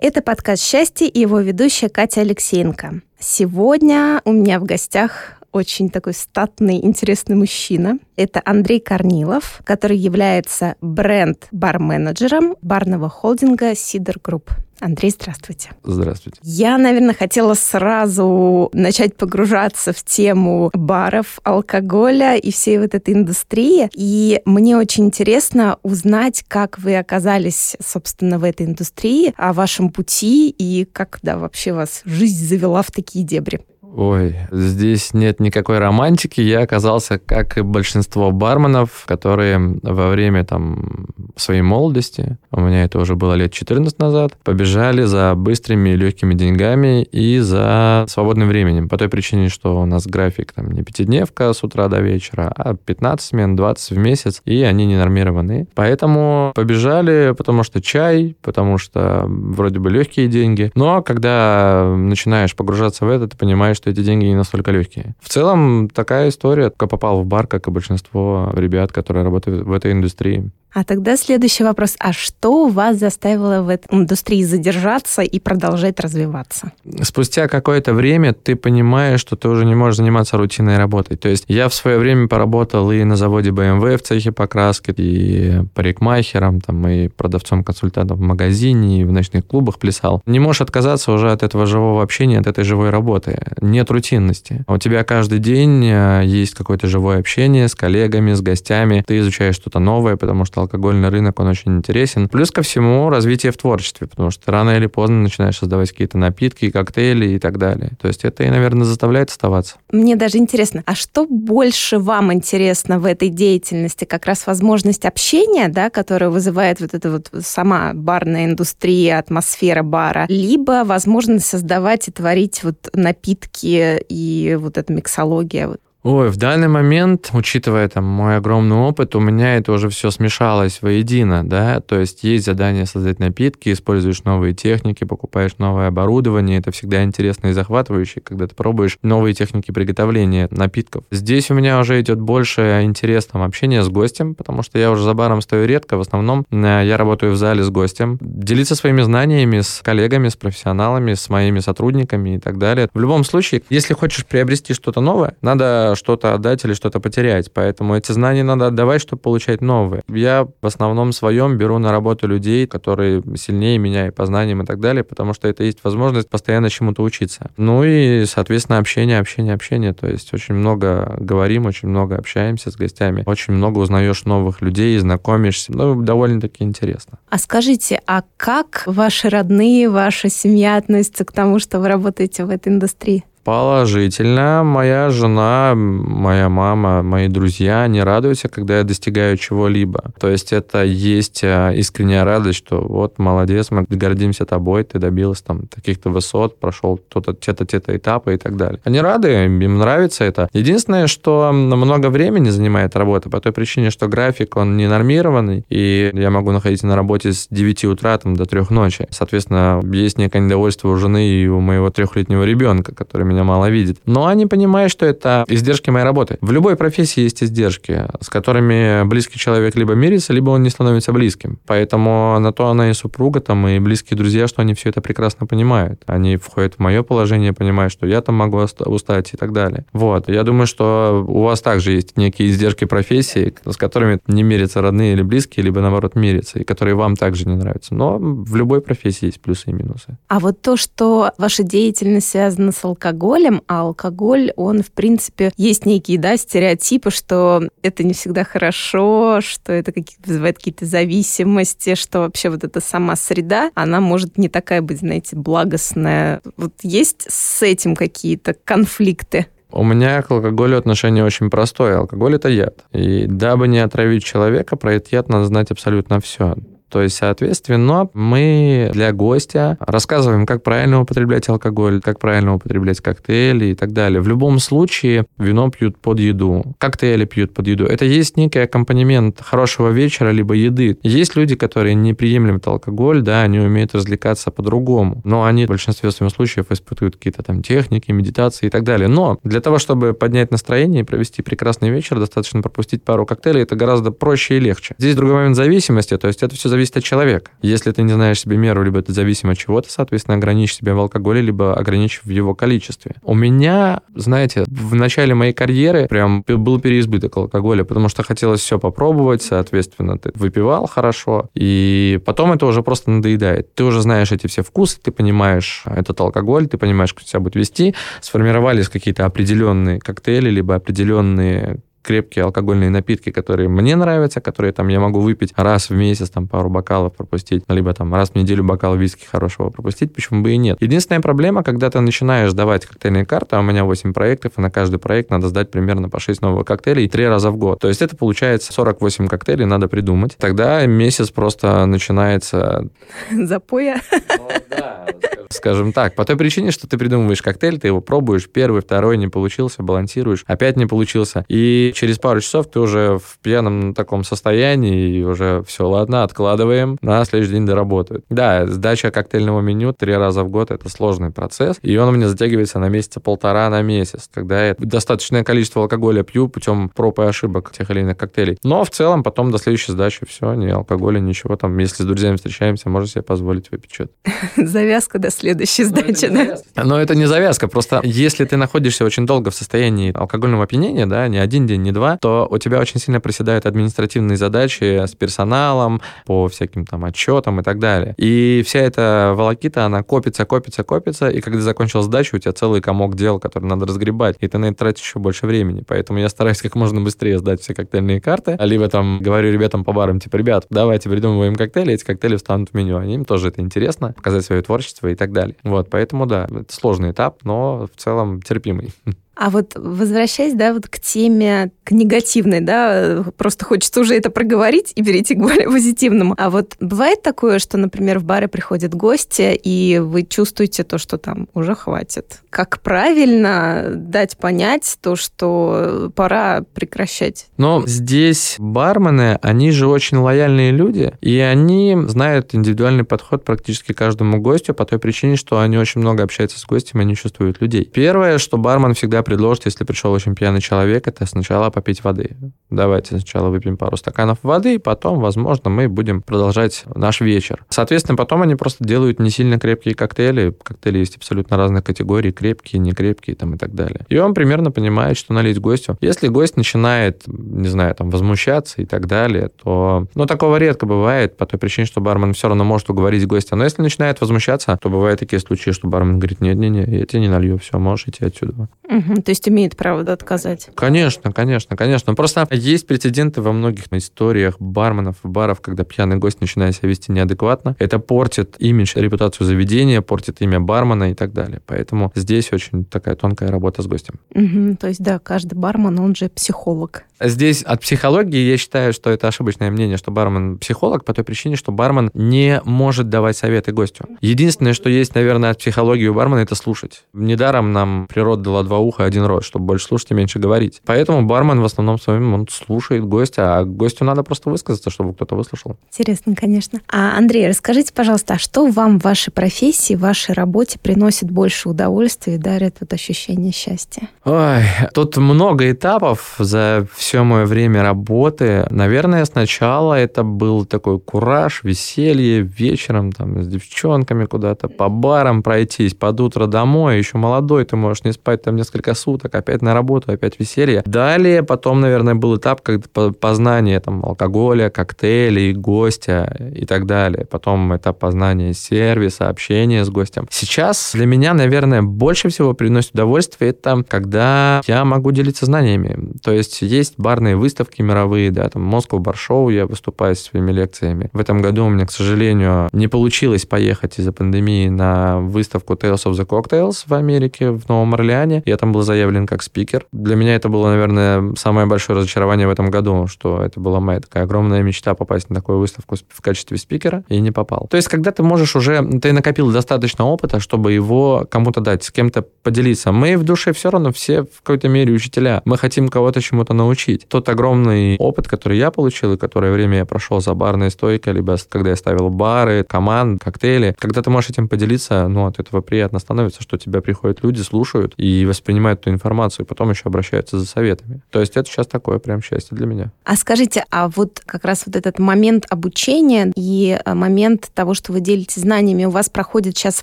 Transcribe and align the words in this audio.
Это 0.00 0.22
подкаст 0.22 0.62
«Счастье» 0.62 1.08
и 1.08 1.20
его 1.20 1.40
ведущая 1.40 1.88
Катя 1.88 2.22
Алексеенко. 2.22 3.02
Сегодня 3.18 4.22
у 4.24 4.32
меня 4.32 4.58
в 4.58 4.64
гостях 4.64 5.37
очень 5.52 5.90
такой 5.90 6.14
статный, 6.14 6.84
интересный 6.84 7.36
мужчина. 7.36 7.98
Это 8.16 8.42
Андрей 8.44 8.80
Корнилов, 8.80 9.60
который 9.64 9.96
является 9.96 10.76
бренд-бар-менеджером 10.80 12.56
барного 12.62 13.08
холдинга 13.08 13.74
«Сидр 13.74 14.18
Групп». 14.22 14.50
Андрей, 14.80 15.10
здравствуйте. 15.10 15.70
Здравствуйте. 15.82 16.38
Я, 16.42 16.78
наверное, 16.78 17.14
хотела 17.14 17.54
сразу 17.54 18.70
начать 18.72 19.16
погружаться 19.16 19.92
в 19.92 20.04
тему 20.04 20.70
баров, 20.72 21.40
алкоголя 21.42 22.36
и 22.36 22.52
всей 22.52 22.78
вот 22.78 22.94
этой 22.94 23.14
индустрии. 23.14 23.90
И 23.94 24.40
мне 24.44 24.76
очень 24.76 25.06
интересно 25.06 25.78
узнать, 25.82 26.44
как 26.46 26.78
вы 26.78 26.96
оказались, 26.96 27.76
собственно, 27.84 28.38
в 28.38 28.44
этой 28.44 28.66
индустрии, 28.66 29.34
о 29.36 29.52
вашем 29.52 29.90
пути 29.90 30.48
и 30.50 30.84
как, 30.84 31.18
да, 31.22 31.38
вообще 31.38 31.72
вас 31.72 32.02
жизнь 32.04 32.46
завела 32.46 32.82
в 32.82 32.92
такие 32.92 33.24
дебри. 33.24 33.60
Ой, 33.98 34.36
здесь 34.52 35.12
нет 35.12 35.40
никакой 35.40 35.80
романтики. 35.80 36.40
Я 36.40 36.60
оказался, 36.60 37.18
как 37.18 37.58
и 37.58 37.62
большинство 37.62 38.30
барменов, 38.30 39.02
которые 39.06 39.58
во 39.82 40.10
время 40.10 40.44
там 40.44 41.08
своей 41.34 41.62
молодости, 41.62 42.38
у 42.52 42.60
меня 42.60 42.84
это 42.84 43.00
уже 43.00 43.16
было 43.16 43.34
лет 43.34 43.52
14 43.52 43.98
назад, 43.98 44.36
побежали 44.44 45.02
за 45.02 45.34
быстрыми 45.34 45.90
и 45.90 45.96
легкими 45.96 46.34
деньгами 46.34 47.02
и 47.02 47.40
за 47.40 48.04
свободным 48.08 48.46
временем. 48.46 48.88
По 48.88 48.98
той 48.98 49.08
причине, 49.08 49.48
что 49.48 49.80
у 49.80 49.84
нас 49.84 50.06
график 50.06 50.52
там 50.52 50.70
не 50.70 50.84
пятидневка 50.84 51.52
с 51.52 51.64
утра 51.64 51.88
до 51.88 52.00
вечера, 52.00 52.52
а 52.56 52.74
15 52.76 53.26
смен, 53.26 53.56
20 53.56 53.96
в 53.96 53.98
месяц, 53.98 54.42
и 54.44 54.62
они 54.62 54.86
не 54.86 54.96
нормированы. 54.96 55.66
Поэтому 55.74 56.52
побежали, 56.54 57.34
потому 57.36 57.64
что 57.64 57.80
чай, 57.82 58.36
потому 58.42 58.78
что 58.78 59.24
вроде 59.26 59.80
бы 59.80 59.90
легкие 59.90 60.28
деньги. 60.28 60.70
Но 60.76 61.02
когда 61.02 61.96
начинаешь 61.96 62.54
погружаться 62.54 63.04
в 63.04 63.08
это, 63.08 63.26
ты 63.26 63.36
понимаешь, 63.36 63.76
что 63.76 63.87
эти 63.88 64.02
деньги 64.02 64.26
не 64.26 64.34
настолько 64.34 64.70
легкие. 64.70 65.14
В 65.20 65.28
целом, 65.28 65.88
такая 65.88 66.28
история. 66.28 66.72
Я 66.80 66.86
попал 66.86 67.22
в 67.22 67.26
бар, 67.26 67.46
как 67.46 67.68
и 67.68 67.70
большинство 67.70 68.50
ребят, 68.54 68.92
которые 68.92 69.24
работают 69.24 69.66
в 69.66 69.72
этой 69.72 69.92
индустрии. 69.92 70.50
А 70.72 70.84
тогда 70.84 71.16
следующий 71.16 71.64
вопрос. 71.64 71.96
А 71.98 72.12
что 72.12 72.68
вас 72.68 72.98
заставило 72.98 73.62
в 73.62 73.68
этой 73.68 73.86
индустрии 73.90 74.42
задержаться 74.42 75.22
и 75.22 75.40
продолжать 75.40 75.98
развиваться? 75.98 76.72
Спустя 77.02 77.48
какое-то 77.48 77.94
время 77.94 78.34
ты 78.34 78.54
понимаешь, 78.54 79.20
что 79.20 79.34
ты 79.34 79.48
уже 79.48 79.64
не 79.64 79.74
можешь 79.74 79.96
заниматься 79.96 80.36
рутинной 80.36 80.76
работой. 80.76 81.16
То 81.16 81.28
есть 81.28 81.44
я 81.48 81.68
в 81.68 81.74
свое 81.74 81.98
время 81.98 82.28
поработал 82.28 82.92
и 82.92 83.02
на 83.04 83.16
заводе 83.16 83.50
BMW 83.50 83.96
в 83.96 84.02
цехе 84.02 84.30
покраски, 84.30 84.94
и 84.96 85.64
парикмахером, 85.74 86.60
там, 86.60 86.86
и 86.86 87.08
продавцом-консультантом 87.08 88.18
в 88.18 88.20
магазине, 88.20 89.00
и 89.00 89.04
в 89.04 89.12
ночных 89.12 89.46
клубах 89.46 89.78
плясал. 89.78 90.22
Не 90.26 90.38
можешь 90.38 90.60
отказаться 90.60 91.12
уже 91.12 91.32
от 91.32 91.42
этого 91.42 91.66
живого 91.66 92.02
общения, 92.02 92.38
от 92.38 92.46
этой 92.46 92.64
живой 92.64 92.90
работы. 92.90 93.40
Нет 93.68 93.90
рутинности. 93.90 94.64
У 94.66 94.78
тебя 94.78 95.04
каждый 95.04 95.38
день 95.38 95.84
э, 95.84 96.22
есть 96.24 96.54
какое-то 96.54 96.86
живое 96.86 97.18
общение 97.18 97.68
с 97.68 97.74
коллегами, 97.74 98.32
с 98.32 98.40
гостями. 98.40 99.04
Ты 99.06 99.18
изучаешь 99.18 99.54
что-то 99.54 99.78
новое, 99.78 100.16
потому 100.16 100.44
что 100.44 100.62
алкогольный 100.62 101.08
рынок, 101.08 101.38
он 101.38 101.48
очень 101.48 101.76
интересен. 101.76 102.28
Плюс 102.28 102.50
ко 102.50 102.62
всему 102.62 103.10
развитие 103.10 103.52
в 103.52 103.56
творчестве, 103.56 104.06
потому 104.06 104.30
что 104.30 104.50
рано 104.50 104.76
или 104.76 104.86
поздно 104.86 105.22
начинаешь 105.22 105.58
создавать 105.58 105.90
какие-то 105.90 106.18
напитки, 106.18 106.70
коктейли 106.70 107.30
и 107.30 107.38
так 107.38 107.58
далее. 107.58 107.92
То 108.00 108.08
есть 108.08 108.24
это 108.24 108.42
и, 108.44 108.50
наверное, 108.50 108.84
заставляет 108.84 109.30
оставаться. 109.30 109.76
Мне 109.92 110.16
даже 110.16 110.38
интересно, 110.38 110.82
а 110.86 110.94
что 110.94 111.26
больше 111.26 111.98
вам 111.98 112.32
интересно 112.32 112.98
в 112.98 113.04
этой 113.04 113.28
деятельности? 113.28 114.04
Как 114.04 114.26
раз 114.26 114.46
возможность 114.46 115.04
общения, 115.04 115.68
да, 115.68 115.90
которая 115.90 116.30
вызывает 116.30 116.80
вот 116.80 116.94
эта 116.94 117.10
вот 117.10 117.30
сама 117.40 117.92
барная 117.94 118.46
индустрия, 118.46 119.18
атмосфера 119.18 119.82
бара, 119.82 120.26
либо 120.28 120.84
возможность 120.84 121.46
создавать 121.46 122.08
и 122.08 122.10
творить 122.10 122.62
вот 122.64 122.88
напитки 122.94 123.57
и 123.62 124.56
вот 124.58 124.78
эта 124.78 124.92
миксология. 124.92 125.76
Ой, 126.04 126.30
в 126.30 126.36
данный 126.36 126.68
момент, 126.68 127.30
учитывая 127.32 127.88
там 127.88 128.04
мой 128.04 128.36
огромный 128.36 128.76
опыт, 128.76 129.16
у 129.16 129.20
меня 129.20 129.56
это 129.56 129.72
уже 129.72 129.88
все 129.88 130.12
смешалось 130.12 130.80
воедино, 130.80 131.42
да, 131.42 131.80
то 131.80 131.98
есть 131.98 132.22
есть 132.22 132.46
задание 132.46 132.86
создать 132.86 133.18
напитки, 133.18 133.72
используешь 133.72 134.22
новые 134.22 134.54
техники, 134.54 135.02
покупаешь 135.02 135.58
новое 135.58 135.88
оборудование, 135.88 136.60
это 136.60 136.70
всегда 136.70 137.02
интересно 137.02 137.48
и 137.48 137.52
захватывающе, 137.52 138.20
когда 138.20 138.46
ты 138.46 138.54
пробуешь 138.54 138.96
новые 139.02 139.34
техники 139.34 139.72
приготовления 139.72 140.46
напитков. 140.52 141.02
Здесь 141.10 141.50
у 141.50 141.54
меня 141.54 141.80
уже 141.80 142.00
идет 142.00 142.20
больше 142.20 142.82
интерес 142.84 143.26
там 143.26 143.42
общения 143.42 143.82
с 143.82 143.88
гостем, 143.88 144.36
потому 144.36 144.62
что 144.62 144.78
я 144.78 144.92
уже 144.92 145.02
за 145.02 145.14
баром 145.14 145.42
стою 145.42 145.66
редко, 145.66 145.96
в 145.96 146.00
основном 146.00 146.46
э, 146.48 146.82
я 146.86 146.96
работаю 146.96 147.32
в 147.32 147.36
зале 147.36 147.64
с 147.64 147.70
гостем, 147.70 148.18
делиться 148.20 148.76
своими 148.76 149.02
знаниями 149.02 149.62
с 149.62 149.80
коллегами, 149.82 150.28
с 150.28 150.36
профессионалами, 150.36 151.14
с 151.14 151.28
моими 151.28 151.58
сотрудниками 151.58 152.36
и 152.36 152.38
так 152.38 152.56
далее. 152.58 152.88
В 152.94 153.00
любом 153.00 153.24
случае, 153.24 153.62
если 153.68 153.94
хочешь 153.94 154.24
приобрести 154.24 154.74
что-то 154.74 155.00
новое, 155.00 155.34
надо 155.42 155.96
что-то 155.98 156.34
отдать 156.34 156.64
или 156.64 156.72
что-то 156.72 157.00
потерять. 157.00 157.52
Поэтому 157.52 157.96
эти 157.96 158.12
знания 158.12 158.42
надо 158.42 158.68
отдавать, 158.68 159.02
чтобы 159.02 159.20
получать 159.20 159.60
новые. 159.60 160.02
Я 160.08 160.46
в 160.60 160.66
основном 160.66 161.12
своем 161.12 161.58
беру 161.58 161.78
на 161.78 161.92
работу 161.92 162.26
людей, 162.26 162.66
которые 162.66 163.22
сильнее 163.36 163.78
меня 163.78 164.06
и 164.06 164.10
по 164.10 164.26
знаниям 164.26 164.62
и 164.62 164.66
так 164.66 164.80
далее, 164.80 165.04
потому 165.04 165.34
что 165.34 165.48
это 165.48 165.64
есть 165.64 165.84
возможность 165.84 166.30
постоянно 166.30 166.70
чему-то 166.70 167.02
учиться. 167.02 167.50
Ну 167.56 167.84
и, 167.84 168.24
соответственно, 168.24 168.78
общение, 168.78 169.18
общение, 169.18 169.54
общение. 169.54 169.92
То 169.92 170.06
есть 170.06 170.32
очень 170.32 170.54
много 170.54 171.16
говорим, 171.18 171.66
очень 171.66 171.88
много 171.88 172.16
общаемся 172.16 172.70
с 172.70 172.76
гостями, 172.76 173.22
очень 173.26 173.54
много 173.54 173.78
узнаешь 173.78 174.24
новых 174.24 174.60
людей, 174.62 174.98
знакомишься. 174.98 175.72
Ну, 175.72 176.00
довольно-таки 176.02 176.64
интересно. 176.64 177.18
А 177.28 177.38
скажите, 177.38 178.00
а 178.06 178.22
как 178.36 178.84
ваши 178.86 179.28
родные, 179.28 179.90
ваша 179.90 180.28
семья 180.28 180.76
относятся 180.76 181.24
к 181.24 181.32
тому, 181.32 181.58
что 181.58 181.80
вы 181.80 181.88
работаете 181.88 182.44
в 182.44 182.50
этой 182.50 182.72
индустрии? 182.72 183.24
Положительно. 183.48 184.62
Моя 184.62 185.08
жена, 185.08 185.72
моя 185.74 186.50
мама, 186.50 187.02
мои 187.02 187.28
друзья, 187.28 187.84
они 187.84 188.02
радуются, 188.02 188.50
когда 188.50 188.76
я 188.76 188.84
достигаю 188.84 189.38
чего-либо. 189.38 190.12
То 190.20 190.28
есть 190.28 190.52
это 190.52 190.84
есть 190.84 191.40
а, 191.42 191.70
искренняя 191.70 192.26
радость, 192.26 192.58
что 192.58 192.78
вот, 192.86 193.18
молодец, 193.18 193.70
мы 193.70 193.86
гордимся 193.88 194.44
тобой, 194.44 194.84
ты 194.84 194.98
добилась 194.98 195.40
там 195.40 195.66
таких-то 195.66 196.10
высот, 196.10 196.60
прошел 196.60 196.98
то-то, 196.98 197.32
те-то, 197.32 197.64
те-то 197.64 197.96
этапы 197.96 198.34
и 198.34 198.36
так 198.36 198.58
далее. 198.58 198.80
Они 198.84 199.00
рады, 199.00 199.32
им 199.46 199.78
нравится 199.78 200.24
это. 200.24 200.50
Единственное, 200.52 201.06
что 201.06 201.50
много 201.50 202.10
времени 202.10 202.50
занимает 202.50 202.96
работа 202.96 203.30
по 203.30 203.40
той 203.40 203.52
причине, 203.52 203.88
что 203.88 204.08
график, 204.08 204.56
он 204.58 204.76
не 204.76 204.86
нормированный, 204.86 205.64
и 205.70 206.10
я 206.12 206.28
могу 206.28 206.52
находиться 206.52 206.86
на 206.86 206.96
работе 206.96 207.32
с 207.32 207.46
9 207.48 207.86
утра 207.86 208.18
там, 208.18 208.36
до 208.36 208.44
3 208.44 208.64
ночи. 208.68 209.06
Соответственно, 209.08 209.80
есть 209.90 210.18
некое 210.18 210.40
недовольство 210.40 210.90
у 210.90 210.96
жены 210.96 211.26
и 211.26 211.48
у 211.48 211.60
моего 211.60 211.88
трехлетнего 211.88 212.44
ребенка, 212.44 212.94
который 212.94 213.24
меня 213.24 213.37
меня 213.38 213.44
мало 213.44 213.70
видит. 213.70 214.00
Но 214.04 214.26
они 214.26 214.46
понимают, 214.46 214.90
что 214.90 215.06
это 215.06 215.44
издержки 215.48 215.90
моей 215.90 216.04
работы. 216.04 216.38
В 216.40 216.50
любой 216.50 216.76
профессии 216.76 217.20
есть 217.20 217.42
издержки, 217.42 218.06
с 218.20 218.28
которыми 218.28 219.06
близкий 219.06 219.38
человек 219.38 219.76
либо 219.76 219.94
мирится, 219.94 220.32
либо 220.32 220.50
он 220.50 220.62
не 220.62 220.70
становится 220.70 221.12
близким. 221.12 221.58
Поэтому 221.66 222.38
на 222.40 222.52
то 222.52 222.68
она 222.68 222.90
и 222.90 222.94
супруга, 222.94 223.40
там, 223.40 223.66
и 223.68 223.78
близкие 223.78 224.16
друзья, 224.16 224.48
что 224.48 224.62
они 224.62 224.74
все 224.74 224.88
это 224.88 225.00
прекрасно 225.00 225.46
понимают. 225.46 226.02
Они 226.06 226.36
входят 226.36 226.74
в 226.74 226.78
мое 226.80 227.02
положение, 227.02 227.52
понимают, 227.52 227.92
что 227.92 228.06
я 228.06 228.20
там 228.20 228.34
могу 228.34 228.58
устать 228.58 229.34
и 229.34 229.36
так 229.36 229.52
далее. 229.52 229.84
Вот. 229.92 230.28
Я 230.28 230.42
думаю, 230.42 230.66
что 230.66 231.24
у 231.26 231.42
вас 231.42 231.60
также 231.60 231.92
есть 231.92 232.16
некие 232.16 232.48
издержки 232.48 232.84
профессии, 232.86 233.54
с 233.64 233.76
которыми 233.76 234.18
не 234.26 234.42
мирятся 234.42 234.82
родные 234.82 235.12
или 235.12 235.22
близкие, 235.22 235.64
либо, 235.64 235.80
наоборот, 235.80 236.16
мирятся, 236.16 236.58
и 236.58 236.64
которые 236.64 236.96
вам 236.96 237.14
также 237.14 237.46
не 237.46 237.54
нравятся. 237.54 237.94
Но 237.94 238.18
в 238.18 238.56
любой 238.56 238.80
профессии 238.80 239.26
есть 239.26 239.40
плюсы 239.40 239.70
и 239.70 239.72
минусы. 239.72 240.18
А 240.28 240.40
вот 240.40 240.60
то, 240.60 240.76
что 240.76 241.32
ваша 241.38 241.62
деятельность 241.62 242.28
связана 242.28 242.72
с 242.72 242.84
алкоголем, 242.84 243.17
алкоголем, 243.18 243.62
а 243.66 243.80
алкоголь, 243.80 244.52
он, 244.56 244.82
в 244.82 244.90
принципе, 244.92 245.52
есть 245.56 245.86
некие, 245.86 246.18
да, 246.18 246.36
стереотипы, 246.36 247.10
что 247.10 247.68
это 247.82 248.04
не 248.04 248.12
всегда 248.12 248.44
хорошо, 248.44 249.40
что 249.40 249.72
это 249.72 249.92
какие 249.92 250.18
вызывает 250.24 250.58
какие-то 250.58 250.86
зависимости, 250.86 251.94
что 251.94 252.20
вообще 252.20 252.50
вот 252.50 252.64
эта 252.64 252.80
сама 252.80 253.16
среда, 253.16 253.70
она 253.74 254.00
может 254.00 254.38
не 254.38 254.48
такая 254.48 254.82
быть, 254.82 255.00
знаете, 255.00 255.36
благостная. 255.36 256.40
Вот 256.56 256.72
есть 256.82 257.26
с 257.28 257.62
этим 257.62 257.96
какие-то 257.96 258.54
конфликты? 258.64 259.46
У 259.70 259.84
меня 259.84 260.22
к 260.22 260.30
алкоголю 260.30 260.78
отношение 260.78 261.24
очень 261.24 261.50
простое. 261.50 261.98
Алкоголь– 261.98 262.34
это 262.36 262.48
яд. 262.48 262.84
И 262.92 263.26
дабы 263.26 263.68
не 263.68 263.80
отравить 263.80 264.24
человека, 264.24 264.76
про 264.76 264.94
этот 264.94 265.12
яд 265.12 265.28
надо 265.28 265.44
знать 265.44 265.70
абсолютно 265.70 266.20
все. 266.20 266.54
То 266.90 267.02
есть, 267.02 267.16
соответственно, 267.16 268.08
мы 268.14 268.90
для 268.92 269.12
гостя 269.12 269.76
рассказываем, 269.80 270.46
как 270.46 270.62
правильно 270.62 271.00
употреблять 271.00 271.48
алкоголь, 271.48 272.00
как 272.00 272.18
правильно 272.18 272.54
употреблять 272.54 273.00
коктейли 273.00 273.66
и 273.66 273.74
так 273.74 273.92
далее. 273.92 274.20
В 274.20 274.28
любом 274.28 274.58
случае 274.58 275.26
вино 275.38 275.70
пьют 275.70 275.98
под 275.98 276.18
еду, 276.20 276.76
коктейли 276.78 277.24
пьют 277.24 277.54
под 277.54 277.68
еду. 277.68 277.84
Это 277.84 278.04
есть 278.04 278.36
некий 278.36 278.60
аккомпанемент 278.60 279.40
хорошего 279.40 279.90
вечера 279.90 280.30
либо 280.30 280.54
еды. 280.54 280.98
Есть 281.02 281.36
люди, 281.36 281.54
которые 281.54 281.94
не 281.94 282.14
приемлют 282.14 282.66
алкоголь, 282.66 283.22
да, 283.22 283.42
они 283.42 283.58
умеют 283.58 283.94
развлекаться 283.94 284.50
по-другому, 284.50 285.20
но 285.24 285.44
они 285.44 285.66
в 285.66 285.68
большинстве 285.68 286.10
своих 286.10 286.32
случаев 286.32 286.66
испытывают 286.70 287.16
какие-то 287.16 287.42
там 287.42 287.62
техники, 287.62 288.10
медитации 288.10 288.66
и 288.66 288.70
так 288.70 288.84
далее. 288.84 289.08
Но 289.08 289.38
для 289.44 289.60
того, 289.60 289.78
чтобы 289.78 290.14
поднять 290.14 290.50
настроение 290.50 291.02
и 291.02 291.04
провести 291.04 291.42
прекрасный 291.42 291.90
вечер, 291.90 292.18
достаточно 292.18 292.62
пропустить 292.62 293.02
пару 293.02 293.26
коктейлей, 293.26 293.62
это 293.62 293.76
гораздо 293.76 294.10
проще 294.10 294.56
и 294.56 294.60
легче. 294.60 294.94
Здесь 294.98 295.14
другой 295.14 295.36
момент 295.36 295.56
зависимости, 295.56 296.16
то 296.16 296.28
есть 296.28 296.42
это 296.42 296.54
все 296.54 296.68
зависит 296.68 296.77
от 296.86 297.04
человека. 297.04 297.50
Если 297.62 297.92
ты 297.92 298.02
не 298.02 298.12
знаешь 298.12 298.40
себе 298.40 298.56
меру, 298.56 298.82
либо 298.82 298.98
это 299.00 299.12
зависимо 299.12 299.52
от 299.52 299.58
чего-то, 299.58 299.90
соответственно, 299.90 300.36
ограничь 300.36 300.74
себя 300.74 300.94
в 300.94 300.98
алкоголе, 300.98 301.40
либо 301.40 301.74
ограничь 301.74 302.20
в 302.24 302.30
его 302.30 302.54
количестве. 302.54 303.16
У 303.22 303.34
меня, 303.34 304.00
знаете, 304.14 304.64
в 304.66 304.94
начале 304.94 305.34
моей 305.34 305.52
карьеры 305.52 306.06
прям 306.08 306.44
был 306.46 306.80
переизбыток 306.80 307.36
алкоголя, 307.36 307.84
потому 307.84 308.08
что 308.08 308.22
хотелось 308.22 308.60
все 308.60 308.78
попробовать, 308.78 309.42
соответственно, 309.42 310.18
ты 310.18 310.32
выпивал 310.34 310.86
хорошо, 310.86 311.48
и 311.54 312.20
потом 312.24 312.52
это 312.52 312.66
уже 312.66 312.82
просто 312.82 313.10
надоедает. 313.10 313.74
Ты 313.74 313.84
уже 313.84 314.02
знаешь 314.02 314.32
эти 314.32 314.46
все 314.46 314.62
вкусы, 314.62 314.98
ты 315.00 315.10
понимаешь 315.10 315.84
этот 315.86 316.20
алкоголь, 316.20 316.66
ты 316.66 316.78
понимаешь, 316.78 317.14
как 317.14 317.26
себя 317.26 317.40
будет 317.40 317.56
вести, 317.56 317.94
сформировались 318.20 318.88
какие-то 318.88 319.24
определенные 319.24 319.98
коктейли, 319.98 320.50
либо 320.50 320.74
определенные 320.74 321.80
крепкие 322.02 322.44
алкогольные 322.44 322.90
напитки, 322.90 323.30
которые 323.30 323.68
мне 323.68 323.96
нравятся, 323.96 324.40
которые 324.40 324.72
там 324.72 324.88
я 324.88 325.00
могу 325.00 325.20
выпить 325.20 325.52
раз 325.56 325.90
в 325.90 325.94
месяц, 325.94 326.30
там 326.30 326.46
пару 326.46 326.70
бокалов 326.70 327.14
пропустить, 327.14 327.64
либо 327.68 327.92
там 327.94 328.14
раз 328.14 328.30
в 328.30 328.34
неделю 328.34 328.64
бокал 328.64 328.96
виски 328.96 329.26
хорошего 329.26 329.70
пропустить, 329.70 330.14
почему 330.14 330.42
бы 330.42 330.52
и 330.52 330.56
нет. 330.56 330.78
Единственная 330.80 331.20
проблема, 331.20 331.62
когда 331.62 331.90
ты 331.90 332.00
начинаешь 332.00 332.52
давать 332.52 332.86
коктейльные 332.86 333.26
карты, 333.26 333.56
а 333.56 333.60
у 333.60 333.62
меня 333.62 333.84
8 333.84 334.12
проектов, 334.12 334.52
и 334.56 334.60
на 334.60 334.70
каждый 334.70 334.98
проект 334.98 335.30
надо 335.30 335.48
сдать 335.48 335.70
примерно 335.70 336.08
по 336.08 336.20
6 336.20 336.42
новых 336.42 336.66
коктейлей 336.66 337.08
3 337.08 337.28
раза 337.28 337.50
в 337.50 337.56
год. 337.56 337.80
То 337.80 337.88
есть 337.88 338.02
это 338.02 338.16
получается 338.16 338.72
48 338.72 339.26
коктейлей 339.26 339.66
надо 339.66 339.88
придумать. 339.88 340.36
Тогда 340.38 340.84
месяц 340.86 341.30
просто 341.30 341.84
начинается... 341.86 342.88
Запоя. 343.30 344.00
Ну, 344.38 344.48
да, 344.70 345.06
скажем 345.50 345.92
так. 345.92 346.14
По 346.14 346.24
той 346.24 346.36
причине, 346.36 346.70
что 346.70 346.88
ты 346.88 346.98
придумываешь 346.98 347.42
коктейль, 347.42 347.78
ты 347.78 347.88
его 347.88 348.00
пробуешь, 348.00 348.48
первый, 348.48 348.82
второй 348.82 349.16
не 349.16 349.28
получился, 349.28 349.82
балансируешь, 349.82 350.44
опять 350.46 350.76
не 350.76 350.86
получился. 350.86 351.44
И 351.48 351.92
через 351.94 352.18
пару 352.18 352.40
часов 352.40 352.70
ты 352.70 352.80
уже 352.80 353.18
в 353.18 353.38
пьяном 353.42 353.94
таком 353.94 354.24
состоянии, 354.24 355.18
и 355.18 355.22
уже 355.22 355.62
все, 355.66 355.88
ладно, 355.88 356.22
откладываем, 356.22 356.98
на 357.02 357.24
следующий 357.24 357.52
день 357.52 357.66
доработают. 357.66 358.24
Да, 358.28 358.66
сдача 358.66 359.10
коктейльного 359.10 359.60
меню 359.60 359.92
три 359.92 360.14
раза 360.14 360.44
в 360.44 360.50
год— 360.50 360.70
это 360.72 360.88
сложный 360.88 361.30
процесс, 361.30 361.76
и 361.82 361.96
он 361.96 362.08
у 362.08 362.12
меня 362.12 362.28
затягивается 362.28 362.78
на 362.78 362.88
месяца 362.88 363.20
полтора 363.20 363.68
на 363.70 363.82
месяц, 363.82 364.28
когда 364.32 364.68
я 364.68 364.74
достаточное 364.78 365.44
количество 365.44 365.82
алкоголя 365.82 366.22
пью 366.22 366.48
путем 366.48 366.88
проб 366.88 367.18
и 367.20 367.22
ошибок 367.22 367.72
тех 367.72 367.90
или 367.90 368.00
иных 368.00 368.16
коктейлей. 368.16 368.58
Но 368.62 368.84
в 368.84 368.90
целом 368.90 369.22
потом 369.22 369.50
до 369.50 369.58
следующей 369.58 369.92
сдачи 369.92 370.26
все, 370.26 370.54
ни 370.54 370.68
алкоголя, 370.68 371.20
ничего 371.20 371.56
там. 371.56 371.76
Если 371.78 372.02
с 372.02 372.06
друзьями 372.06 372.36
встречаемся, 372.36 372.88
можно 372.88 373.08
себе 373.08 373.22
позволить 373.22 373.70
выпить 373.70 373.92
что-то. 373.92 374.12
Завязка 374.56 375.18
до 375.18 375.30
следующей 375.38 375.84
сдачи, 375.84 376.28
да? 376.28 376.58
Но 376.84 377.00
это 377.00 377.14
не 377.14 377.26
завязка, 377.26 377.68
просто 377.68 378.00
если 378.04 378.44
ты 378.44 378.56
находишься 378.56 379.04
очень 379.04 379.26
долго 379.26 379.50
в 379.50 379.54
состоянии 379.54 380.12
алкогольного 380.16 380.64
опьянения, 380.64 381.06
да, 381.06 381.28
не 381.28 381.38
один 381.38 381.66
день, 381.66 381.82
не 381.82 381.92
два, 381.92 382.18
то 382.20 382.46
у 382.50 382.58
тебя 382.58 382.80
очень 382.80 383.00
сильно 383.00 383.20
проседают 383.20 383.66
административные 383.66 384.36
задачи 384.36 385.04
с 385.06 385.14
персоналом, 385.14 386.00
по 386.26 386.48
всяким 386.48 386.84
там 386.84 387.04
отчетам 387.04 387.60
и 387.60 387.62
так 387.62 387.78
далее. 387.78 388.14
И 388.16 388.62
вся 388.66 388.80
эта 388.80 389.34
волокита, 389.36 389.84
она 389.84 390.02
копится, 390.02 390.44
копится, 390.44 390.82
копится, 390.82 391.28
и 391.28 391.40
когда 391.40 391.60
закончил 391.60 392.02
сдачу, 392.02 392.36
у 392.36 392.38
тебя 392.38 392.52
целый 392.52 392.80
комок 392.80 393.16
дел, 393.16 393.38
который 393.38 393.64
надо 393.64 393.86
разгребать, 393.86 394.36
и 394.40 394.48
ты 394.48 394.58
на 394.58 394.66
это 394.66 394.78
тратишь 394.78 395.04
еще 395.04 395.18
больше 395.18 395.46
времени. 395.46 395.82
Поэтому 395.86 396.18
я 396.18 396.28
стараюсь 396.28 396.60
как 396.62 396.74
можно 396.74 397.00
быстрее 397.00 397.38
сдать 397.38 397.60
все 397.60 397.74
коктейльные 397.74 398.20
карты, 398.20 398.56
либо 398.60 398.88
там 398.88 399.20
говорю 399.20 399.52
ребятам 399.52 399.84
по 399.84 399.92
барам, 399.92 400.20
типа, 400.20 400.36
ребят, 400.36 400.66
давайте 400.70 401.08
придумываем 401.08 401.54
коктейли, 401.54 401.94
эти 401.94 402.04
коктейли 402.04 402.36
встанут 402.36 402.70
в 402.70 402.74
меню. 402.74 402.98
Они 402.98 403.14
им 403.14 403.24
тоже 403.24 403.48
это 403.48 403.60
интересно, 403.60 404.12
показать 404.12 404.44
свое 404.44 404.62
творчество 404.62 405.08
и 405.08 405.14
так 405.14 405.27
далее. 405.32 405.56
Вот, 405.62 405.90
поэтому 405.90 406.26
да, 406.26 406.46
это 406.50 406.72
сложный 406.72 407.12
этап, 407.12 407.44
но 407.44 407.86
в 407.86 408.00
целом 408.00 408.42
терпимый. 408.42 408.92
А 409.38 409.50
вот 409.50 409.74
возвращаясь, 409.76 410.54
да, 410.54 410.74
вот 410.74 410.88
к 410.88 410.98
теме, 410.98 411.70
к 411.84 411.92
негативной, 411.92 412.60
да, 412.60 413.24
просто 413.36 413.64
хочется 413.64 414.00
уже 414.00 414.16
это 414.16 414.30
проговорить 414.30 414.92
и 414.96 415.02
перейти 415.04 415.36
к 415.36 415.38
более 415.38 415.70
позитивному. 415.70 416.34
А 416.36 416.50
вот 416.50 416.74
бывает 416.80 417.22
такое, 417.22 417.60
что, 417.60 417.76
например, 417.78 418.18
в 418.18 418.24
бары 418.24 418.48
приходят 418.48 418.94
гости, 418.94 419.54
и 419.62 420.00
вы 420.00 420.24
чувствуете 420.24 420.82
то, 420.82 420.98
что 420.98 421.18
там 421.18 421.46
уже 421.54 421.76
хватит. 421.76 422.40
Как 422.50 422.80
правильно 422.80 423.92
дать 423.94 424.36
понять 424.36 424.98
то, 425.00 425.14
что 425.14 426.10
пора 426.16 426.62
прекращать? 426.74 427.46
Но 427.58 427.84
здесь 427.86 428.56
бармены, 428.58 429.38
они 429.40 429.70
же 429.70 429.86
очень 429.86 430.16
лояльные 430.16 430.72
люди, 430.72 431.12
и 431.20 431.38
они 431.38 431.96
знают 432.08 432.56
индивидуальный 432.56 433.04
подход 433.04 433.44
практически 433.44 433.92
каждому 433.92 434.40
гостю 434.40 434.74
по 434.74 434.84
той 434.84 434.98
причине, 434.98 435.36
что 435.36 435.60
они 435.60 435.78
очень 435.78 436.00
много 436.00 436.24
общаются 436.24 436.58
с 436.58 436.66
гостями, 436.66 437.02
они 437.02 437.14
чувствуют 437.14 437.60
людей. 437.60 437.84
Первое, 437.84 438.38
что 438.38 438.58
бармен 438.58 438.94
всегда 438.94 439.22
предложит, 439.28 439.66
если 439.66 439.84
пришел 439.84 440.10
очень 440.12 440.34
пьяный 440.34 440.62
человек, 440.62 441.06
это 441.06 441.26
сначала 441.26 441.68
попить 441.68 442.02
воды. 442.02 442.34
Давайте 442.70 443.10
сначала 443.10 443.50
выпьем 443.50 443.76
пару 443.76 443.98
стаканов 443.98 444.38
воды, 444.42 444.76
и 444.76 444.78
потом, 444.78 445.20
возможно, 445.20 445.68
мы 445.68 445.86
будем 445.86 446.22
продолжать 446.22 446.84
наш 446.94 447.20
вечер. 447.20 447.66
Соответственно, 447.68 448.16
потом 448.16 448.40
они 448.40 448.54
просто 448.54 448.84
делают 448.84 449.20
не 449.20 449.28
сильно 449.28 449.58
крепкие 449.58 449.94
коктейли. 449.94 450.56
Коктейли 450.62 451.00
есть 451.00 451.16
абсолютно 451.16 451.58
разных 451.58 451.84
категорий, 451.84 452.32
крепкие, 452.32 452.80
некрепкие 452.80 453.36
там 453.36 453.54
и 453.54 453.58
так 453.58 453.74
далее. 453.74 454.06
И 454.08 454.16
он 454.16 454.32
примерно 454.32 454.70
понимает, 454.70 455.18
что 455.18 455.34
налить 455.34 455.60
гостю. 455.60 455.98
Если 456.00 456.28
гость 456.28 456.56
начинает, 456.56 457.24
не 457.26 457.68
знаю, 457.68 457.94
там, 457.94 458.08
возмущаться 458.08 458.80
и 458.80 458.86
так 458.86 459.06
далее, 459.06 459.50
то... 459.62 460.06
Ну, 460.14 460.24
такого 460.24 460.56
редко 460.56 460.86
бывает, 460.86 461.36
по 461.36 461.44
той 461.44 461.60
причине, 461.60 461.86
что 461.86 462.00
бармен 462.00 462.32
все 462.32 462.48
равно 462.48 462.64
может 462.64 462.88
уговорить 462.88 463.26
гостя. 463.26 463.56
Но 463.56 463.64
если 463.64 463.82
начинает 463.82 464.22
возмущаться, 464.22 464.78
то 464.80 464.88
бывают 464.88 465.20
такие 465.20 465.40
случаи, 465.40 465.72
что 465.72 465.86
бармен 465.86 466.18
говорит, 466.18 466.40
нет-не-не, 466.40 466.84
я 466.98 467.04
тебе 467.04 467.20
не 467.20 467.28
налью, 467.28 467.58
все, 467.58 467.78
можешь 467.78 468.08
идти 468.08 468.24
отсюда. 468.24 468.68
Угу. 468.88 469.17
То 469.22 469.30
есть 469.30 469.48
имеет 469.48 469.76
право 469.76 470.04
да, 470.04 470.12
отказать? 470.12 470.70
Конечно, 470.74 471.32
конечно, 471.32 471.76
конечно. 471.76 472.14
Просто 472.14 472.46
есть 472.50 472.86
прецеденты 472.86 473.42
во 473.42 473.52
многих 473.52 473.84
историях 473.92 474.56
барменов 474.58 475.16
и 475.24 475.28
баров, 475.28 475.60
когда 475.60 475.84
пьяный 475.84 476.16
гость 476.16 476.40
начинает 476.40 476.76
себя 476.76 476.88
вести 476.88 477.12
неадекватно. 477.12 477.76
Это 477.78 477.98
портит 477.98 478.56
имидж, 478.58 478.92
репутацию 478.94 479.46
заведения, 479.46 480.00
портит 480.02 480.40
имя 480.40 480.60
бармена 480.60 481.10
и 481.10 481.14
так 481.14 481.32
далее. 481.32 481.60
Поэтому 481.66 482.12
здесь 482.14 482.52
очень 482.52 482.84
такая 482.84 483.16
тонкая 483.16 483.50
работа 483.50 483.82
с 483.82 483.86
гостем. 483.86 484.14
Угу. 484.34 484.76
То 484.76 484.88
есть, 484.88 485.02
да, 485.02 485.18
каждый 485.18 485.54
бармен, 485.54 485.98
он 485.98 486.14
же 486.14 486.28
психолог. 486.28 487.04
Здесь 487.20 487.62
от 487.62 487.80
психологии 487.80 488.48
я 488.48 488.56
считаю, 488.56 488.92
что 488.92 489.10
это 489.10 489.28
ошибочное 489.28 489.70
мнение, 489.70 489.96
что 489.96 490.10
бармен 490.10 490.58
психолог 490.58 491.04
по 491.04 491.12
той 491.12 491.24
причине, 491.24 491.56
что 491.56 491.72
бармен 491.72 492.10
не 492.14 492.60
может 492.64 493.08
давать 493.08 493.36
советы 493.36 493.72
гостю. 493.72 494.04
Единственное, 494.20 494.72
что 494.72 494.88
есть, 494.88 495.14
наверное, 495.14 495.50
от 495.50 495.58
психологии 495.58 496.06
у 496.06 496.14
бармена, 496.14 496.40
это 496.40 496.54
слушать. 496.54 497.04
Недаром 497.12 497.72
нам 497.72 498.06
природа 498.08 498.42
дала 498.42 498.62
два 498.62 498.78
уха, 498.78 499.04
один 499.08 499.24
рот, 499.24 499.44
чтобы 499.44 499.66
больше 499.66 499.86
слушать 499.86 500.10
и 500.10 500.14
меньше 500.14 500.38
говорить. 500.38 500.80
Поэтому 500.86 501.26
бармен 501.26 501.60
в 501.60 501.64
основном 501.64 501.98
своем 501.98 502.32
он 502.34 502.46
слушает 502.50 503.04
гостя, 503.04 503.58
а 503.58 503.64
гостю 503.64 504.04
надо 504.04 504.22
просто 504.22 504.50
высказаться, 504.50 504.90
чтобы 504.90 505.14
кто-то 505.14 505.34
выслушал. 505.34 505.76
Интересно, 505.90 506.34
конечно. 506.34 506.80
А, 506.88 507.16
Андрей, 507.16 507.48
расскажите, 507.48 507.92
пожалуйста, 507.92 508.34
а 508.34 508.38
что 508.38 508.66
вам 508.66 509.00
в 509.00 509.04
вашей 509.04 509.32
профессии, 509.32 509.94
в 509.94 510.00
вашей 510.00 510.34
работе 510.34 510.78
приносит 510.78 511.30
больше 511.30 511.68
удовольствия 511.68 512.36
и 512.36 512.38
дарит 512.38 512.76
вот 512.80 512.92
ощущение 512.92 513.52
счастья? 513.52 514.08
Ой, 514.24 514.62
тут 514.94 515.16
много 515.16 515.70
этапов 515.70 516.36
за 516.38 516.86
все 516.94 517.24
мое 517.24 517.46
время 517.46 517.82
работы. 517.82 518.66
Наверное, 518.70 519.24
сначала 519.24 519.94
это 519.94 520.22
был 520.22 520.64
такой 520.64 521.00
кураж, 521.00 521.62
веселье, 521.64 522.40
вечером 522.40 523.12
там 523.12 523.42
с 523.42 523.48
девчонками 523.48 524.26
куда-то 524.26 524.68
по 524.68 524.88
барам 524.88 525.42
пройтись, 525.42 525.94
под 525.94 526.20
утро 526.20 526.46
домой, 526.46 526.98
еще 526.98 527.18
молодой, 527.18 527.64
ты 527.64 527.76
можешь 527.76 528.04
не 528.04 528.12
спать 528.12 528.42
там 528.42 528.56
несколько 528.56 528.87
суток, 528.94 529.34
опять 529.34 529.62
на 529.62 529.74
работу, 529.74 530.12
опять 530.12 530.38
веселье. 530.38 530.82
Далее 530.84 531.42
потом, 531.42 531.80
наверное, 531.80 532.14
был 532.14 532.36
этап 532.36 532.62
как 532.62 532.88
познание 533.20 533.80
там 533.80 534.04
алкоголя, 534.04 534.70
коктейлей, 534.70 535.52
гостя 535.52 536.50
и 536.54 536.64
так 536.66 536.86
далее. 536.86 537.26
Потом 537.26 537.76
этап 537.76 537.98
познания 537.98 538.52
сервиса, 538.54 539.28
общения 539.28 539.84
с 539.84 539.90
гостем. 539.90 540.26
Сейчас 540.30 540.92
для 540.94 541.06
меня, 541.06 541.34
наверное, 541.34 541.82
больше 541.82 542.28
всего 542.28 542.54
приносит 542.54 542.94
удовольствие 542.94 543.50
это 543.50 543.84
когда 543.88 544.62
я 544.66 544.84
могу 544.84 545.10
делиться 545.12 545.46
знаниями. 545.46 546.12
То 546.22 546.32
есть 546.32 546.62
есть 546.62 546.94
барные 546.98 547.36
выставки 547.36 547.82
мировые, 547.82 548.30
да, 548.30 548.48
там 548.48 548.68
Bar 548.68 549.14
Show, 549.14 549.52
я 549.52 549.66
выступаю 549.66 550.14
с 550.14 550.20
своими 550.20 550.52
лекциями. 550.52 551.10
В 551.12 551.20
этом 551.20 551.42
году 551.42 551.66
у 551.66 551.68
меня, 551.68 551.86
к 551.86 551.90
сожалению, 551.90 552.68
не 552.72 552.88
получилось 552.88 553.44
поехать 553.44 553.98
из-за 553.98 554.12
пандемии 554.12 554.68
на 554.68 555.20
выставку 555.20 555.74
Tales 555.74 556.04
of 556.04 556.12
the 556.12 556.26
Cocktails 556.26 556.84
в 556.86 556.94
Америке, 556.94 557.50
в 557.50 557.68
Новом 557.68 557.94
Орлеане. 557.94 558.42
Я 558.46 558.56
там 558.56 558.72
был 558.72 558.77
был 558.78 558.82
заявлен 558.82 559.26
как 559.26 559.42
спикер. 559.42 559.86
Для 559.90 560.14
меня 560.14 560.36
это 560.36 560.48
было, 560.48 560.68
наверное, 560.68 561.34
самое 561.36 561.66
большое 561.66 561.98
разочарование 561.98 562.46
в 562.46 562.50
этом 562.50 562.70
году, 562.70 563.08
что 563.08 563.42
это 563.42 563.58
была 563.58 563.80
моя 563.80 564.00
такая 564.00 564.22
огромная 564.22 564.62
мечта 564.62 564.94
попасть 564.94 565.30
на 565.30 565.36
такую 565.36 565.58
выставку 565.58 565.96
в 566.08 566.22
качестве 566.22 566.56
спикера, 566.58 567.02
и 567.08 567.18
не 567.18 567.32
попал. 567.32 567.66
То 567.70 567.76
есть, 567.76 567.88
когда 567.88 568.12
ты 568.12 568.22
можешь 568.22 568.54
уже, 568.54 568.86
ты 569.00 569.12
накопил 569.12 569.50
достаточно 569.50 570.04
опыта, 570.04 570.38
чтобы 570.38 570.72
его 570.72 571.26
кому-то 571.28 571.60
дать, 571.60 571.82
с 571.82 571.90
кем-то 571.90 572.22
поделиться. 572.22 572.92
Мы 572.92 573.16
в 573.16 573.24
душе 573.24 573.52
все 573.52 573.70
равно 573.70 573.92
все 573.92 574.22
в 574.22 574.42
какой-то 574.42 574.68
мере 574.68 574.92
учителя. 574.92 575.42
Мы 575.44 575.58
хотим 575.58 575.88
кого-то 575.88 576.20
чему-то 576.20 576.54
научить. 576.54 577.08
Тот 577.08 577.28
огромный 577.28 577.96
опыт, 577.98 578.28
который 578.28 578.58
я 578.58 578.70
получил, 578.70 579.14
и 579.14 579.16
которое 579.16 579.50
время 579.52 579.78
я 579.78 579.86
прошел 579.86 580.20
за 580.20 580.34
барной 580.34 580.70
стойкой, 580.70 581.14
либо 581.14 581.36
когда 581.48 581.70
я 581.70 581.76
ставил 581.76 582.10
бары, 582.10 582.64
команд, 582.68 583.24
коктейли, 583.24 583.74
когда 583.76 584.02
ты 584.02 584.10
можешь 584.10 584.30
этим 584.30 584.46
поделиться, 584.46 585.08
ну, 585.08 585.26
от 585.26 585.40
этого 585.40 585.62
приятно 585.62 585.98
становится, 585.98 586.42
что 586.42 586.56
тебя 586.58 586.80
приходят 586.80 587.24
люди, 587.24 587.40
слушают 587.40 587.94
и 587.96 588.24
воспринимают 588.24 588.67
эту 588.72 588.90
информацию, 588.90 589.44
и 589.44 589.48
потом 589.48 589.70
еще 589.70 589.82
обращаются 589.86 590.38
за 590.38 590.46
советами. 590.46 591.00
То 591.10 591.20
есть 591.20 591.36
это 591.36 591.48
сейчас 591.48 591.66
такое 591.66 591.98
прям 591.98 592.22
счастье 592.22 592.56
для 592.56 592.66
меня. 592.66 592.92
А 593.04 593.16
скажите, 593.16 593.64
а 593.70 593.88
вот 593.88 594.20
как 594.24 594.44
раз 594.44 594.64
вот 594.66 594.76
этот 594.76 594.98
момент 594.98 595.46
обучения 595.50 596.32
и 596.34 596.78
э, 596.84 596.94
момент 596.94 597.50
того, 597.54 597.74
что 597.74 597.92
вы 597.92 598.00
делитесь 598.00 598.42
знаниями, 598.42 598.84
у 598.84 598.90
вас 598.90 599.08
проходит 599.10 599.56
сейчас 599.56 599.82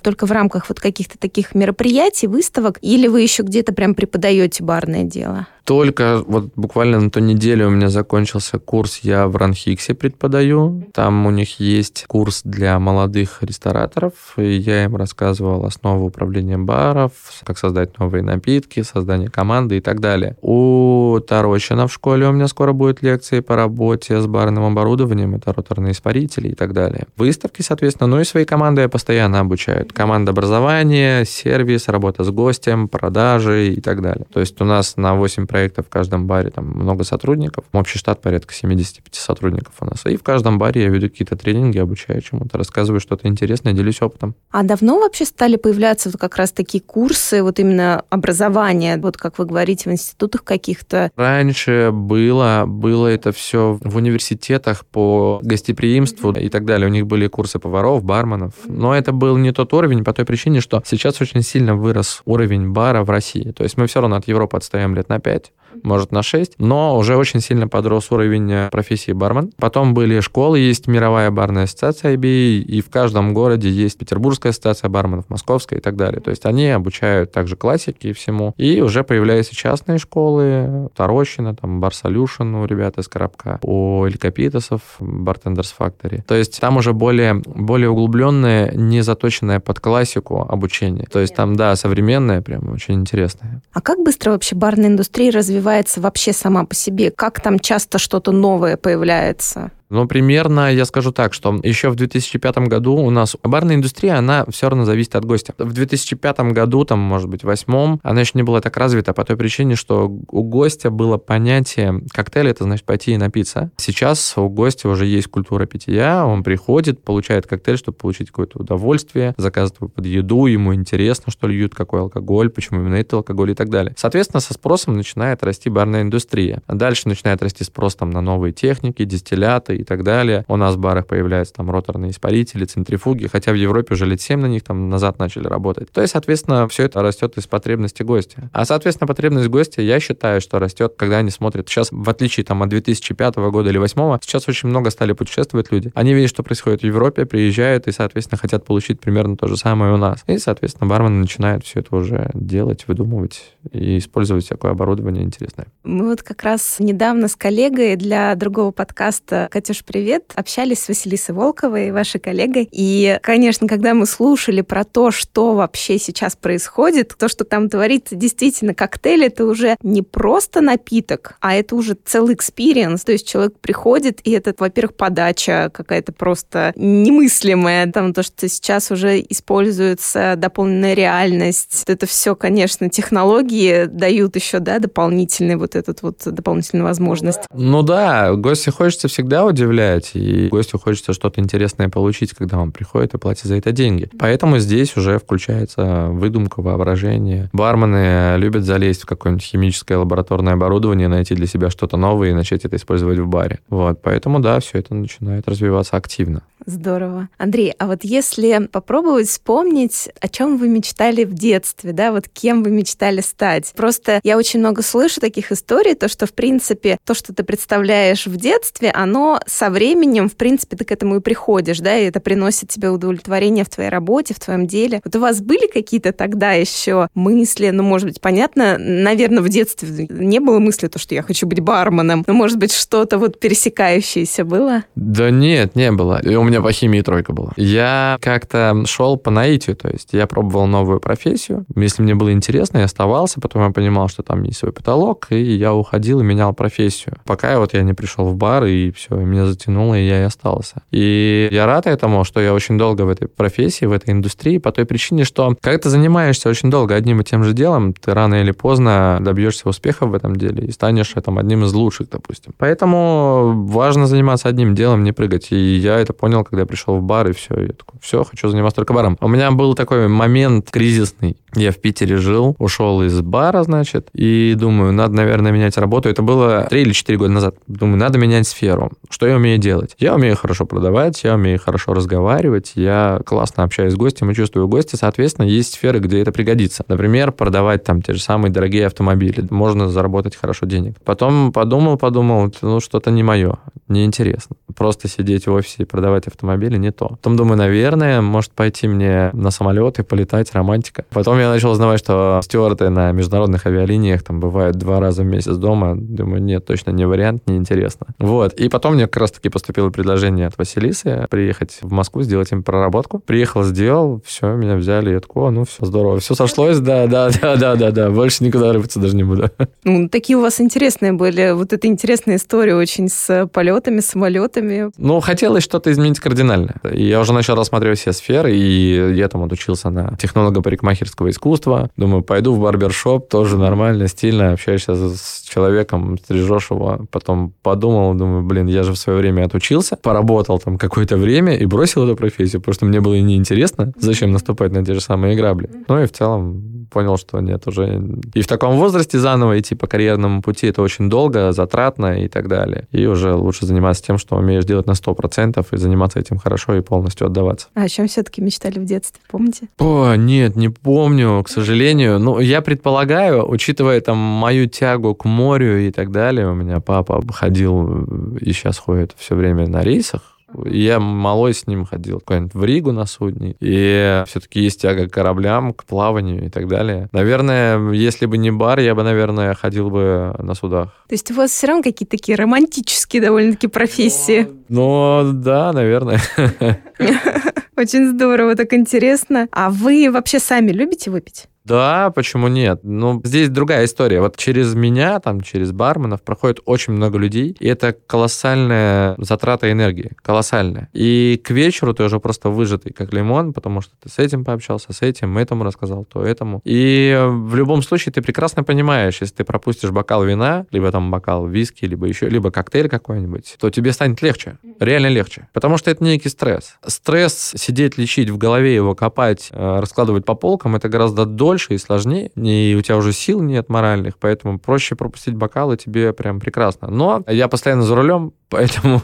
только 0.00 0.26
в 0.26 0.32
рамках 0.32 0.68
вот 0.68 0.80
каких-то 0.80 1.18
таких 1.18 1.54
мероприятий, 1.54 2.26
выставок, 2.26 2.78
или 2.82 3.06
вы 3.08 3.22
еще 3.22 3.42
где-то 3.42 3.72
прям 3.72 3.94
преподаете 3.94 4.62
барное 4.62 5.04
дело? 5.04 5.46
Только 5.66 6.22
вот 6.26 6.52
буквально 6.54 7.00
на 7.00 7.10
ту 7.10 7.18
неделю 7.18 7.66
у 7.66 7.70
меня 7.70 7.88
закончился 7.88 8.60
курс, 8.60 9.00
я 9.02 9.26
в 9.26 9.34
Ранхиксе 9.34 9.94
преподаю. 9.94 10.86
Там 10.94 11.26
у 11.26 11.30
них 11.30 11.58
есть 11.58 12.04
курс 12.06 12.42
для 12.44 12.78
молодых 12.78 13.42
рестораторов, 13.42 14.12
и 14.36 14.52
я 14.52 14.84
им 14.84 14.94
рассказывал 14.94 15.66
основы 15.66 16.06
управления 16.06 16.56
баров, 16.56 17.12
как 17.44 17.58
создать 17.58 17.98
новые 17.98 18.22
напитки, 18.22 18.82
создание 18.82 19.28
команды 19.28 19.78
и 19.78 19.80
так 19.80 20.00
далее. 20.00 20.36
У 20.40 21.18
Тарощина 21.26 21.88
в 21.88 21.92
школе 21.92 22.28
у 22.28 22.32
меня 22.32 22.46
скоро 22.46 22.72
будет 22.72 23.02
лекции 23.02 23.40
по 23.40 23.56
работе 23.56 24.20
с 24.20 24.26
барным 24.26 24.64
оборудованием, 24.64 25.34
это 25.34 25.52
роторные 25.52 25.92
испарители 25.92 26.48
и 26.48 26.54
так 26.54 26.74
далее. 26.74 27.08
Выставки, 27.16 27.62
соответственно, 27.62 28.06
ну 28.06 28.20
и 28.20 28.24
свои 28.24 28.44
команды 28.44 28.82
я 28.82 28.88
постоянно 28.88 29.40
обучаю. 29.40 29.88
Команда 29.92 30.30
образования, 30.30 31.24
сервис, 31.24 31.88
работа 31.88 32.22
с 32.22 32.30
гостем, 32.30 32.86
продажи 32.86 33.72
и 33.72 33.80
так 33.80 34.00
далее. 34.00 34.26
То 34.32 34.38
есть 34.38 34.60
у 34.60 34.64
нас 34.64 34.96
на 34.96 35.16
8 35.16 35.48
проектов 35.56 35.86
в 35.86 35.88
каждом 35.88 36.26
баре, 36.26 36.50
там 36.50 36.66
много 36.66 37.02
сотрудников. 37.02 37.64
Общий 37.72 37.98
штат 37.98 38.20
порядка 38.20 38.52
75 38.52 39.14
сотрудников 39.14 39.72
у 39.80 39.86
нас. 39.86 40.04
И 40.04 40.18
в 40.18 40.22
каждом 40.22 40.58
баре 40.58 40.82
я 40.82 40.88
веду 40.90 41.08
какие-то 41.08 41.34
тренинги, 41.34 41.78
обучаю 41.78 42.20
чему-то, 42.20 42.58
рассказываю 42.58 43.00
что-то 43.00 43.26
интересное, 43.26 43.72
делюсь 43.72 44.02
опытом. 44.02 44.34
А 44.50 44.62
давно 44.62 45.00
вообще 45.00 45.24
стали 45.24 45.56
появляться 45.56 46.10
вот 46.10 46.20
как 46.20 46.36
раз 46.36 46.52
такие 46.52 46.82
курсы, 46.82 47.42
вот 47.42 47.58
именно 47.58 48.04
образования, 48.10 48.98
вот 48.98 49.16
как 49.16 49.38
вы 49.38 49.46
говорите, 49.46 49.88
в 49.88 49.92
институтах 49.94 50.44
каких-то? 50.44 51.10
Раньше 51.16 51.88
было, 51.90 52.64
было 52.66 53.06
это 53.06 53.32
все 53.32 53.78
в 53.80 53.96
университетах 53.96 54.84
по 54.84 55.40
гостеприимству 55.42 56.32
и 56.32 56.50
так 56.50 56.66
далее. 56.66 56.86
У 56.86 56.92
них 56.92 57.06
были 57.06 57.28
курсы 57.28 57.58
поваров, 57.58 58.04
барменов. 58.04 58.52
Но 58.66 58.94
это 58.94 59.12
был 59.12 59.38
не 59.38 59.52
тот 59.52 59.72
уровень 59.72 60.04
по 60.04 60.12
той 60.12 60.26
причине, 60.26 60.60
что 60.60 60.82
сейчас 60.84 61.22
очень 61.22 61.40
сильно 61.40 61.74
вырос 61.74 62.20
уровень 62.26 62.72
бара 62.72 63.04
в 63.04 63.08
России. 63.08 63.52
То 63.52 63.62
есть 63.62 63.78
мы 63.78 63.86
все 63.86 64.02
равно 64.02 64.16
от 64.16 64.28
Европы 64.28 64.58
отстаем 64.58 64.94
лет 64.94 65.08
на 65.08 65.18
5 65.18 65.45
может, 65.82 66.12
на 66.12 66.22
6, 66.22 66.54
но 66.58 66.96
уже 66.96 67.16
очень 67.16 67.40
сильно 67.40 67.68
подрос 67.68 68.10
уровень 68.10 68.50
э, 68.50 68.68
профессии 68.70 69.12
бармен. 69.12 69.52
Потом 69.58 69.94
были 69.94 70.20
школы, 70.20 70.58
есть 70.58 70.86
мировая 70.86 71.30
барная 71.30 71.64
ассоциация 71.64 72.16
IBA, 72.16 72.58
и 72.58 72.80
в 72.80 72.90
каждом 72.90 73.34
городе 73.34 73.68
есть 73.68 73.98
Петербургская 73.98 74.50
ассоциация 74.50 74.88
барменов, 74.88 75.28
Московская 75.28 75.78
и 75.78 75.80
так 75.80 75.96
далее. 75.96 76.20
То 76.20 76.30
есть 76.30 76.46
они 76.46 76.68
обучают 76.68 77.32
также 77.32 77.56
классике 77.56 78.10
и 78.10 78.12
всему. 78.12 78.54
И 78.56 78.80
уже 78.80 79.04
появляются 79.04 79.54
частные 79.54 79.98
школы, 79.98 80.88
Тарощина, 80.94 81.54
там, 81.54 81.80
Бар 81.80 81.92
Solution 81.92 82.62
у 82.62 82.66
ребят 82.66 82.98
из 82.98 83.08
Коробка, 83.08 83.58
у 83.62 84.04
Элькапитасов, 84.04 84.80
Bartenders 85.00 85.72
Factory. 85.78 86.22
То 86.26 86.34
есть 86.34 86.60
там 86.60 86.76
уже 86.76 86.92
более, 86.92 87.34
более 87.34 87.90
углубленное, 87.90 88.72
не 88.72 89.02
заточенное 89.02 89.60
под 89.60 89.80
классику 89.80 90.46
обучение. 90.48 91.06
То 91.10 91.20
есть 91.20 91.34
там, 91.34 91.56
да, 91.56 91.74
современное, 91.76 92.42
прям 92.42 92.68
очень 92.70 92.94
интересное. 92.94 93.62
А 93.72 93.80
как 93.80 93.98
быстро 94.00 94.32
вообще 94.32 94.54
барная 94.54 94.88
индустрия 94.88 95.30
развивается? 95.36 96.00
вообще 96.00 96.32
сама 96.32 96.64
по 96.64 96.74
себе? 96.74 97.10
Как 97.10 97.40
там 97.40 97.58
часто 97.58 97.98
что-то 97.98 98.32
новое 98.32 98.76
появляется? 98.76 99.70
Ну, 99.88 100.06
примерно, 100.06 100.72
я 100.72 100.84
скажу 100.84 101.12
так, 101.12 101.32
что 101.32 101.58
еще 101.62 101.90
в 101.90 101.94
2005 101.94 102.58
году 102.58 102.94
у 102.94 103.10
нас 103.10 103.36
барная 103.42 103.76
индустрия, 103.76 104.18
она 104.18 104.44
все 104.48 104.68
равно 104.68 104.84
зависит 104.84 105.14
от 105.14 105.24
гостя. 105.24 105.54
В 105.58 105.72
2005 105.72 106.38
году, 106.52 106.84
там, 106.84 106.98
может 106.98 107.28
быть, 107.28 107.44
восьмом, 107.44 108.00
она 108.02 108.20
еще 108.20 108.32
не 108.34 108.42
была 108.42 108.60
так 108.60 108.76
развита 108.76 109.12
по 109.12 109.24
той 109.24 109.36
причине, 109.36 109.76
что 109.76 110.08
у 110.08 110.42
гостя 110.42 110.90
было 110.90 111.18
понятие 111.18 112.02
коктейль, 112.10 112.48
это 112.48 112.64
значит 112.64 112.84
пойти 112.84 113.12
и 113.12 113.16
напиться. 113.16 113.70
Сейчас 113.76 114.36
у 114.36 114.48
гостя 114.48 114.88
уже 114.88 115.06
есть 115.06 115.28
культура 115.28 115.66
питья, 115.66 116.26
он 116.26 116.42
приходит, 116.42 117.02
получает 117.04 117.46
коктейль, 117.46 117.78
чтобы 117.78 117.96
получить 117.96 118.28
какое-то 118.28 118.58
удовольствие, 118.58 119.34
заказывает 119.38 119.94
под 119.94 120.06
еду, 120.06 120.46
ему 120.46 120.74
интересно, 120.74 121.30
что 121.30 121.46
льют, 121.46 121.74
какой 121.74 122.00
алкоголь, 122.00 122.50
почему 122.50 122.80
именно 122.80 122.96
это 122.96 123.16
алкоголь 123.16 123.52
и 123.52 123.54
так 123.54 123.68
далее. 123.68 123.94
Соответственно, 123.96 124.40
со 124.40 124.54
спросом 124.54 124.94
начинает 124.94 125.25
расти 125.42 125.70
барная 125.70 126.02
индустрия. 126.02 126.62
Дальше 126.68 127.08
начинает 127.08 127.42
расти 127.42 127.64
спрос 127.64 127.94
там, 127.94 128.10
на 128.10 128.20
новые 128.20 128.52
техники, 128.52 129.04
дистилляты, 129.04 129.76
и 129.76 129.84
так 129.84 130.02
далее. 130.02 130.44
У 130.48 130.56
нас 130.56 130.74
в 130.74 130.78
барах 130.78 131.06
появляются 131.06 131.54
там 131.54 131.70
роторные 131.70 132.10
испарители, 132.10 132.64
центрифуги, 132.64 133.26
хотя 133.26 133.52
в 133.52 133.54
Европе 133.54 133.94
уже 133.94 134.06
лет 134.06 134.20
7 134.20 134.40
на 134.40 134.46
них 134.46 134.64
там 134.64 134.88
назад 134.88 135.18
начали 135.18 135.46
работать. 135.46 135.90
То 135.90 136.00
есть, 136.00 136.12
соответственно, 136.12 136.68
все 136.68 136.84
это 136.84 137.02
растет 137.02 137.36
из 137.38 137.46
потребности 137.46 138.02
гостя. 138.02 138.50
А, 138.52 138.64
соответственно, 138.64 139.06
потребность 139.06 139.48
гостя, 139.48 139.82
я 139.82 140.00
считаю, 140.00 140.40
что 140.40 140.58
растет, 140.58 140.94
когда 140.96 141.18
они 141.18 141.30
смотрят. 141.30 141.68
Сейчас, 141.68 141.88
в 141.90 142.08
отличие 142.08 142.44
там 142.44 142.62
от 142.62 142.68
2005 142.68 143.36
года 143.36 143.70
или 143.70 143.78
2008, 143.78 144.18
сейчас 144.22 144.48
очень 144.48 144.68
много 144.68 144.90
стали 144.90 145.12
путешествовать 145.12 145.70
люди. 145.72 145.92
Они 145.94 146.14
видят, 146.14 146.30
что 146.30 146.42
происходит 146.42 146.82
в 146.82 146.84
Европе, 146.84 147.26
приезжают 147.26 147.86
и, 147.86 147.92
соответственно, 147.92 148.38
хотят 148.38 148.64
получить 148.64 149.00
примерно 149.00 149.36
то 149.36 149.46
же 149.46 149.56
самое 149.56 149.94
у 149.94 149.96
нас. 149.96 150.22
И, 150.26 150.38
соответственно, 150.38 150.88
бармены 150.88 151.20
начинают 151.20 151.64
все 151.64 151.80
это 151.80 151.94
уже 151.96 152.30
делать, 152.34 152.84
выдумывать 152.86 153.54
и 153.72 153.98
использовать 153.98 154.44
всякое 154.44 154.72
оборудование 154.72 155.15
интересное. 155.22 155.66
Мы 155.84 156.06
вот 156.06 156.22
как 156.22 156.42
раз 156.42 156.76
недавно 156.78 157.28
с 157.28 157.36
коллегой 157.36 157.96
для 157.96 158.34
другого 158.34 158.72
подкаста 158.72 159.48
«Катюш, 159.52 159.84
привет!» 159.84 160.32
общались 160.34 160.80
с 160.80 160.88
Василисой 160.88 161.34
Волковой, 161.34 161.92
вашей 161.92 162.20
коллегой. 162.20 162.68
И, 162.72 163.18
конечно, 163.22 163.68
когда 163.68 163.94
мы 163.94 164.06
слушали 164.06 164.62
про 164.62 164.84
то, 164.84 165.10
что 165.10 165.54
вообще 165.54 165.98
сейчас 165.98 166.36
происходит, 166.36 167.14
то, 167.16 167.28
что 167.28 167.44
там 167.44 167.68
творится, 167.68 168.16
действительно, 168.16 168.74
коктейль— 168.74 169.24
это 169.26 169.44
уже 169.46 169.76
не 169.82 170.02
просто 170.02 170.60
напиток, 170.60 171.36
а 171.40 171.54
это 171.54 171.76
уже 171.76 171.96
целый 172.04 172.34
experience. 172.34 173.04
То 173.04 173.12
есть 173.12 173.28
человек 173.28 173.58
приходит, 173.60 174.20
и 174.24 174.32
это, 174.32 174.54
во-первых, 174.58 174.96
подача 174.96 175.70
какая-то 175.72 176.12
просто 176.12 176.72
немыслимая. 176.76 177.90
Там 177.92 178.12
то, 178.12 178.22
что 178.22 178.48
сейчас 178.48 178.90
уже 178.90 179.20
используется 179.20 180.34
дополненная 180.36 180.94
реальность. 180.94 181.84
Это 181.86 182.06
все, 182.06 182.34
конечно, 182.34 182.88
технологии 182.90 183.84
дают 183.84 184.36
еще, 184.36 184.58
да, 184.58 184.78
дополнительный 184.96 185.56
вот 185.56 185.76
этот 185.76 186.00
вот 186.00 186.22
дополнительную 186.24 186.86
возможность. 186.86 187.40
Ну 187.52 187.82
да, 187.82 188.32
гостя 188.34 188.70
хочется 188.70 189.08
всегда 189.08 189.44
удивлять, 189.44 190.12
и 190.14 190.48
гостю 190.48 190.78
хочется 190.78 191.12
что-то 191.12 191.42
интересное 191.42 191.90
получить, 191.90 192.32
когда 192.32 192.58
он 192.58 192.72
приходит 192.72 193.12
и 193.12 193.18
платит 193.18 193.44
за 193.44 193.56
это 193.56 193.72
деньги. 193.72 194.08
Поэтому 194.18 194.58
здесь 194.58 194.96
уже 194.96 195.18
включается 195.18 196.08
выдумка, 196.08 196.62
воображение. 196.62 197.50
Бармены 197.52 198.38
любят 198.38 198.64
залезть 198.64 199.02
в 199.02 199.06
какое-нибудь 199.06 199.44
химическое 199.44 199.98
лабораторное 199.98 200.54
оборудование, 200.54 201.08
найти 201.08 201.34
для 201.34 201.46
себя 201.46 201.68
что-то 201.68 201.98
новое 201.98 202.30
и 202.30 202.32
начать 202.32 202.64
это 202.64 202.76
использовать 202.76 203.18
в 203.18 203.26
баре. 203.26 203.58
Вот, 203.68 204.00
поэтому 204.02 204.40
да, 204.40 204.60
все 204.60 204.78
это 204.78 204.94
начинает 204.94 205.46
развиваться 205.46 205.96
активно. 205.96 206.42
Здорово. 206.64 207.28
Андрей, 207.38 207.74
а 207.78 207.86
вот 207.86 208.00
если 208.02 208.66
попробовать 208.72 209.28
вспомнить, 209.28 210.08
о 210.20 210.28
чем 210.28 210.56
вы 210.56 210.68
мечтали 210.68 211.24
в 211.24 211.34
детстве, 211.34 211.92
да, 211.92 212.10
вот 212.10 212.28
кем 212.28 212.64
вы 212.64 212.70
мечтали 212.70 213.20
стать. 213.20 213.72
Просто 213.76 214.20
я 214.24 214.36
очень 214.36 214.60
много 214.60 214.82
слышу 214.86 215.20
таких 215.20 215.52
историй, 215.52 215.94
то, 215.94 216.08
что, 216.08 216.26
в 216.26 216.32
принципе, 216.32 216.98
то, 217.04 217.14
что 217.14 217.34
ты 217.34 217.42
представляешь 217.42 218.26
в 218.26 218.36
детстве, 218.36 218.90
оно 218.90 219.40
со 219.46 219.70
временем, 219.70 220.28
в 220.28 220.36
принципе, 220.36 220.76
ты 220.76 220.84
к 220.84 220.92
этому 220.92 221.16
и 221.16 221.20
приходишь, 221.20 221.78
да, 221.80 221.96
и 221.96 222.04
это 222.04 222.20
приносит 222.20 222.70
тебе 222.70 222.90
удовлетворение 222.90 223.64
в 223.64 223.68
твоей 223.68 223.90
работе, 223.90 224.34
в 224.34 224.40
твоем 224.40 224.66
деле. 224.66 225.00
Вот 225.04 225.14
у 225.16 225.20
вас 225.20 225.40
были 225.40 225.66
какие-то 225.66 226.12
тогда 226.12 226.52
еще 226.52 227.08
мысли, 227.14 227.70
ну, 227.70 227.82
может 227.82 228.08
быть, 228.08 228.20
понятно, 228.20 228.78
наверное, 228.78 229.42
в 229.42 229.48
детстве 229.48 230.06
не 230.08 230.40
было 230.40 230.58
мысли, 230.58 230.88
то, 230.88 230.98
что 230.98 231.14
я 231.14 231.22
хочу 231.22 231.46
быть 231.46 231.60
барменом, 231.60 232.24
но, 232.26 232.32
может 232.32 232.58
быть, 232.58 232.72
что-то 232.72 233.18
вот 233.18 233.40
пересекающееся 233.40 234.44
было? 234.44 234.84
Да 234.94 235.30
нет, 235.30 235.76
не 235.76 235.92
было. 235.92 236.20
И 236.22 236.34
у 236.34 236.42
меня 236.42 236.60
по 236.60 236.72
химии 236.72 237.00
тройка 237.00 237.32
была. 237.32 237.52
Я 237.56 238.18
как-то 238.20 238.84
шел 238.86 239.16
по 239.16 239.30
наитию, 239.30 239.76
то 239.76 239.88
есть 239.88 240.10
я 240.12 240.26
пробовал 240.26 240.66
новую 240.66 241.00
профессию. 241.00 241.64
Если 241.74 242.02
мне 242.02 242.14
было 242.14 242.32
интересно, 242.32 242.78
я 242.78 242.84
оставался, 242.84 243.40
потом 243.40 243.64
я 243.64 243.70
понимал, 243.70 244.08
что 244.08 244.22
там 244.22 244.42
есть 244.42 244.58
свой 244.58 244.72
потолок, 244.76 245.28
и 245.30 245.42
я 245.42 245.74
уходил 245.74 246.20
и 246.20 246.24
менял 246.24 246.52
профессию. 246.54 247.14
Пока 247.24 247.58
вот 247.58 247.74
я 247.74 247.82
не 247.82 247.94
пришел 247.94 248.26
в 248.26 248.36
бар, 248.36 248.64
и 248.64 248.92
все, 248.92 249.16
меня 249.16 249.46
затянуло, 249.46 249.94
и 249.94 250.06
я 250.06 250.20
и 250.20 250.24
остался. 250.24 250.82
И 250.90 251.48
я 251.50 251.66
рад 251.66 251.86
этому, 251.86 252.24
что 252.24 252.40
я 252.40 252.52
очень 252.52 252.78
долго 252.78 253.02
в 253.02 253.08
этой 253.08 253.26
профессии, 253.26 253.86
в 253.86 253.92
этой 253.92 254.10
индустрии, 254.10 254.58
по 254.58 254.70
той 254.70 254.84
причине, 254.84 255.24
что 255.24 255.56
когда 255.60 255.78
ты 255.78 255.88
занимаешься 255.88 256.48
очень 256.48 256.70
долго 256.70 256.94
одним 256.94 257.20
и 257.20 257.24
тем 257.24 257.42
же 257.42 257.54
делом, 257.54 257.94
ты 257.94 258.12
рано 258.12 258.34
или 258.42 258.52
поздно 258.52 259.18
добьешься 259.20 259.68
успеха 259.68 260.06
в 260.06 260.14
этом 260.14 260.36
деле 260.36 260.66
и 260.66 260.72
станешь 260.72 261.14
там, 261.24 261.38
одним 261.38 261.64
из 261.64 261.72
лучших, 261.72 262.10
допустим. 262.10 262.52
Поэтому 262.58 263.64
важно 263.66 264.06
заниматься 264.06 264.48
одним 264.48 264.74
делом, 264.74 265.02
не 265.02 265.12
прыгать. 265.12 265.52
И 265.52 265.76
я 265.76 265.98
это 265.98 266.12
понял, 266.12 266.44
когда 266.44 266.60
я 266.60 266.66
пришел 266.66 266.98
в 266.98 267.02
бар, 267.02 267.28
и 267.28 267.32
все. 267.32 267.54
Я 267.58 267.72
такой, 267.72 267.98
все, 268.00 268.24
хочу 268.24 268.48
заниматься 268.48 268.76
только 268.76 268.92
баром. 268.92 269.16
У 269.20 269.28
меня 269.28 269.50
был 269.50 269.74
такой 269.74 270.08
момент 270.08 270.70
кризисный. 270.70 271.36
Я 271.56 271.72
в 271.72 271.78
Питере 271.78 272.18
жил, 272.18 272.54
ушел 272.58 273.02
из 273.02 273.18
бара, 273.22 273.62
значит, 273.62 274.08
и 274.12 274.54
думаю, 274.58 274.92
надо, 274.92 275.14
наверное, 275.14 275.52
менять 275.52 275.78
работу. 275.78 276.10
Это 276.10 276.20
было 276.20 276.66
3 276.68 276.82
или 276.82 276.92
4 276.92 277.16
года 277.16 277.32
назад. 277.32 277.56
Думаю, 277.66 277.96
надо 277.96 278.18
менять 278.18 278.46
сферу. 278.46 278.92
Что 279.08 279.26
я 279.26 279.36
умею 279.36 279.56
делать? 279.56 279.94
Я 279.98 280.14
умею 280.14 280.36
хорошо 280.36 280.66
продавать, 280.66 281.24
я 281.24 281.34
умею 281.34 281.58
хорошо 281.58 281.94
разговаривать, 281.94 282.72
я 282.74 283.20
классно 283.24 283.62
общаюсь 283.62 283.94
с 283.94 283.96
гостем 283.96 284.30
и 284.30 284.34
чувствую 284.34 284.68
гостя. 284.68 284.98
Соответственно, 284.98 285.46
есть 285.46 285.72
сферы, 285.72 285.98
где 285.98 286.20
это 286.20 286.30
пригодится. 286.30 286.84
Например, 286.88 287.32
продавать 287.32 287.84
там 287.84 288.02
те 288.02 288.12
же 288.12 288.20
самые 288.20 288.52
дорогие 288.52 288.86
автомобили. 288.86 289.46
Можно 289.48 289.88
заработать 289.88 290.36
хорошо 290.36 290.66
денег. 290.66 290.96
Потом 291.04 291.52
подумал, 291.52 291.96
подумал, 291.96 292.52
ну, 292.60 292.80
что-то 292.80 293.10
не 293.10 293.22
мое, 293.22 293.56
неинтересно. 293.88 294.56
Просто 294.76 295.08
сидеть 295.08 295.46
в 295.46 295.52
офисе 295.52 295.84
и 295.84 295.84
продавать 295.86 296.26
автомобили 296.26 296.76
не 296.76 296.90
то. 296.92 297.08
Потом 297.08 297.36
думаю, 297.36 297.56
наверное, 297.56 298.20
может 298.20 298.52
пойти 298.52 298.86
мне 298.88 299.30
на 299.32 299.50
самолет 299.50 299.98
и 299.98 300.02
полетать, 300.02 300.52
романтика. 300.52 301.06
Потом 301.10 301.38
я 301.38 301.45
начал 301.48 301.70
узнавать, 301.70 301.98
что 301.98 302.40
стюарты 302.42 302.88
на 302.90 303.12
международных 303.12 303.66
авиалиниях 303.66 304.22
там 304.22 304.40
бывают 304.40 304.76
два 304.76 305.00
раза 305.00 305.22
в 305.22 305.26
месяц 305.26 305.56
дома. 305.56 305.94
Думаю, 305.96 306.42
нет, 306.42 306.64
точно 306.64 306.90
не 306.90 307.06
вариант, 307.06 307.42
не 307.46 307.56
интересно. 307.56 308.06
Вот. 308.18 308.54
И 308.54 308.68
потом 308.68 308.94
мне 308.94 309.06
как 309.06 309.16
раз-таки 309.16 309.48
поступило 309.48 309.90
предложение 309.90 310.46
от 310.46 310.58
Василисы 310.58 311.26
приехать 311.30 311.78
в 311.82 311.92
Москву, 311.92 312.22
сделать 312.22 312.52
им 312.52 312.62
проработку. 312.62 313.18
Приехал, 313.18 313.62
сделал, 313.62 314.22
все, 314.24 314.54
меня 314.54 314.76
взяли. 314.76 315.10
Я 315.10 315.20
такой, 315.20 315.50
ну 315.50 315.64
все, 315.64 315.84
здорово. 315.84 316.20
Все 316.20 316.34
сошлось, 316.34 316.78
да, 316.78 317.06
да, 317.06 317.30
да, 317.42 317.56
да, 317.56 317.76
да, 317.76 317.90
да. 317.90 318.10
Больше 318.10 318.44
никуда 318.44 318.72
рыпаться 318.72 319.00
даже 319.00 319.16
не 319.16 319.24
буду. 319.24 319.50
Ну, 319.84 320.08
такие 320.08 320.36
у 320.36 320.40
вас 320.40 320.60
интересные 320.60 321.12
были. 321.12 321.52
Вот 321.52 321.72
эта 321.72 321.86
интересная 321.86 322.36
история 322.36 322.74
очень 322.74 323.08
с 323.08 323.48
полетами, 323.52 324.00
самолетами. 324.00 324.90
Ну, 324.96 325.20
хотелось 325.20 325.64
что-то 325.64 325.92
изменить 325.92 326.20
кардинально. 326.20 326.76
Я 326.84 327.20
уже 327.20 327.32
начал 327.32 327.54
рассматривать 327.54 327.98
все 327.98 328.12
сферы, 328.12 328.56
и 328.56 329.14
я 329.14 329.28
там 329.28 329.42
отучился 329.42 329.90
на 329.90 330.16
технолога 330.16 330.62
парикмахерского 330.62 331.30
искусства. 331.36 331.90
Думаю, 331.96 332.22
пойду 332.22 332.54
в 332.54 332.60
барбершоп, 332.60 333.28
тоже 333.28 333.58
нормально, 333.58 334.08
стильно, 334.08 334.52
общаешься 334.52 334.94
с 334.94 335.42
человеком, 335.48 336.18
стрижешь 336.18 336.70
его. 336.70 337.00
Потом 337.10 337.52
подумал, 337.62 338.14
думаю, 338.14 338.42
блин, 338.42 338.66
я 338.66 338.82
же 338.82 338.92
в 338.92 338.96
свое 338.96 339.18
время 339.18 339.44
отучился, 339.44 339.96
поработал 339.96 340.58
там 340.58 340.78
какое-то 340.78 341.16
время 341.16 341.54
и 341.56 341.66
бросил 341.66 342.04
эту 342.04 342.16
профессию, 342.16 342.60
потому 342.60 342.74
что 342.74 342.86
мне 342.86 343.00
было 343.00 343.14
неинтересно, 343.14 343.92
зачем 343.98 344.32
наступать 344.32 344.72
на 344.72 344.84
те 344.84 344.94
же 344.94 345.00
самые 345.00 345.36
грабли. 345.36 345.70
Ну 345.88 346.02
и 346.02 346.06
в 346.06 346.12
целом 346.12 346.75
понял, 346.90 347.16
что 347.16 347.40
нет, 347.40 347.66
уже 347.66 348.02
и 348.34 348.42
в 348.42 348.46
таком 348.46 348.76
возрасте 348.76 349.18
заново 349.18 349.58
идти 349.58 349.74
по 349.74 349.86
карьерному 349.86 350.42
пути, 350.42 350.66
это 350.66 350.82
очень 350.82 351.08
долго, 351.08 351.52
затратно 351.52 352.22
и 352.22 352.28
так 352.28 352.48
далее. 352.48 352.86
И 352.90 353.06
уже 353.06 353.34
лучше 353.34 353.66
заниматься 353.66 354.02
тем, 354.02 354.18
что 354.18 354.36
умеешь 354.36 354.64
делать 354.64 354.86
на 354.86 354.92
100% 354.92 355.66
и 355.70 355.76
заниматься 355.76 356.18
этим 356.18 356.38
хорошо 356.38 356.76
и 356.76 356.80
полностью 356.80 357.26
отдаваться. 357.26 357.68
А 357.74 357.82
о 357.82 357.88
чем 357.88 358.08
все-таки 358.08 358.42
мечтали 358.42 358.78
в 358.78 358.84
детстве, 358.84 359.20
помните? 359.28 359.68
О, 359.78 360.14
нет, 360.14 360.56
не 360.56 360.68
помню, 360.68 361.42
к 361.42 361.48
сожалению. 361.48 362.18
Ну, 362.18 362.40
я 362.40 362.60
предполагаю, 362.60 363.48
учитывая 363.48 364.00
там 364.00 364.18
мою 364.18 364.68
тягу 364.68 365.14
к 365.14 365.24
морю 365.24 365.86
и 365.86 365.90
так 365.90 366.10
далее, 366.10 366.48
у 366.50 366.54
меня 366.54 366.80
папа 366.80 367.22
ходил 367.32 368.04
и 368.40 368.52
сейчас 368.52 368.78
ходит 368.78 369.14
все 369.16 369.34
время 369.34 369.66
на 369.66 369.82
рейсах, 369.82 370.35
я 370.64 371.00
малой 371.00 371.54
с 371.54 371.66
ним 371.66 371.84
ходил 371.84 372.20
куда-нибудь 372.20 372.54
в 372.54 372.64
Ригу 372.64 372.92
на 372.92 373.06
судне. 373.06 373.56
И 373.60 374.22
все-таки 374.26 374.60
есть 374.60 374.80
тяга 374.80 375.08
к 375.08 375.12
кораблям, 375.12 375.72
к 375.74 375.84
плаванию 375.84 376.46
и 376.46 376.48
так 376.48 376.68
далее. 376.68 377.08
Наверное, 377.12 377.92
если 377.92 378.26
бы 378.26 378.38
не 378.38 378.50
бар, 378.50 378.78
я 378.78 378.94
бы, 378.94 379.02
наверное, 379.02 379.54
ходил 379.54 379.90
бы 379.90 380.34
на 380.38 380.54
судах. 380.54 380.88
То 381.08 381.14
есть 381.14 381.30
у 381.30 381.34
вас 381.34 381.50
все 381.50 381.66
равно 381.68 381.82
какие-то 381.82 382.16
такие 382.16 382.36
романтические 382.36 383.22
довольно-таки 383.22 383.66
профессии? 383.66 384.48
Ну, 384.68 385.30
да, 385.32 385.72
наверное. 385.72 386.20
Очень 387.76 388.08
здорово, 388.08 388.54
так 388.56 388.72
интересно. 388.72 389.48
А 389.52 389.70
вы 389.70 390.08
вообще 390.10 390.38
сами 390.38 390.70
любите 390.70 391.10
выпить? 391.10 391.48
Да, 391.66 392.12
почему 392.14 392.46
нет? 392.46 392.80
Ну, 392.84 393.20
здесь 393.24 393.48
другая 393.48 393.86
история. 393.86 394.20
Вот 394.20 394.36
через 394.36 394.74
меня, 394.76 395.18
там, 395.18 395.40
через 395.40 395.72
барменов 395.72 396.22
проходит 396.22 396.60
очень 396.64 396.92
много 396.92 397.18
людей, 397.18 397.56
и 397.58 397.66
это 397.66 397.92
колоссальная 397.92 399.16
затрата 399.18 399.72
энергии, 399.72 400.12
колоссальная. 400.22 400.88
И 400.92 401.40
к 401.42 401.50
вечеру 401.50 401.92
ты 401.92 402.04
уже 402.04 402.20
просто 402.20 402.50
выжатый, 402.50 402.92
как 402.92 403.12
лимон, 403.12 403.52
потому 403.52 403.80
что 403.80 403.92
ты 404.00 404.08
с 404.08 404.18
этим 404.20 404.44
пообщался, 404.44 404.92
с 404.92 405.02
этим, 405.02 405.36
этому 405.38 405.64
рассказал, 405.64 406.04
то 406.04 406.22
этому. 406.24 406.60
И 406.64 407.20
в 407.20 407.56
любом 407.56 407.82
случае 407.82 408.12
ты 408.12 408.22
прекрасно 408.22 408.62
понимаешь, 408.62 409.18
если 409.20 409.34
ты 409.34 409.44
пропустишь 409.44 409.90
бокал 409.90 410.24
вина, 410.24 410.66
либо 410.70 410.92
там 410.92 411.10
бокал 411.10 411.48
виски, 411.48 411.84
либо 411.84 412.06
еще, 412.06 412.28
либо 412.28 412.52
коктейль 412.52 412.88
какой-нибудь, 412.88 413.56
то 413.58 413.70
тебе 413.70 413.90
станет 413.90 414.22
легче, 414.22 414.58
реально 414.78 415.08
легче. 415.08 415.48
Потому 415.52 415.78
что 415.78 415.90
это 415.90 416.04
некий 416.04 416.28
стресс. 416.28 416.76
Стресс 416.86 417.54
сидеть, 417.56 417.98
лечить 417.98 418.30
в 418.30 418.38
голове, 418.38 418.72
его 418.72 418.94
копать, 418.94 419.48
э, 419.50 419.80
раскладывать 419.80 420.24
по 420.24 420.34
полкам, 420.34 420.76
это 420.76 420.88
гораздо 420.88 421.26
дольше, 421.26 421.55
дольше 421.56 421.74
и 421.74 421.78
сложнее, 421.78 422.30
и 422.36 422.76
у 422.78 422.82
тебя 422.82 422.98
уже 422.98 423.12
сил 423.12 423.40
нет 423.40 423.68
моральных, 423.68 424.18
поэтому 424.18 424.58
проще 424.58 424.94
пропустить 424.94 425.34
бокалы 425.34 425.76
тебе 425.76 426.12
прям 426.12 426.38
прекрасно. 426.38 426.88
Но 426.90 427.24
я 427.26 427.48
постоянно 427.48 427.82
за 427.82 427.96
рулем, 427.96 428.32
Поэтому 428.48 429.02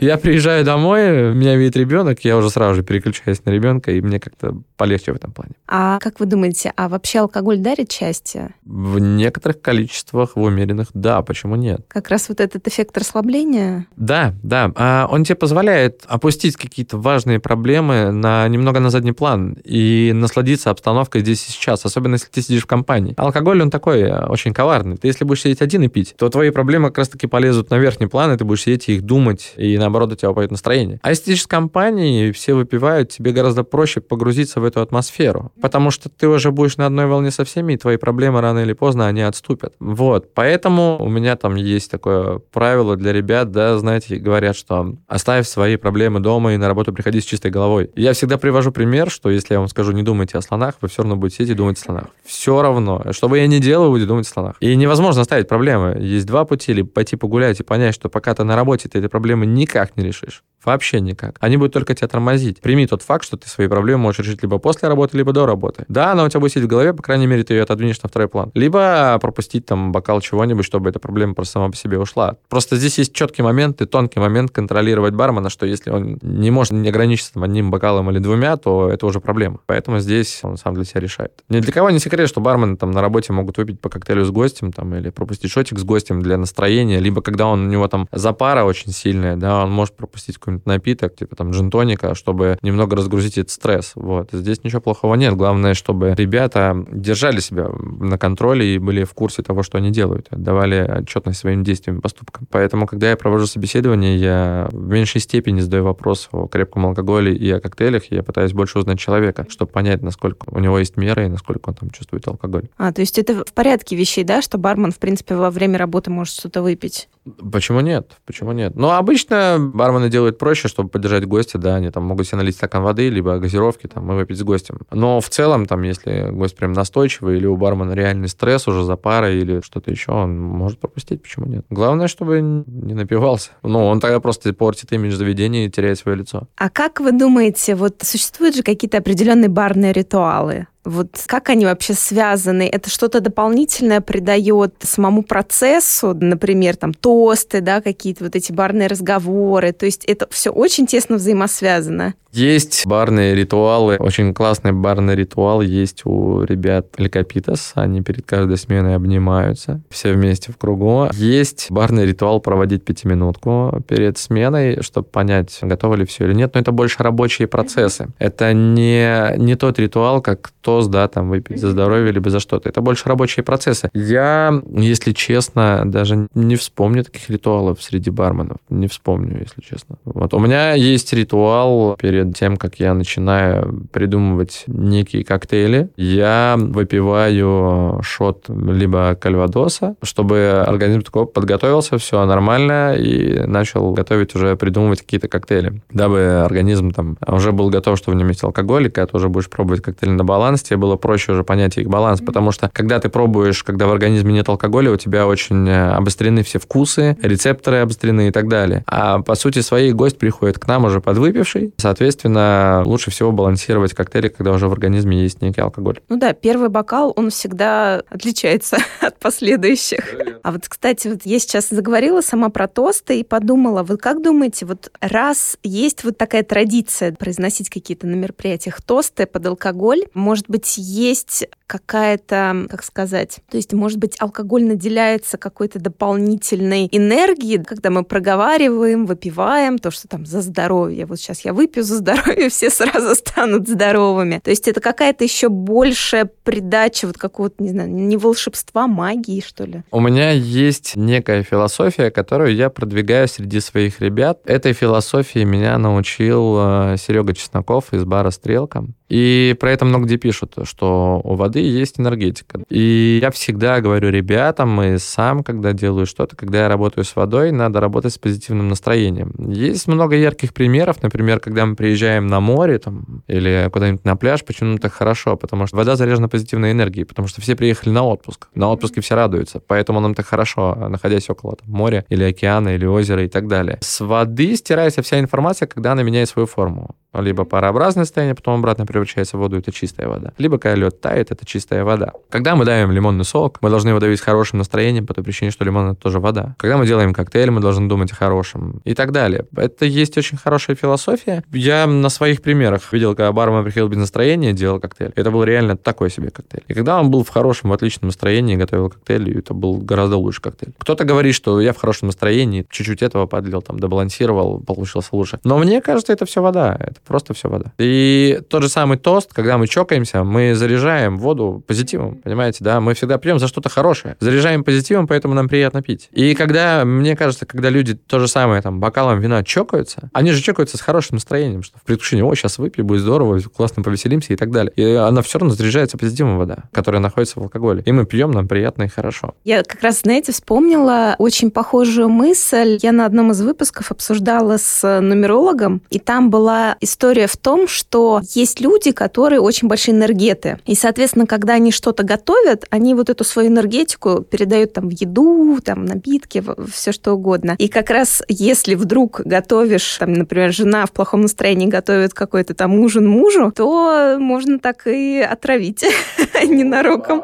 я 0.00 0.18
приезжаю 0.18 0.64
домой, 0.64 1.34
меня 1.34 1.56
видит 1.56 1.76
ребенок, 1.76 2.20
я 2.20 2.36
уже 2.36 2.48
сразу 2.48 2.76
же 2.76 2.82
переключаюсь 2.84 3.44
на 3.44 3.50
ребенка, 3.50 3.90
и 3.90 4.00
мне 4.00 4.20
как-то 4.20 4.56
полегче 4.76 5.12
в 5.12 5.16
этом 5.16 5.32
плане. 5.32 5.52
А 5.66 5.98
как 5.98 6.20
вы 6.20 6.26
думаете, 6.26 6.72
а 6.76 6.88
вообще 6.88 7.20
алкоголь 7.20 7.58
дарит 7.58 7.90
счастье? 7.90 8.54
В 8.64 9.00
некоторых 9.00 9.60
количествах, 9.60 10.36
в 10.36 10.40
умеренных, 10.40 10.88
да, 10.94 11.22
почему 11.22 11.56
нет? 11.56 11.84
Как 11.88 12.08
раз 12.08 12.28
вот 12.28 12.38
этот 12.40 12.68
эффект 12.68 12.96
расслабления? 12.96 13.86
Да, 13.96 14.34
да. 14.44 14.70
А 14.76 15.08
он 15.10 15.24
тебе 15.24 15.36
позволяет 15.36 16.04
опустить 16.06 16.56
какие-то 16.56 16.96
важные 16.96 17.40
проблемы 17.40 18.12
на 18.12 18.46
немного 18.46 18.78
на 18.78 18.90
задний 18.90 19.12
план 19.12 19.56
и 19.64 20.12
насладиться 20.14 20.70
обстановкой 20.70 21.22
здесь 21.22 21.48
и 21.48 21.50
сейчас, 21.50 21.84
особенно 21.94 22.14
если 22.14 22.28
ты 22.28 22.42
сидишь 22.42 22.64
в 22.64 22.66
компании. 22.66 23.14
Алкоголь, 23.16 23.62
он 23.62 23.70
такой 23.70 24.00
э, 24.00 24.26
очень 24.26 24.52
коварный. 24.52 24.96
Ты 24.96 25.06
если 25.06 25.24
будешь 25.24 25.42
сидеть 25.42 25.62
один 25.62 25.82
и 25.82 25.88
пить, 25.88 26.14
то 26.18 26.28
твои 26.28 26.50
проблемы 26.50 26.88
как 26.88 26.98
раз-таки 26.98 27.28
полезут 27.28 27.70
на 27.70 27.78
верхний 27.78 28.08
план, 28.08 28.32
и 28.32 28.36
ты 28.36 28.44
будешь 28.44 28.62
сидеть 28.62 28.88
их 28.88 29.02
думать, 29.02 29.54
и 29.56 29.78
наоборот 29.78 30.12
у 30.12 30.16
тебя 30.16 30.30
упадет 30.30 30.50
настроение. 30.50 30.98
А 31.02 31.10
если 31.10 31.26
ты 31.26 31.36
с 31.36 31.46
компанией, 31.46 32.32
все 32.32 32.54
выпивают, 32.54 33.10
тебе 33.10 33.32
гораздо 33.32 33.62
проще 33.62 34.00
погрузиться 34.00 34.60
в 34.60 34.64
эту 34.64 34.80
атмосферу, 34.80 35.52
потому 35.60 35.90
что 35.90 36.08
ты 36.08 36.28
уже 36.28 36.50
будешь 36.50 36.76
на 36.76 36.86
одной 36.86 37.06
волне 37.06 37.30
со 37.30 37.44
всеми, 37.44 37.74
и 37.74 37.76
твои 37.76 37.96
проблемы 37.96 38.40
рано 38.40 38.60
или 38.60 38.72
поздно, 38.72 39.06
они 39.06 39.22
отступят. 39.22 39.74
Вот, 39.78 40.34
поэтому 40.34 40.96
у 41.00 41.08
меня 41.08 41.36
там 41.36 41.54
есть 41.54 41.90
такое 41.90 42.40
правило 42.52 42.96
для 42.96 43.12
ребят, 43.12 43.52
да, 43.52 43.78
знаете, 43.78 44.16
говорят, 44.16 44.56
что 44.56 44.96
оставь 45.06 45.46
свои 45.46 45.76
проблемы 45.76 46.20
дома 46.20 46.54
и 46.54 46.56
на 46.56 46.66
работу 46.66 46.92
приходи 46.92 47.20
с 47.20 47.24
чистой 47.24 47.50
головой. 47.50 47.90
Я 47.94 48.12
всегда 48.12 48.38
привожу 48.38 48.72
пример, 48.72 49.10
что 49.10 49.30
если 49.30 49.54
я 49.54 49.60
вам 49.60 49.68
скажу, 49.68 49.92
не 49.92 50.02
думайте 50.02 50.38
о 50.38 50.42
слонах, 50.42 50.74
вы 50.80 50.88
все 50.88 51.02
равно 51.02 51.16
будете 51.16 51.36
сидеть 51.36 51.50
и 51.50 51.54
думать 51.54 51.78
слонах. 51.84 52.06
Все 52.24 52.62
равно. 52.62 53.04
Что 53.10 53.28
бы 53.28 53.38
я 53.38 53.46
ни 53.46 53.58
делал, 53.58 53.90
будете 53.90 54.08
думать 54.08 54.26
о 54.26 54.30
слонах. 54.30 54.56
И 54.60 54.74
невозможно 54.76 55.22
оставить 55.22 55.48
проблемы. 55.48 55.96
Есть 56.00 56.26
два 56.26 56.44
пути, 56.44 56.72
либо 56.72 56.88
пойти 56.88 57.16
погулять 57.16 57.60
и 57.60 57.62
понять, 57.62 57.94
что 57.94 58.08
пока 58.08 58.34
ты 58.34 58.44
на 58.44 58.56
работе 58.56 58.88
ты 58.88 58.98
этой 58.98 59.08
проблемы 59.08 59.46
никак 59.46 59.96
не 59.96 60.04
решишь. 60.04 60.42
Вообще 60.64 61.00
никак. 61.00 61.36
Они 61.40 61.58
будут 61.58 61.74
только 61.74 61.94
тебя 61.94 62.08
тормозить. 62.08 62.60
Прими 62.60 62.86
тот 62.86 63.02
факт, 63.02 63.24
что 63.24 63.36
ты 63.36 63.48
свои 63.48 63.68
проблемы 63.68 64.04
можешь 64.04 64.20
решить 64.20 64.42
либо 64.42 64.58
после 64.58 64.88
работы, 64.88 65.16
либо 65.16 65.32
до 65.32 65.44
работы. 65.44 65.84
Да, 65.88 66.12
она 66.12 66.24
у 66.24 66.28
тебя 66.28 66.40
будет 66.40 66.52
сидеть 66.52 66.64
в 66.64 66.68
голове, 66.68 66.94
по 66.94 67.02
крайней 67.02 67.26
мере, 67.26 67.44
ты 67.44 67.52
ее 67.52 67.62
отодвинешь 67.62 68.02
на 68.02 68.08
второй 68.08 68.28
план. 68.28 68.50
Либо 68.54 69.18
пропустить 69.20 69.66
там 69.66 69.92
бокал 69.92 70.22
чего-нибудь, 70.22 70.64
чтобы 70.64 70.88
эта 70.88 70.98
проблема 70.98 71.34
просто 71.34 71.52
сама 71.52 71.68
по 71.68 71.76
себе 71.76 71.98
ушла. 71.98 72.36
Просто 72.48 72.76
здесь 72.76 72.96
есть 72.96 73.12
четкий 73.12 73.42
момент 73.42 73.82
и 73.82 73.86
тонкий 73.86 74.20
момент 74.20 74.52
контролировать 74.52 75.12
бармена, 75.12 75.50
что 75.50 75.66
если 75.66 75.90
он 75.90 76.18
не 76.22 76.50
может 76.50 76.72
не 76.72 76.88
ограничиться 76.88 77.34
там, 77.34 77.42
одним 77.42 77.70
бокалом 77.70 78.10
или 78.10 78.18
двумя, 78.18 78.56
то 78.56 78.88
это 78.88 79.04
уже 79.04 79.20
проблема. 79.20 79.58
Поэтому 79.66 79.98
здесь 79.98 80.40
он 80.42 80.56
сам 80.56 80.74
для 80.74 80.84
себя 80.84 81.00
решает. 81.00 81.32
Ни 81.50 81.60
для 81.60 81.73
кого 81.74 81.90
не 81.90 81.98
секрет, 81.98 82.28
что 82.28 82.40
бармены 82.40 82.76
там 82.76 82.92
на 82.92 83.02
работе 83.02 83.32
могут 83.32 83.58
выпить 83.58 83.80
по 83.80 83.88
коктейлю 83.88 84.24
с 84.24 84.30
гостем 84.30 84.72
там, 84.72 84.94
или 84.94 85.10
пропустить 85.10 85.50
шотик 85.50 85.78
с 85.78 85.84
гостем 85.84 86.22
для 86.22 86.38
настроения, 86.38 87.00
либо 87.00 87.20
когда 87.20 87.46
он, 87.46 87.66
у 87.66 87.68
него 87.68 87.88
там 87.88 88.08
запара 88.12 88.64
очень 88.64 88.92
сильная, 88.92 89.36
да, 89.36 89.64
он 89.64 89.72
может 89.72 89.94
пропустить 89.96 90.38
какой-нибудь 90.38 90.66
напиток, 90.66 91.16
типа 91.16 91.36
там 91.36 91.50
джинтоника, 91.50 92.14
чтобы 92.14 92.58
немного 92.62 92.96
разгрузить 92.96 93.38
этот 93.38 93.50
стресс. 93.50 93.92
Вот. 93.96 94.30
Здесь 94.32 94.62
ничего 94.62 94.80
плохого 94.80 95.16
нет. 95.16 95.34
Главное, 95.34 95.74
чтобы 95.74 96.14
ребята 96.16 96.86
держали 96.90 97.40
себя 97.40 97.68
на 97.68 98.18
контроле 98.18 98.76
и 98.76 98.78
были 98.78 99.04
в 99.04 99.12
курсе 99.12 99.42
того, 99.42 99.62
что 99.62 99.78
они 99.78 99.90
делают, 99.90 100.28
давали 100.30 101.00
отчетность 101.00 101.40
своим 101.40 101.64
действиям 101.64 101.98
и 101.98 102.00
поступкам. 102.00 102.46
Поэтому, 102.50 102.86
когда 102.86 103.10
я 103.10 103.16
провожу 103.16 103.46
собеседование, 103.46 104.16
я 104.16 104.68
в 104.70 104.88
меньшей 104.88 105.20
степени 105.20 105.60
задаю 105.60 105.84
вопрос 105.84 106.28
о 106.30 106.46
крепком 106.46 106.86
алкоголе 106.86 107.34
и 107.34 107.50
о 107.50 107.60
коктейлях, 107.60 108.04
я 108.10 108.22
пытаюсь 108.22 108.52
больше 108.52 108.78
узнать 108.78 109.00
человека, 109.00 109.46
чтобы 109.48 109.72
понять, 109.72 110.02
насколько 110.02 110.46
у 110.50 110.60
него 110.60 110.78
есть 110.78 110.96
меры 110.96 111.26
и 111.26 111.28
насколько 111.28 111.53
насколько 111.54 111.68
он 111.70 111.74
там 111.74 111.90
чувствует 111.90 112.26
алкоголь. 112.26 112.68
А, 112.76 112.92
то 112.92 113.00
есть 113.00 113.18
это 113.18 113.44
в 113.44 113.52
порядке 113.52 113.96
вещей, 113.96 114.24
да, 114.24 114.42
что 114.42 114.58
бармен, 114.58 114.90
в 114.90 114.98
принципе, 114.98 115.34
во 115.34 115.50
время 115.50 115.78
работы 115.78 116.10
может 116.10 116.34
что-то 116.34 116.62
выпить? 116.62 117.08
Почему 117.52 117.80
нет? 117.80 118.12
Почему 118.26 118.52
нет? 118.52 118.74
Ну, 118.76 118.90
обычно 118.90 119.56
бармены 119.58 120.10
делают 120.10 120.38
проще, 120.38 120.68
чтобы 120.68 120.88
поддержать 120.88 121.24
гостя, 121.24 121.58
да, 121.58 121.76
они 121.76 121.90
там 121.90 122.04
могут 122.04 122.26
себе 122.26 122.38
налить 122.38 122.56
стакан 122.56 122.82
воды, 122.82 123.08
либо 123.08 123.38
газировки, 123.38 123.86
там, 123.86 124.10
и 124.12 124.14
выпить 124.14 124.38
с 124.38 124.42
гостем. 124.42 124.80
Но 124.90 125.20
в 125.20 125.28
целом, 125.28 125.66
там, 125.66 125.82
если 125.82 126.30
гость 126.30 126.56
прям 126.56 126.72
настойчивый, 126.72 127.36
или 127.36 127.46
у 127.46 127.56
бармена 127.56 127.92
реальный 127.92 128.28
стресс 128.28 128.68
уже 128.68 128.84
за 128.84 128.96
парой, 128.96 129.38
или 129.38 129.60
что-то 129.60 129.90
еще, 129.90 130.12
он 130.12 130.38
может 130.38 130.78
пропустить, 130.78 131.22
почему 131.22 131.46
нет? 131.46 131.64
Главное, 131.70 132.08
чтобы 132.08 132.40
не 132.40 132.94
напивался. 132.94 133.50
Ну, 133.62 133.86
он 133.86 134.00
тогда 134.00 134.20
просто 134.20 134.52
портит 134.52 134.92
имидж 134.92 135.14
заведения 135.14 135.66
и 135.66 135.70
теряет 135.70 135.98
свое 135.98 136.18
лицо. 136.18 136.42
А 136.56 136.68
как 136.68 137.00
вы 137.00 137.12
думаете, 137.12 137.74
вот 137.74 138.02
существуют 138.02 138.56
же 138.56 138.62
какие-то 138.62 138.98
определенные 138.98 139.48
барные 139.48 139.92
ритуалы? 139.92 140.66
Вот 140.84 141.08
как 141.26 141.48
они 141.48 141.64
вообще 141.64 141.94
связаны? 141.94 142.68
Это 142.68 142.90
что-то 142.90 143.20
дополнительное 143.20 144.00
придает 144.00 144.74
самому 144.80 145.22
процессу, 145.22 146.14
например, 146.14 146.76
там 146.76 146.92
тосты, 146.92 147.60
да, 147.60 147.80
какие-то 147.80 148.24
вот 148.24 148.36
эти 148.36 148.52
барные 148.52 148.88
разговоры. 148.88 149.72
То 149.72 149.86
есть 149.86 150.04
это 150.04 150.26
все 150.30 150.50
очень 150.50 150.86
тесно 150.86 151.16
взаимосвязано. 151.16 152.14
Есть 152.34 152.84
барные 152.84 153.32
ритуалы, 153.36 153.96
очень 153.96 154.34
классный 154.34 154.72
барный 154.72 155.14
ритуал 155.14 155.60
есть 155.60 156.02
у 156.04 156.42
ребят 156.42 156.88
Ликопитас. 156.98 157.70
Они 157.76 158.02
перед 158.02 158.26
каждой 158.26 158.56
сменой 158.56 158.96
обнимаются, 158.96 159.80
все 159.88 160.12
вместе 160.12 160.50
в 160.50 160.56
кругу. 160.56 161.08
Есть 161.12 161.68
барный 161.70 162.04
ритуал 162.04 162.40
проводить 162.40 162.84
пятиминутку 162.84 163.80
перед 163.86 164.18
сменой, 164.18 164.82
чтобы 164.82 165.06
понять, 165.06 165.56
готовы 165.62 165.98
ли 165.98 166.06
все 166.06 166.24
или 166.24 166.34
нет. 166.34 166.54
Но 166.54 166.60
это 166.60 166.72
больше 166.72 167.04
рабочие 167.04 167.46
процессы. 167.46 168.08
Это 168.18 168.52
не, 168.52 169.36
не 169.36 169.54
тот 169.54 169.78
ритуал, 169.78 170.20
как 170.20 170.50
тост, 170.74 170.90
да, 170.90 171.06
там 171.06 171.30
выпить 171.30 171.60
за 171.60 171.70
здоровье 171.70 172.10
либо 172.10 172.30
за 172.30 172.40
что-то. 172.40 172.68
Это 172.68 172.80
больше 172.80 173.08
рабочие 173.08 173.44
процессы. 173.44 173.90
Я, 173.94 174.60
если 174.72 175.12
честно, 175.12 175.82
даже 175.84 176.26
не 176.34 176.56
вспомню 176.56 177.04
таких 177.04 177.30
ритуалов 177.30 177.80
среди 177.80 178.10
барменов. 178.10 178.56
Не 178.68 178.88
вспомню, 178.88 179.38
если 179.40 179.60
честно. 179.60 179.96
Вот 180.04 180.34
у 180.34 180.40
меня 180.40 180.72
есть 180.72 181.12
ритуал 181.12 181.96
перед 181.96 182.36
тем, 182.36 182.56
как 182.56 182.80
я 182.80 182.92
начинаю 182.94 183.86
придумывать 183.92 184.64
некие 184.66 185.24
коктейли, 185.24 185.90
я 185.96 186.56
выпиваю 186.58 188.00
шот 188.02 188.48
либо 188.48 189.14
кальвадоса, 189.14 189.94
чтобы 190.02 190.64
организм 190.66 191.02
такой 191.02 191.26
подготовился, 191.26 191.98
все 191.98 192.24
нормально, 192.26 192.96
и 192.96 193.46
начал 193.46 193.92
готовить 193.92 194.34
уже, 194.34 194.56
придумывать 194.56 195.02
какие-то 195.02 195.28
коктейли, 195.28 195.82
дабы 195.92 196.42
организм 196.44 196.90
там 196.90 197.16
уже 197.26 197.52
был 197.52 197.70
готов, 197.70 197.96
что 197.96 198.10
в 198.10 198.14
нем 198.16 198.28
есть 198.28 198.42
алкоголь, 198.42 198.86
и 198.86 198.90
когда 198.90 199.06
ты 199.06 199.16
уже 199.16 199.28
будешь 199.28 199.48
пробовать 199.48 199.82
коктейли 199.82 200.14
на 200.14 200.24
баланс, 200.24 200.63
тебе 200.64 200.76
было 200.76 200.96
проще 200.96 201.32
уже 201.32 201.44
понять 201.44 201.76
их 201.78 201.88
баланс, 201.88 202.20
потому 202.20 202.52
что 202.52 202.70
когда 202.72 202.98
ты 203.00 203.08
пробуешь, 203.08 203.62
когда 203.62 203.86
в 203.86 203.92
организме 203.92 204.32
нет 204.32 204.48
алкоголя, 204.48 204.90
у 204.90 204.96
тебя 204.96 205.26
очень 205.26 205.68
э, 205.68 205.92
обострены 205.92 206.42
все 206.42 206.58
вкусы, 206.58 207.16
рецепторы 207.22 207.78
обострены 207.78 208.28
и 208.28 208.30
так 208.30 208.48
далее. 208.48 208.84
А 208.86 209.20
по 209.20 209.34
сути 209.34 209.60
своей 209.60 209.92
гость 209.92 210.18
приходит 210.18 210.58
к 210.58 210.66
нам 210.66 210.84
уже 210.84 211.00
подвыпивший, 211.00 211.72
соответственно, 211.76 212.82
лучше 212.84 213.10
всего 213.10 213.32
балансировать 213.32 213.94
коктейли, 213.94 214.28
когда 214.28 214.52
уже 214.52 214.68
в 214.68 214.72
организме 214.72 215.22
есть 215.22 215.42
некий 215.42 215.60
алкоголь. 215.60 216.00
Ну 216.08 216.16
да, 216.16 216.32
первый 216.32 216.68
бокал, 216.68 217.12
он 217.16 217.30
всегда 217.30 218.02
отличается 218.08 218.78
от 219.00 219.18
последующих. 219.18 220.14
А 220.42 220.52
вот, 220.52 220.68
кстати, 220.68 221.08
вот 221.08 221.20
я 221.24 221.38
сейчас 221.38 221.68
заговорила 221.68 222.20
сама 222.20 222.48
про 222.50 222.68
тосты 222.68 223.20
и 223.20 223.24
подумала, 223.24 223.82
вы 223.82 223.96
как 223.96 224.22
думаете, 224.22 224.66
вот 224.66 224.90
раз 225.00 225.58
есть 225.62 226.04
вот 226.04 226.18
такая 226.18 226.42
традиция 226.42 227.12
произносить 227.12 227.70
какие-то 227.70 228.06
на 228.06 228.14
мероприятиях 228.14 228.82
тосты 228.82 229.26
под 229.26 229.46
алкоголь, 229.46 230.04
может 230.14 230.46
быть, 230.48 230.53
есть 230.76 231.46
какая-то, 231.66 232.66
как 232.68 232.84
сказать, 232.84 233.40
то 233.50 233.56
есть, 233.56 233.72
может 233.72 233.98
быть, 233.98 234.16
алкоголь 234.20 234.64
наделяется 234.64 235.38
какой-то 235.38 235.78
дополнительной 235.78 236.88
энергией, 236.92 237.62
когда 237.62 237.90
мы 237.90 238.04
проговариваем, 238.04 239.06
выпиваем, 239.06 239.78
то, 239.78 239.90
что 239.90 240.06
там 240.06 240.26
за 240.26 240.42
здоровье. 240.42 241.06
Вот 241.06 241.18
сейчас 241.18 241.44
я 241.44 241.52
выпью 241.52 241.82
за 241.82 241.96
здоровье, 241.96 242.48
все 242.50 242.70
сразу 242.70 243.14
станут 243.14 243.66
здоровыми. 243.66 244.40
То 244.44 244.50
есть 244.50 244.68
это 244.68 244.80
какая-то 244.80 245.24
еще 245.24 245.48
большая 245.48 246.30
придача 246.44 247.06
вот 247.06 247.18
какого-то, 247.18 247.62
не 247.62 247.70
знаю, 247.70 247.90
не 247.90 248.16
волшебства, 248.16 248.86
магии, 248.86 249.42
что 249.44 249.64
ли. 249.64 249.82
У 249.90 250.00
меня 250.00 250.30
есть 250.30 250.96
некая 250.96 251.42
философия, 251.42 252.10
которую 252.10 252.54
я 252.54 252.70
продвигаю 252.70 253.26
среди 253.26 253.60
своих 253.60 254.00
ребят. 254.00 254.40
Этой 254.44 254.74
философии 254.74 255.44
меня 255.44 255.78
научил 255.78 256.56
э, 256.58 256.96
Серега 256.98 257.34
Чесноков 257.34 257.92
из 257.92 258.04
бара 258.04 258.30
«Стрелка». 258.30 258.84
И 259.08 259.54
про 259.60 259.70
это 259.70 259.84
много 259.84 260.06
где 260.06 260.16
пишут, 260.16 260.54
что 260.64 261.20
у 261.22 261.34
воды 261.34 261.60
есть 261.60 262.00
энергетика. 262.00 262.60
И 262.68 263.18
я 263.20 263.30
всегда 263.30 263.80
говорю 263.80 264.10
ребятам, 264.10 264.80
и 264.82 264.98
сам, 264.98 265.44
когда 265.44 265.72
делаю 265.72 266.06
что-то, 266.06 266.36
когда 266.36 266.62
я 266.62 266.68
работаю 266.68 267.04
с 267.04 267.14
водой, 267.14 267.52
надо 267.52 267.80
работать 267.80 268.14
с 268.14 268.18
позитивным 268.18 268.68
настроением. 268.68 269.32
Есть 269.38 269.86
много 269.86 270.16
ярких 270.16 270.52
примеров, 270.54 271.02
например, 271.02 271.40
когда 271.40 271.66
мы 271.66 271.76
приезжаем 271.76 272.26
на 272.26 272.40
море 272.40 272.78
там, 272.78 273.22
или 273.28 273.68
куда-нибудь 273.72 274.04
на 274.04 274.16
пляж, 274.16 274.44
почему 274.44 274.78
так 274.78 274.92
хорошо? 274.92 275.36
Потому 275.36 275.66
что 275.66 275.76
вода 275.76 275.96
заряжена 275.96 276.28
позитивной 276.28 276.72
энергией, 276.72 277.04
потому 277.04 277.28
что 277.28 277.40
все 277.40 277.56
приехали 277.56 277.90
на 277.90 278.04
отпуск. 278.04 278.48
На 278.54 278.70
отпуске 278.70 279.00
все 279.00 279.14
радуются, 279.14 279.60
поэтому 279.60 280.00
нам 280.00 280.14
так 280.14 280.26
хорошо, 280.26 280.74
находясь 280.88 281.28
около 281.30 281.56
там, 281.56 281.70
моря 281.70 282.04
или 282.08 282.24
океана 282.24 282.74
или 282.74 282.86
озера 282.86 283.24
и 283.24 283.28
так 283.28 283.48
далее. 283.48 283.78
С 283.80 284.00
воды 284.00 284.56
стирается 284.56 285.02
вся 285.02 285.20
информация, 285.20 285.66
когда 285.66 285.92
она 285.92 286.02
меняет 286.02 286.28
свою 286.28 286.46
форму. 286.46 286.96
Либо 287.12 287.44
парообразное 287.44 288.04
состояние, 288.04 288.34
потом 288.34 288.58
обратно 288.58 288.86
превращается 288.86 289.03
в 289.04 289.34
воду, 289.34 289.56
это 289.56 289.72
чистая 289.72 290.08
вода. 290.08 290.32
Либо 290.38 290.58
когда 290.58 290.76
лед 290.76 291.00
тает, 291.00 291.30
это 291.30 291.46
чистая 291.46 291.84
вода. 291.84 292.12
Когда 292.30 292.56
мы 292.56 292.64
давим 292.64 292.90
лимонный 292.90 293.24
сок, 293.24 293.58
мы 293.60 293.70
должны 293.70 293.90
его 293.90 294.00
давить 294.00 294.18
с 294.18 294.22
хорошим 294.22 294.58
настроением, 294.58 295.06
по 295.06 295.14
той 295.14 295.24
причине, 295.24 295.50
что 295.50 295.64
лимон 295.64 295.92
это 295.92 296.00
тоже 296.00 296.20
вода. 296.20 296.54
Когда 296.58 296.76
мы 296.76 296.86
делаем 296.86 297.12
коктейль, 297.12 297.50
мы 297.50 297.60
должны 297.60 297.88
думать 297.88 298.12
о 298.12 298.14
хорошем 298.14 298.80
и 298.84 298.94
так 298.94 299.12
далее. 299.12 299.46
Это 299.56 299.84
есть 299.84 300.16
очень 300.18 300.38
хорошая 300.38 300.76
философия. 300.76 301.42
Я 301.52 301.86
на 301.86 302.08
своих 302.08 302.42
примерах 302.42 302.92
видел, 302.92 303.14
когда 303.14 303.32
бармен 303.32 303.64
приходил 303.64 303.88
без 303.88 303.98
настроения, 303.98 304.52
делал 304.52 304.80
коктейль. 304.80 305.12
Это 305.16 305.30
был 305.30 305.44
реально 305.44 305.76
такой 305.76 306.10
себе 306.10 306.30
коктейль. 306.30 306.64
И 306.68 306.74
когда 306.74 307.00
он 307.00 307.10
был 307.10 307.24
в 307.24 307.28
хорошем, 307.28 307.72
отличном 307.72 308.08
настроении, 308.08 308.56
готовил 308.56 308.90
коктейль, 308.90 309.38
это 309.38 309.54
был 309.54 309.78
гораздо 309.78 310.16
лучше 310.16 310.40
коктейль. 310.40 310.72
Кто-то 310.78 311.04
говорит, 311.04 311.34
что 311.34 311.60
я 311.60 311.72
в 311.72 311.76
хорошем 311.76 312.08
настроении, 312.08 312.66
чуть-чуть 312.70 313.02
этого 313.02 313.26
подлил, 313.26 313.62
там, 313.62 313.78
добалансировал, 313.78 314.60
получился 314.60 315.08
лучше. 315.12 315.38
Но 315.44 315.58
мне 315.58 315.80
кажется, 315.80 316.12
это 316.12 316.24
все 316.26 316.42
вода. 316.42 316.76
Это 316.78 316.96
просто 317.06 317.34
все 317.34 317.48
вода. 317.48 317.72
И 317.78 318.40
тот 318.48 318.62
же 318.62 318.68
самый 318.68 318.83
тост, 318.96 319.32
когда 319.32 319.58
мы 319.58 319.66
чокаемся, 319.66 320.24
мы 320.24 320.54
заряжаем 320.54 321.18
воду 321.18 321.62
позитивом, 321.66 322.16
понимаете, 322.16 322.64
да? 322.64 322.80
Мы 322.80 322.94
всегда 322.94 323.18
пьем 323.18 323.38
за 323.38 323.48
что-то 323.48 323.68
хорошее. 323.68 324.16
Заряжаем 324.20 324.64
позитивом, 324.64 325.06
поэтому 325.06 325.34
нам 325.34 325.48
приятно 325.48 325.82
пить. 325.82 326.08
И 326.12 326.34
когда, 326.34 326.84
мне 326.84 327.16
кажется, 327.16 327.46
когда 327.46 327.70
люди 327.70 327.94
то 327.94 328.18
же 328.18 328.28
самое, 328.28 328.62
там, 328.62 328.80
бокалом 328.80 329.20
вина 329.20 329.42
чокаются, 329.42 330.10
они 330.12 330.32
же 330.32 330.40
чокаются 330.40 330.76
с 330.76 330.80
хорошим 330.80 331.16
настроением, 331.16 331.62
что 331.62 331.78
в 331.78 331.82
предвкушении, 331.82 332.22
о, 332.22 332.34
сейчас 332.34 332.58
выпью, 332.58 332.84
будет 332.84 333.02
здорово, 333.02 333.40
классно 333.40 333.82
повеселимся 333.82 334.32
и 334.32 334.36
так 334.36 334.50
далее. 334.50 334.72
И 334.76 334.84
она 334.94 335.22
все 335.22 335.38
равно 335.38 335.54
заряжается 335.54 335.98
позитивом 335.98 336.38
вода, 336.38 336.64
которая 336.72 337.00
находится 337.00 337.40
в 337.40 337.42
алкоголе. 337.42 337.82
И 337.86 337.92
мы 337.92 338.06
пьем, 338.06 338.30
нам 338.30 338.48
приятно 338.48 338.84
и 338.84 338.88
хорошо. 338.88 339.34
Я 339.44 339.62
как 339.62 339.82
раз, 339.82 340.00
знаете, 340.00 340.32
вспомнила 340.32 341.16
очень 341.18 341.50
похожую 341.50 342.08
мысль. 342.08 342.78
Я 342.82 342.92
на 342.92 343.06
одном 343.06 343.30
из 343.32 343.40
выпусков 343.40 343.90
обсуждала 343.90 344.56
с 344.58 345.00
нумерологом, 345.00 345.82
и 345.90 345.98
там 345.98 346.30
была 346.30 346.76
история 346.80 347.26
в 347.26 347.36
том, 347.36 347.68
что 347.68 348.20
есть 348.34 348.60
люди, 348.60 348.73
которые 348.92 349.40
очень 349.40 349.68
большие 349.68 349.94
энергеты. 349.94 350.58
И, 350.66 350.74
соответственно, 350.74 351.26
когда 351.26 351.54
они 351.54 351.72
что-то 351.72 352.02
готовят, 352.02 352.66
они 352.70 352.94
вот 352.94 353.10
эту 353.10 353.24
свою 353.24 353.48
энергетику 353.48 354.22
передают 354.22 354.72
там 354.72 354.88
в 354.88 354.92
еду, 354.92 355.58
там, 355.64 355.84
напитки, 355.84 356.42
все 356.72 356.92
что 356.92 357.12
угодно. 357.12 357.56
И 357.58 357.68
как 357.68 357.90
раз 357.90 358.22
если 358.28 358.74
вдруг 358.74 359.20
готовишь, 359.24 359.96
там, 359.98 360.12
например, 360.12 360.52
жена 360.52 360.86
в 360.86 360.92
плохом 360.92 361.22
настроении 361.22 361.66
готовит 361.66 362.14
какой-то 362.14 362.54
там 362.54 362.78
ужин 362.78 363.06
мужу, 363.06 363.52
то 363.54 364.16
можно 364.18 364.58
так 364.58 364.86
и 364.86 365.20
отравить 365.20 365.84
ненароком. 366.44 367.22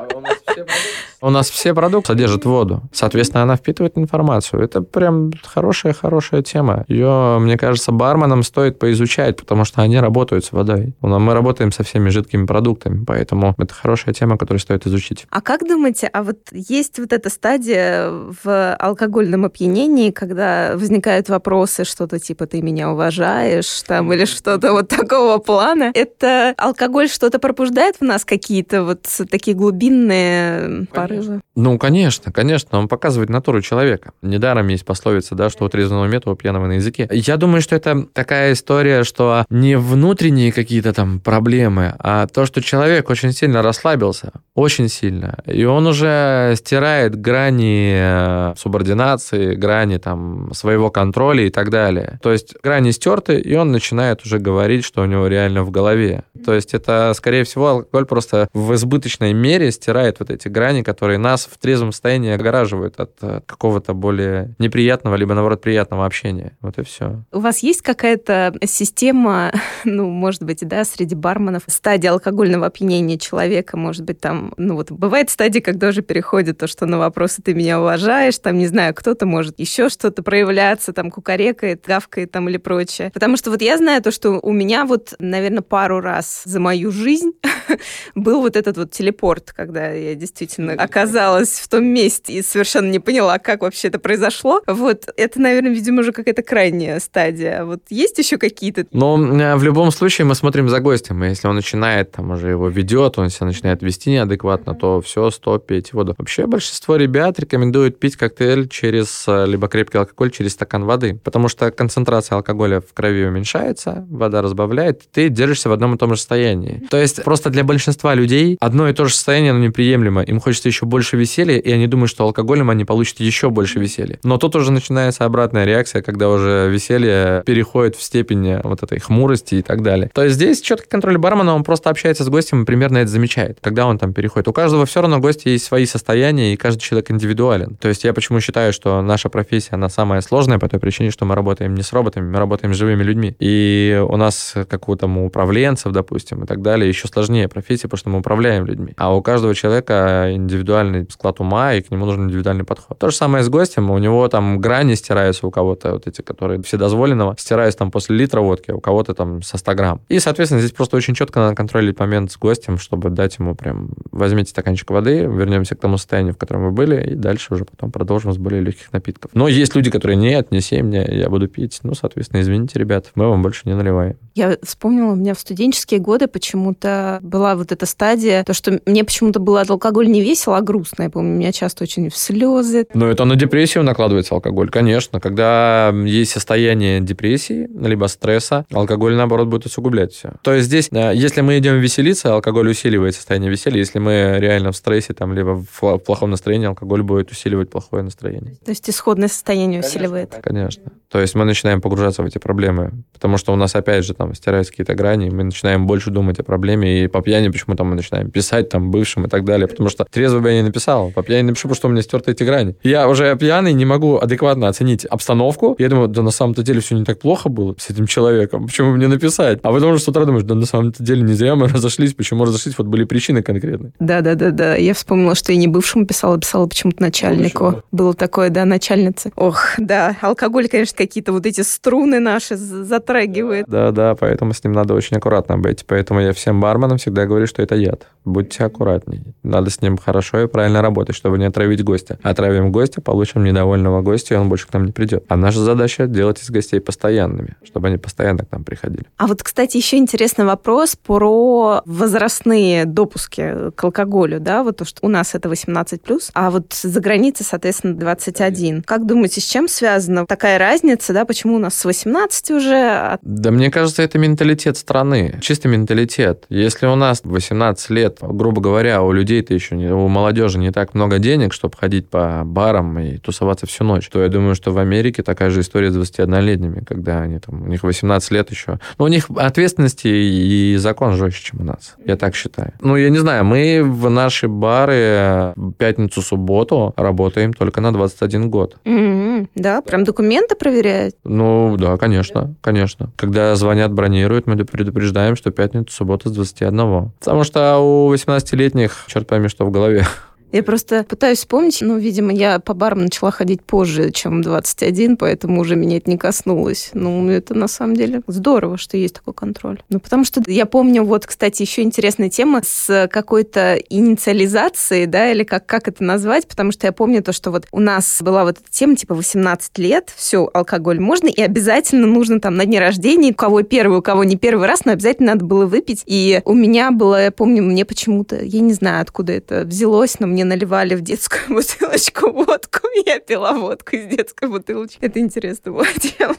У 1.22 1.30
нас 1.30 1.50
все 1.50 1.74
продукты 1.74 2.08
содержат 2.08 2.44
воду. 2.44 2.82
Соответственно, 2.92 3.42
она 3.42 3.56
впитывает 3.56 3.98
информацию. 3.98 4.62
Это 4.62 4.80
прям 4.80 5.32
хорошая-хорошая 5.44 6.42
тема. 6.42 6.84
Ее, 6.88 7.38
мне 7.40 7.58
кажется, 7.58 7.92
барменам 7.92 8.42
стоит 8.42 8.78
поизучать, 8.78 9.36
потому 9.36 9.64
что 9.64 9.82
они 9.82 9.98
работают 10.00 10.44
с 10.44 10.52
водой. 10.52 10.94
Мы 11.00 11.34
работаем 11.34 11.72
со 11.72 11.82
всеми 11.82 12.08
жидкими 12.08 12.46
продуктами, 12.46 13.04
поэтому 13.04 13.54
это 13.58 13.74
хорошая 13.74 14.14
тема, 14.14 14.38
которую 14.38 14.60
стоит 14.60 14.86
изучить. 14.86 15.26
А 15.30 15.40
как 15.40 15.68
думаете, 15.68 16.06
а 16.06 16.22
вот 16.22 16.38
есть 16.52 16.98
вот 16.98 17.12
эта 17.12 17.28
стадия 17.28 18.08
в 18.08 18.74
алкогольном 18.76 19.44
опьянении, 19.44 20.10
когда 20.10 20.72
возникают 20.74 21.28
вопросы, 21.28 21.84
что-то 21.84 22.18
типа 22.18 22.46
«ты 22.46 22.62
меня 22.62 22.90
уважаешь», 22.90 23.82
там, 23.82 24.12
или 24.12 24.24
что-то 24.24 24.72
вот 24.72 24.88
такого 24.88 25.38
плана? 25.38 25.90
Это 25.94 26.54
алкоголь 26.56 27.08
что-то 27.08 27.38
пробуждает 27.38 27.96
в 28.00 28.04
нас 28.04 28.24
какие-то 28.24 28.84
вот 28.84 29.06
такие 29.30 29.56
глубинные 29.56 30.86
порывы. 31.10 31.40
Ну, 31.56 31.78
конечно, 31.78 32.32
конечно, 32.32 32.78
он 32.78 32.88
показывает 32.88 33.30
натуру 33.30 33.60
человека. 33.60 34.12
Недаром 34.22 34.68
есть 34.68 34.84
пословица, 34.84 35.34
да, 35.34 35.50
что 35.50 35.64
у 35.64 35.68
трезвого 35.68 36.06
мету, 36.06 36.30
у 36.30 36.36
пьяного 36.36 36.66
на 36.66 36.72
языке. 36.72 37.08
Я 37.10 37.36
думаю, 37.36 37.60
что 37.60 37.76
это 37.76 38.06
такая 38.12 38.52
история, 38.52 39.04
что 39.04 39.44
не 39.50 39.76
внутренние 39.76 40.52
какие-то 40.52 40.92
там 40.92 41.20
проблемы, 41.20 41.94
а 41.98 42.26
то, 42.26 42.46
что 42.46 42.62
человек 42.62 43.10
очень 43.10 43.32
сильно 43.32 43.62
расслабился, 43.62 44.32
очень 44.54 44.88
сильно, 44.88 45.38
и 45.46 45.64
он 45.64 45.86
уже 45.86 46.54
стирает 46.56 47.20
грани 47.20 47.94
э, 47.94 48.54
субординации, 48.56 49.54
грани 49.54 49.98
там 49.98 50.52
своего 50.54 50.90
контроля 50.90 51.46
и 51.46 51.50
так 51.50 51.70
далее. 51.70 52.18
То 52.22 52.32
есть 52.32 52.54
грани 52.62 52.90
стерты, 52.90 53.38
и 53.38 53.54
он 53.54 53.72
начинает 53.72 54.24
уже 54.24 54.38
говорить, 54.38 54.84
что 54.84 55.02
у 55.02 55.06
него 55.06 55.26
реально 55.26 55.62
в 55.64 55.70
голове. 55.70 56.24
То 56.44 56.54
есть 56.54 56.74
это, 56.74 57.12
скорее 57.14 57.44
всего, 57.44 57.68
алкоголь 57.68 58.06
просто 58.06 58.48
в 58.54 58.74
избыточной 58.74 59.32
мере 59.32 59.70
стирает 59.72 60.16
вот 60.20 60.30
эти 60.30 60.48
грани, 60.48 60.82
которые 60.82 60.99
нас 61.06 61.48
в 61.50 61.58
трезвом 61.58 61.92
состоянии 61.92 62.32
огораживают 62.32 62.98
от 63.00 63.12
э, 63.22 63.40
какого-то 63.46 63.94
более 63.94 64.54
неприятного, 64.58 65.16
либо, 65.16 65.34
наоборот, 65.34 65.60
приятного 65.60 66.06
общения. 66.06 66.56
Вот 66.60 66.78
и 66.78 66.82
все. 66.82 67.24
У 67.32 67.40
вас 67.40 67.60
есть 67.60 67.82
какая-то 67.82 68.54
система, 68.64 69.52
ну, 69.84 70.08
может 70.08 70.42
быть, 70.42 70.66
да, 70.66 70.84
среди 70.84 71.14
барменов, 71.14 71.64
стадия 71.66 72.12
алкогольного 72.12 72.66
опьянения 72.66 73.18
человека, 73.18 73.76
может 73.76 74.04
быть, 74.04 74.20
там, 74.20 74.54
ну, 74.56 74.74
вот 74.74 74.90
бывает 74.90 75.30
стадия, 75.30 75.60
когда 75.60 75.88
уже 75.88 76.02
переходит 76.02 76.58
то, 76.58 76.66
что 76.66 76.86
на 76.86 76.98
вопросы 76.98 77.42
ты 77.42 77.54
меня 77.54 77.80
уважаешь, 77.80 78.38
там, 78.38 78.58
не 78.58 78.66
знаю, 78.66 78.94
кто-то 78.94 79.26
может 79.26 79.58
еще 79.58 79.88
что-то 79.88 80.22
проявляться, 80.22 80.92
там, 80.92 81.10
кукарекает, 81.10 81.84
гавкает 81.86 82.30
там 82.30 82.48
или 82.48 82.56
прочее. 82.56 83.10
Потому 83.12 83.36
что 83.36 83.50
вот 83.50 83.62
я 83.62 83.76
знаю 83.76 84.02
то, 84.02 84.10
что 84.10 84.40
у 84.40 84.52
меня 84.52 84.84
вот, 84.84 85.14
наверное, 85.18 85.62
пару 85.62 86.00
раз 86.00 86.42
за 86.44 86.60
мою 86.60 86.90
жизнь 86.90 87.32
был 88.14 88.40
вот 88.40 88.56
этот 88.56 88.76
вот 88.76 88.90
телепорт, 88.90 89.52
когда 89.52 89.90
я 89.90 90.14
действительно 90.14 90.76
оказалась 90.90 91.60
в 91.60 91.68
том 91.68 91.84
месте 91.84 92.32
и 92.32 92.42
совершенно 92.42 92.90
не 92.90 92.98
поняла, 92.98 93.38
как 93.38 93.62
вообще 93.62 93.88
это 93.88 93.98
произошло. 93.98 94.60
Вот 94.66 95.08
это, 95.16 95.40
наверное, 95.40 95.72
видимо, 95.72 96.00
уже 96.00 96.12
какая-то 96.12 96.42
крайняя 96.42 96.98
стадия. 96.98 97.64
Вот 97.64 97.82
есть 97.90 98.18
еще 98.18 98.38
какие-то? 98.38 98.86
Но 98.92 99.16
э, 99.18 99.56
в 99.56 99.62
любом 99.62 99.92
случае 99.92 100.24
мы 100.24 100.34
смотрим 100.34 100.68
за 100.68 100.80
гостем. 100.80 101.22
Если 101.22 101.46
он 101.46 101.54
начинает, 101.54 102.10
там 102.12 102.32
уже 102.32 102.48
его 102.48 102.68
ведет, 102.68 103.18
он 103.18 103.30
себя 103.30 103.46
начинает 103.46 103.82
вести 103.82 104.10
неадекватно, 104.10 104.74
то 104.74 105.00
все, 105.00 105.30
стоп, 105.30 105.66
пейте 105.66 105.90
воду. 105.92 106.14
Вообще 106.18 106.46
большинство 106.46 106.96
ребят 106.96 107.38
рекомендуют 107.38 108.00
пить 108.00 108.16
коктейль 108.16 108.68
через, 108.68 109.24
э, 109.28 109.46
либо 109.46 109.68
крепкий 109.68 109.98
алкоголь 109.98 110.32
через 110.32 110.52
стакан 110.52 110.84
воды, 110.84 111.20
потому 111.22 111.48
что 111.48 111.70
концентрация 111.70 112.36
алкоголя 112.36 112.80
в 112.80 112.92
крови 112.92 113.24
уменьшается, 113.24 114.06
вода 114.10 114.42
разбавляет, 114.42 115.02
ты 115.12 115.28
держишься 115.28 115.68
в 115.68 115.72
одном 115.72 115.94
и 115.94 115.98
том 115.98 116.14
же 116.14 116.16
состоянии. 116.16 116.82
То 116.90 116.96
есть 116.96 117.22
просто 117.22 117.50
для 117.50 117.62
большинства 117.62 118.14
людей 118.14 118.56
одно 118.60 118.88
и 118.88 118.92
то 118.92 119.04
же 119.04 119.14
состояние, 119.14 119.52
оно 119.52 119.60
неприемлемо. 119.60 120.22
Им 120.22 120.40
хочется 120.40 120.68
еще 120.68 120.79
больше 120.86 121.16
веселья, 121.16 121.58
и 121.58 121.70
они 121.72 121.86
думают, 121.86 122.10
что 122.10 122.24
алкоголем 122.24 122.70
они 122.70 122.84
получат 122.84 123.20
еще 123.20 123.50
больше 123.50 123.78
веселья. 123.78 124.18
Но 124.22 124.38
тут 124.38 124.56
уже 124.56 124.72
начинается 124.72 125.24
обратная 125.24 125.64
реакция, 125.64 126.02
когда 126.02 126.28
уже 126.28 126.68
веселье 126.70 127.42
переходит 127.44 127.96
в 127.96 128.02
степень 128.02 128.58
вот 128.62 128.82
этой 128.82 128.98
хмурости 129.00 129.56
и 129.56 129.62
так 129.62 129.82
далее. 129.82 130.10
То 130.14 130.24
есть 130.24 130.36
здесь 130.36 130.60
четкий 130.60 130.88
контроль 130.88 131.18
бармена, 131.18 131.54
он 131.54 131.64
просто 131.64 131.90
общается 131.90 132.24
с 132.24 132.28
гостем 132.28 132.62
и 132.62 132.64
примерно 132.64 132.98
это 132.98 133.10
замечает, 133.10 133.58
когда 133.60 133.86
он 133.86 133.98
там 133.98 134.12
переходит. 134.12 134.48
У 134.48 134.52
каждого 134.52 134.86
все 134.86 135.00
равно 135.00 135.18
гостя 135.18 135.50
есть 135.50 135.64
свои 135.64 135.86
состояния, 135.86 136.52
и 136.52 136.56
каждый 136.56 136.80
человек 136.80 137.10
индивидуален. 137.10 137.76
То 137.76 137.88
есть 137.88 138.04
я 138.04 138.12
почему 138.12 138.40
считаю, 138.40 138.72
что 138.72 139.02
наша 139.02 139.28
профессия, 139.28 139.70
она 139.72 139.88
самая 139.88 140.20
сложная 140.20 140.58
по 140.58 140.68
той 140.68 140.80
причине, 140.80 141.10
что 141.10 141.24
мы 141.24 141.34
работаем 141.34 141.74
не 141.74 141.82
с 141.82 141.92
роботами, 141.92 142.30
мы 142.30 142.38
работаем 142.38 142.74
с 142.74 142.76
живыми 142.76 143.02
людьми. 143.02 143.34
И 143.38 144.02
у 144.08 144.16
нас, 144.16 144.54
как 144.68 144.88
у 144.88 144.96
там 144.96 145.18
управленцев, 145.18 145.92
допустим, 145.92 146.44
и 146.44 146.46
так 146.46 146.62
далее, 146.62 146.88
еще 146.88 147.08
сложнее 147.08 147.48
профессия, 147.48 147.82
потому 147.82 147.98
что 147.98 148.10
мы 148.10 148.18
управляем 148.18 148.66
людьми. 148.66 148.92
А 148.96 149.14
у 149.14 149.22
каждого 149.22 149.54
человека 149.54 150.30
индивидуальный 150.60 151.06
склад 151.10 151.40
ума, 151.40 151.74
и 151.74 151.82
к 151.82 151.90
нему 151.90 152.06
нужен 152.06 152.26
индивидуальный 152.26 152.64
подход. 152.64 152.98
То 152.98 153.10
же 153.10 153.16
самое 153.16 153.42
с 153.42 153.48
гостем. 153.48 153.90
У 153.90 153.98
него 153.98 154.28
там 154.28 154.60
грани 154.60 154.94
стираются 154.94 155.46
у 155.46 155.50
кого-то, 155.50 155.92
вот 155.92 156.06
эти, 156.06 156.20
которые 156.22 156.62
вседозволенного, 156.62 157.34
стираются 157.38 157.78
там 157.78 157.90
после 157.90 158.16
литра 158.16 158.40
водки, 158.40 158.70
а 158.70 158.76
у 158.76 158.80
кого-то 158.80 159.14
там 159.14 159.42
со 159.42 159.58
100 159.58 159.74
грамм. 159.74 160.00
И, 160.08 160.18
соответственно, 160.18 160.60
здесь 160.60 160.72
просто 160.72 160.96
очень 160.96 161.14
четко 161.14 161.40
надо 161.40 161.54
контролировать 161.54 161.98
момент 161.98 162.32
с 162.32 162.36
гостем, 162.36 162.78
чтобы 162.78 163.10
дать 163.10 163.38
ему 163.38 163.54
прям, 163.54 163.90
возьмите 164.10 164.50
стаканчик 164.50 164.90
воды, 164.90 165.20
вернемся 165.20 165.74
к 165.74 165.80
тому 165.80 165.96
состоянию, 165.96 166.34
в 166.34 166.38
котором 166.38 166.64
вы 166.64 166.70
были, 166.70 167.12
и 167.12 167.14
дальше 167.14 167.54
уже 167.54 167.64
потом 167.64 167.90
продолжим 167.90 168.32
с 168.32 168.38
более 168.38 168.60
легких 168.60 168.92
напитков. 168.92 169.30
Но 169.34 169.48
есть 169.48 169.74
люди, 169.74 169.90
которые 169.90 170.16
нет, 170.16 170.50
не 170.50 170.60
сей 170.60 170.82
мне, 170.82 171.06
я 171.10 171.28
буду 171.28 171.48
пить. 171.48 171.80
Ну, 171.82 171.94
соответственно, 171.94 172.40
извините, 172.40 172.78
ребят, 172.78 173.10
мы 173.14 173.28
вам 173.28 173.42
больше 173.42 173.62
не 173.64 173.74
наливаем. 173.74 174.16
Я 174.34 174.56
вспомнила, 174.62 175.12
у 175.12 175.16
меня 175.16 175.34
в 175.34 175.40
студенческие 175.40 176.00
годы 176.00 176.28
почему-то 176.28 177.18
была 177.22 177.56
вот 177.56 177.72
эта 177.72 177.86
стадия, 177.86 178.44
то, 178.44 178.54
что 178.54 178.80
мне 178.86 179.04
почему-то 179.04 179.40
было 179.40 179.60
от 179.60 179.70
алкоголя 179.70 180.08
не 180.08 180.22
весело, 180.22 180.49
а 180.52 180.60
грустно. 180.60 181.04
Я 181.04 181.10
помню, 181.10 181.36
меня 181.36 181.52
часто 181.52 181.84
очень 181.84 182.10
в 182.10 182.16
слезы. 182.16 182.86
Ну, 182.94 183.06
это 183.06 183.24
на 183.24 183.36
депрессию 183.36 183.84
накладывается 183.84 184.34
алкоголь, 184.34 184.70
конечно. 184.70 185.20
Когда 185.20 185.92
есть 186.04 186.32
состояние 186.32 187.00
депрессии, 187.00 187.68
либо 187.74 188.06
стресса, 188.06 188.66
алкоголь, 188.72 189.14
наоборот, 189.14 189.48
будет 189.48 189.66
усугублять 189.66 190.12
все. 190.12 190.32
То 190.42 190.54
есть 190.54 190.66
здесь, 190.66 190.88
э, 190.92 191.12
если 191.14 191.40
мы 191.40 191.58
идем 191.58 191.78
веселиться, 191.78 192.34
алкоголь 192.34 192.68
усиливает 192.70 193.14
состояние 193.14 193.50
веселья. 193.50 193.78
Если 193.78 193.98
мы 193.98 194.36
реально 194.38 194.72
в 194.72 194.76
стрессе, 194.76 195.14
там, 195.14 195.32
либо 195.34 195.64
в 195.80 195.98
плохом 195.98 196.30
настроении, 196.30 196.66
алкоголь 196.66 197.02
будет 197.02 197.30
усиливать 197.30 197.70
плохое 197.70 198.02
настроение. 198.02 198.56
То 198.64 198.70
есть 198.70 198.88
исходное 198.88 199.28
состояние 199.28 199.80
конечно, 199.80 200.00
усиливает. 200.00 200.38
Конечно. 200.42 200.92
То 201.10 201.20
есть 201.20 201.34
мы 201.34 201.44
начинаем 201.44 201.80
погружаться 201.80 202.22
в 202.22 202.26
эти 202.26 202.38
проблемы, 202.38 202.92
потому 203.12 203.36
что 203.36 203.52
у 203.52 203.56
нас, 203.56 203.74
опять 203.74 204.04
же, 204.04 204.14
там 204.14 204.32
стираются 204.34 204.72
какие-то 204.72 204.94
грани, 204.94 205.28
мы 205.28 205.42
начинаем 205.42 205.86
больше 205.86 206.10
думать 206.10 206.38
о 206.38 206.44
проблеме, 206.44 207.04
и 207.04 207.08
по 207.08 207.20
пьяни 207.20 207.48
почему-то 207.48 207.82
мы 207.82 207.96
начинаем 207.96 208.30
писать 208.30 208.68
там 208.68 208.92
бывшим 208.92 209.26
и 209.26 209.28
так 209.28 209.44
далее, 209.44 209.66
потому 209.66 209.88
что 209.88 210.04
трезво 210.04 210.38
бы 210.38 210.50
я 210.50 210.56
не 210.56 210.62
написал, 210.62 211.10
по 211.10 211.24
пьяни 211.24 211.48
напишу, 211.48 211.62
потому 211.62 211.74
что 211.74 211.88
у 211.88 211.90
меня 211.90 212.02
стерты 212.02 212.30
эти 212.30 212.44
грани. 212.44 212.76
Я 212.84 213.08
уже 213.08 213.36
пьяный, 213.36 213.72
не 213.72 213.84
могу 213.84 214.18
адекватно 214.18 214.68
оценить 214.68 215.04
обстановку. 215.04 215.74
Я 215.78 215.88
думаю, 215.88 216.08
да 216.08 216.22
на 216.22 216.30
самом-то 216.30 216.62
деле 216.62 216.80
все 216.80 216.94
не 216.94 217.04
так 217.04 217.18
плохо 217.18 217.48
было 217.48 217.74
с 217.76 217.90
этим 217.90 218.06
человеком, 218.06 218.66
почему 218.66 218.92
мне 218.92 219.08
написать? 219.08 219.58
А 219.62 219.72
потом 219.72 219.92
уже 219.92 220.02
с 220.02 220.08
утра 220.08 220.24
думаешь, 220.24 220.44
да 220.44 220.54
на 220.54 220.66
самом-то 220.66 221.02
деле 221.02 221.22
не 221.22 221.32
зря 221.32 221.56
мы 221.56 221.66
разошлись, 221.66 222.14
почему 222.14 222.44
разошлись, 222.44 222.78
вот 222.78 222.86
были 222.86 223.02
причины 223.02 223.42
конкретные. 223.42 223.92
Да-да-да-да, 223.98 224.76
я 224.76 224.94
вспомнила, 224.94 225.34
что 225.34 225.52
я 225.52 225.58
не 225.58 225.66
бывшему 225.66 226.06
писала, 226.06 226.38
писала 226.38 226.68
почему-то 226.68 227.02
начальнику. 227.02 227.82
Было 227.90 228.14
такое, 228.14 228.50
да, 228.50 228.64
начальница. 228.64 229.32
Ох, 229.34 229.74
да, 229.78 230.16
алкоголь, 230.20 230.68
конечно, 230.68 230.99
какие-то 231.00 231.32
вот 231.32 231.46
эти 231.46 231.62
струны 231.62 232.20
наши 232.20 232.56
затрагивает. 232.56 233.64
Да, 233.66 233.90
да, 233.90 234.14
поэтому 234.14 234.52
с 234.52 234.62
ним 234.62 234.74
надо 234.74 234.92
очень 234.92 235.16
аккуратно 235.16 235.56
быть. 235.56 235.86
Поэтому 235.86 236.20
я 236.20 236.34
всем 236.34 236.60
барменам 236.60 236.98
всегда 236.98 237.24
говорю, 237.24 237.46
что 237.46 237.62
это 237.62 237.74
яд. 237.74 238.06
Будьте 238.26 238.64
аккуратнее. 238.64 239.22
Надо 239.42 239.70
с 239.70 239.80
ним 239.80 239.96
хорошо 239.96 240.42
и 240.42 240.46
правильно 240.46 240.82
работать, 240.82 241.16
чтобы 241.16 241.38
не 241.38 241.46
отравить 241.46 241.82
гостя. 241.82 242.18
Отравим 242.22 242.70
гостя, 242.70 243.00
получим 243.00 243.44
недовольного 243.44 244.02
гостя, 244.02 244.34
и 244.34 244.36
он 244.36 244.50
больше 244.50 244.66
к 244.66 244.74
нам 244.74 244.84
не 244.84 244.92
придет. 244.92 245.24
А 245.28 245.36
наша 245.36 245.60
задача 245.60 246.06
делать 246.06 246.42
из 246.42 246.50
гостей 246.50 246.80
постоянными, 246.80 247.56
чтобы 247.64 247.88
они 247.88 247.96
постоянно 247.96 248.44
к 248.44 248.52
нам 248.52 248.62
приходили. 248.62 249.06
А 249.16 249.26
вот, 249.26 249.42
кстати, 249.42 249.78
еще 249.78 249.96
интересный 249.96 250.44
вопрос 250.44 250.96
про 250.96 251.80
возрастные 251.86 252.84
допуски 252.84 253.70
к 253.74 253.84
алкоголю, 253.84 254.38
да, 254.38 254.62
вот 254.62 254.76
то, 254.76 254.84
что 254.84 254.98
у 255.00 255.08
нас 255.08 255.34
это 255.34 255.48
18+, 255.48 256.30
а 256.34 256.50
вот 256.50 256.74
за 256.74 257.00
границей, 257.00 257.46
соответственно, 257.46 257.94
21. 257.94 258.82
Как 258.82 259.06
думаете, 259.06 259.40
с 259.40 259.44
чем 259.44 259.66
связана 259.66 260.26
такая 260.26 260.58
разница, 260.58 260.89
да, 261.12 261.24
почему 261.24 261.56
у 261.56 261.58
нас 261.58 261.74
с 261.74 261.84
18 261.84 262.50
уже? 262.50 262.74
А 262.74 263.18
да 263.22 263.50
мне 263.50 263.70
кажется, 263.70 264.02
это 264.02 264.18
менталитет 264.18 264.76
страны, 264.76 265.38
чистый 265.40 265.68
менталитет. 265.68 266.44
Если 266.48 266.86
у 266.86 266.94
нас 266.94 267.20
18 267.24 267.90
лет, 267.90 268.18
грубо 268.20 268.60
говоря, 268.60 269.02
у 269.02 269.12
людей-то 269.12 269.54
еще, 269.54 269.76
не, 269.76 269.92
у 269.92 270.08
молодежи 270.08 270.58
не 270.58 270.72
так 270.72 270.94
много 270.94 271.18
денег, 271.18 271.52
чтобы 271.52 271.76
ходить 271.76 272.08
по 272.08 272.42
барам 272.44 272.98
и 272.98 273.18
тусоваться 273.18 273.66
всю 273.66 273.84
ночь, 273.84 274.08
то 274.08 274.22
я 274.22 274.28
думаю, 274.28 274.54
что 274.54 274.72
в 274.72 274.78
Америке 274.78 275.22
такая 275.22 275.50
же 275.50 275.60
история 275.60 275.90
с 275.90 275.96
21-летними, 275.96 276.84
когда 276.84 277.20
они 277.20 277.38
там, 277.38 277.62
у 277.62 277.66
них 277.66 277.82
18 277.82 278.30
лет 278.30 278.50
еще. 278.50 278.78
Но 278.98 279.04
у 279.04 279.08
них 279.08 279.26
ответственности 279.36 280.08
и 280.08 280.76
закон 280.76 281.16
жестче, 281.16 281.44
чем 281.44 281.60
у 281.60 281.64
нас. 281.64 281.94
Я 282.04 282.16
так 282.16 282.34
считаю. 282.34 282.72
Ну, 282.80 282.96
я 282.96 283.10
не 283.10 283.18
знаю, 283.18 283.44
мы 283.44 283.82
в 283.84 284.10
наши 284.10 284.48
бары 284.48 285.54
пятницу-субботу 285.78 286.92
работаем 286.96 287.52
только 287.52 287.80
на 287.80 287.92
21 287.92 288.50
год. 288.50 288.76
Mm-hmm. 288.84 289.48
Да, 289.54 289.80
прям 289.82 290.04
документы 290.04 290.54
проверяют? 290.54 290.79
Ну, 291.24 291.76
да, 291.78 291.96
конечно, 291.96 292.54
конечно. 292.60 293.10
Когда 293.16 293.54
звонят, 293.56 293.92
бронируют, 293.92 294.46
мы 294.46 294.56
предупреждаем, 294.56 295.36
что 295.36 295.50
пятницу-субботу 295.50 296.28
с 296.28 296.32
21. 296.32 297.12
Потому 297.18 297.44
что 297.44 297.78
у 297.78 298.12
18-летних, 298.12 299.04
черт 299.06 299.26
пойми, 299.26 299.48
что 299.48 299.64
в 299.64 299.70
голове. 299.70 300.06
Я 300.52 300.62
просто 300.62 301.04
пытаюсь 301.04 301.38
вспомнить, 301.38 301.78
ну, 301.80 301.96
видимо, 301.98 302.32
я 302.32 302.58
по 302.58 302.74
барам 302.74 303.02
начала 303.02 303.30
ходить 303.30 303.62
позже, 303.62 304.10
чем 304.10 304.42
21, 304.42 305.16
поэтому 305.16 305.60
уже 305.60 305.76
меня 305.76 305.98
это 305.98 306.10
не 306.10 306.18
коснулось. 306.18 306.90
Ну, 306.92 307.28
это 307.30 307.54
на 307.54 307.68
самом 307.68 307.96
деле 307.96 308.22
здорово, 308.26 308.76
что 308.76 308.96
есть 308.96 309.14
такой 309.14 309.34
контроль. 309.34 309.80
Ну, 309.88 310.00
потому 310.00 310.24
что 310.24 310.42
я 310.46 310.66
помню, 310.66 311.04
вот, 311.04 311.26
кстати, 311.26 311.62
еще 311.62 311.82
интересная 311.82 312.30
тема 312.30 312.62
с 312.64 313.08
какой-то 313.10 313.76
инициализацией, 313.88 315.06
да, 315.06 315.30
или 315.30 315.44
как, 315.44 315.66
как 315.66 315.88
это 315.88 316.02
назвать, 316.02 316.48
потому 316.48 316.72
что 316.72 316.86
я 316.86 316.92
помню 316.92 317.22
то, 317.22 317.32
что 317.32 317.50
вот 317.50 317.66
у 317.70 317.80
нас 317.80 318.20
была 318.20 318.44
вот 318.44 318.58
эта 318.58 318.70
тема, 318.70 318.96
типа, 318.96 319.14
18 319.14 319.78
лет, 319.78 320.12
все, 320.16 320.50
алкоголь 320.52 320.98
можно, 321.00 321.28
и 321.28 321.40
обязательно 321.40 322.06
нужно 322.06 322.40
там 322.40 322.56
на 322.56 322.66
дне 322.66 322.80
рождения, 322.80 323.30
у 323.30 323.34
кого 323.34 323.62
первый, 323.62 323.98
у 323.98 324.02
кого 324.02 324.24
не 324.24 324.36
первый 324.36 324.66
раз, 324.66 324.84
но 324.84 324.92
обязательно 324.92 325.34
надо 325.34 325.44
было 325.44 325.66
выпить. 325.66 326.02
И 326.06 326.42
у 326.44 326.54
меня 326.54 326.90
было, 326.90 327.24
я 327.24 327.30
помню, 327.30 327.62
мне 327.62 327.84
почему-то, 327.84 328.42
я 328.42 328.60
не 328.60 328.72
знаю, 328.72 329.02
откуда 329.02 329.32
это 329.32 329.62
взялось, 329.64 330.18
но 330.18 330.26
мне 330.26 330.39
мне 330.40 330.44
наливали 330.44 330.94
в 330.94 331.02
детскую 331.02 331.42
бутылочку 331.48 332.30
водку, 332.32 332.80
я 333.06 333.20
пила 333.20 333.52
водку 333.52 333.96
из 333.96 334.06
детской 334.06 334.48
бутылочки. 334.48 334.98
Это 335.00 335.20
интересно 335.20 335.72
было 335.72 335.86
дело. 336.18 336.36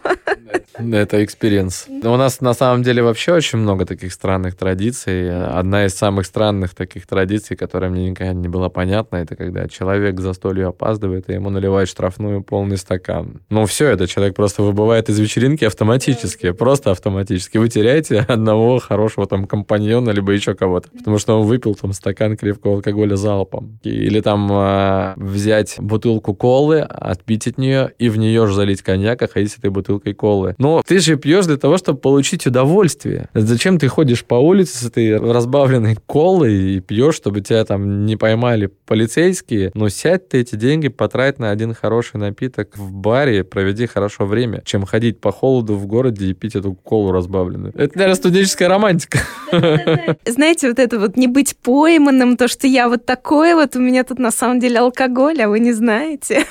Это 0.73 1.23
experience. 1.23 1.87
У 2.03 2.17
нас 2.17 2.41
на 2.41 2.53
самом 2.53 2.83
деле 2.83 3.03
вообще 3.03 3.33
очень 3.33 3.59
много 3.59 3.85
таких 3.85 4.13
странных 4.13 4.55
традиций. 4.55 5.43
Одна 5.45 5.85
из 5.85 5.93
самых 5.93 6.25
странных 6.25 6.73
таких 6.73 7.05
традиций, 7.05 7.55
которая 7.55 7.91
мне 7.91 8.09
никогда 8.09 8.33
не 8.33 8.47
была 8.47 8.69
понятна, 8.69 9.17
это 9.17 9.35
когда 9.35 9.67
человек 9.67 10.19
застолью 10.19 10.69
опаздывает, 10.69 11.29
и 11.29 11.33
ему 11.33 11.49
наливают 11.49 11.89
штрафную 11.89 12.43
полный 12.43 12.77
стакан. 12.77 13.41
Ну 13.49 13.65
все, 13.65 13.87
это 13.87 14.07
человек 14.07 14.35
просто 14.35 14.63
выбывает 14.63 15.09
из 15.09 15.19
вечеринки 15.19 15.65
автоматически, 15.65 16.51
просто 16.51 16.91
автоматически. 16.91 17.57
Вы 17.57 17.69
теряете 17.69 18.19
одного 18.19 18.79
хорошего 18.79 19.27
там 19.27 19.45
компаньона, 19.45 20.09
либо 20.11 20.31
еще 20.31 20.55
кого-то, 20.55 20.89
потому 20.89 21.19
что 21.19 21.39
он 21.39 21.47
выпил 21.47 21.75
там 21.75 21.93
стакан 21.93 22.37
крепкого 22.37 22.75
алкоголя 22.75 23.15
залпом. 23.15 23.79
Или 23.93 24.21
там 24.21 24.49
э, 24.51 25.13
взять 25.17 25.75
бутылку 25.79 26.33
колы, 26.33 26.81
отпить 26.81 27.47
от 27.47 27.57
нее 27.57 27.93
и 27.97 28.09
в 28.09 28.17
нее 28.17 28.47
же 28.47 28.53
залить 28.53 28.81
коньяк, 28.81 29.21
а 29.21 29.27
ходить 29.27 29.51
с 29.51 29.57
этой 29.57 29.69
бутылкой 29.69 30.13
колы. 30.13 30.55
Но 30.57 30.81
ты 30.85 30.99
же 30.99 31.15
пьешь 31.15 31.45
для 31.45 31.57
того, 31.57 31.77
чтобы 31.77 31.99
получить 31.99 32.45
удовольствие. 32.47 33.29
Зачем 33.33 33.77
ты 33.77 33.87
ходишь 33.87 34.25
по 34.25 34.35
улице 34.35 34.77
с 34.77 34.87
этой 34.87 35.17
разбавленной 35.17 35.97
колой 36.05 36.53
и 36.53 36.79
пьешь, 36.79 37.15
чтобы 37.15 37.41
тебя 37.41 37.65
там 37.65 38.05
не 38.05 38.17
поймали 38.17 38.69
полицейские? 38.85 39.71
Ну, 39.73 39.89
сядь 39.89 40.29
ты 40.29 40.41
эти 40.41 40.55
деньги, 40.55 40.87
потрать 40.87 41.39
на 41.39 41.51
один 41.51 41.73
хороший 41.73 42.17
напиток 42.17 42.77
в 42.77 42.91
баре, 42.91 43.43
проведи 43.43 43.87
хорошо 43.87 44.25
время, 44.25 44.61
чем 44.65 44.85
ходить 44.85 45.19
по 45.19 45.31
холоду 45.31 45.75
в 45.75 45.85
городе 45.87 46.27
и 46.27 46.33
пить 46.33 46.55
эту 46.55 46.73
колу 46.73 47.11
разбавленную. 47.11 47.73
Это, 47.75 47.97
наверное, 47.97 48.15
студенческая 48.15 48.67
романтика. 48.67 49.19
Знаете, 50.25 50.69
вот 50.69 50.79
это 50.79 50.99
вот 50.99 51.17
не 51.17 51.27
быть 51.27 51.55
пойманным, 51.57 52.37
то, 52.37 52.47
что 52.47 52.67
я 52.67 52.89
вот 52.89 53.05
такой 53.05 53.53
вот, 53.53 53.75
меня 53.81 54.03
тут 54.03 54.19
на 54.19 54.31
самом 54.31 54.59
деле 54.59 54.79
алкоголь, 54.79 55.41
а 55.41 55.47
вы 55.47 55.59
не 55.59 55.73
знаете. 55.73 56.45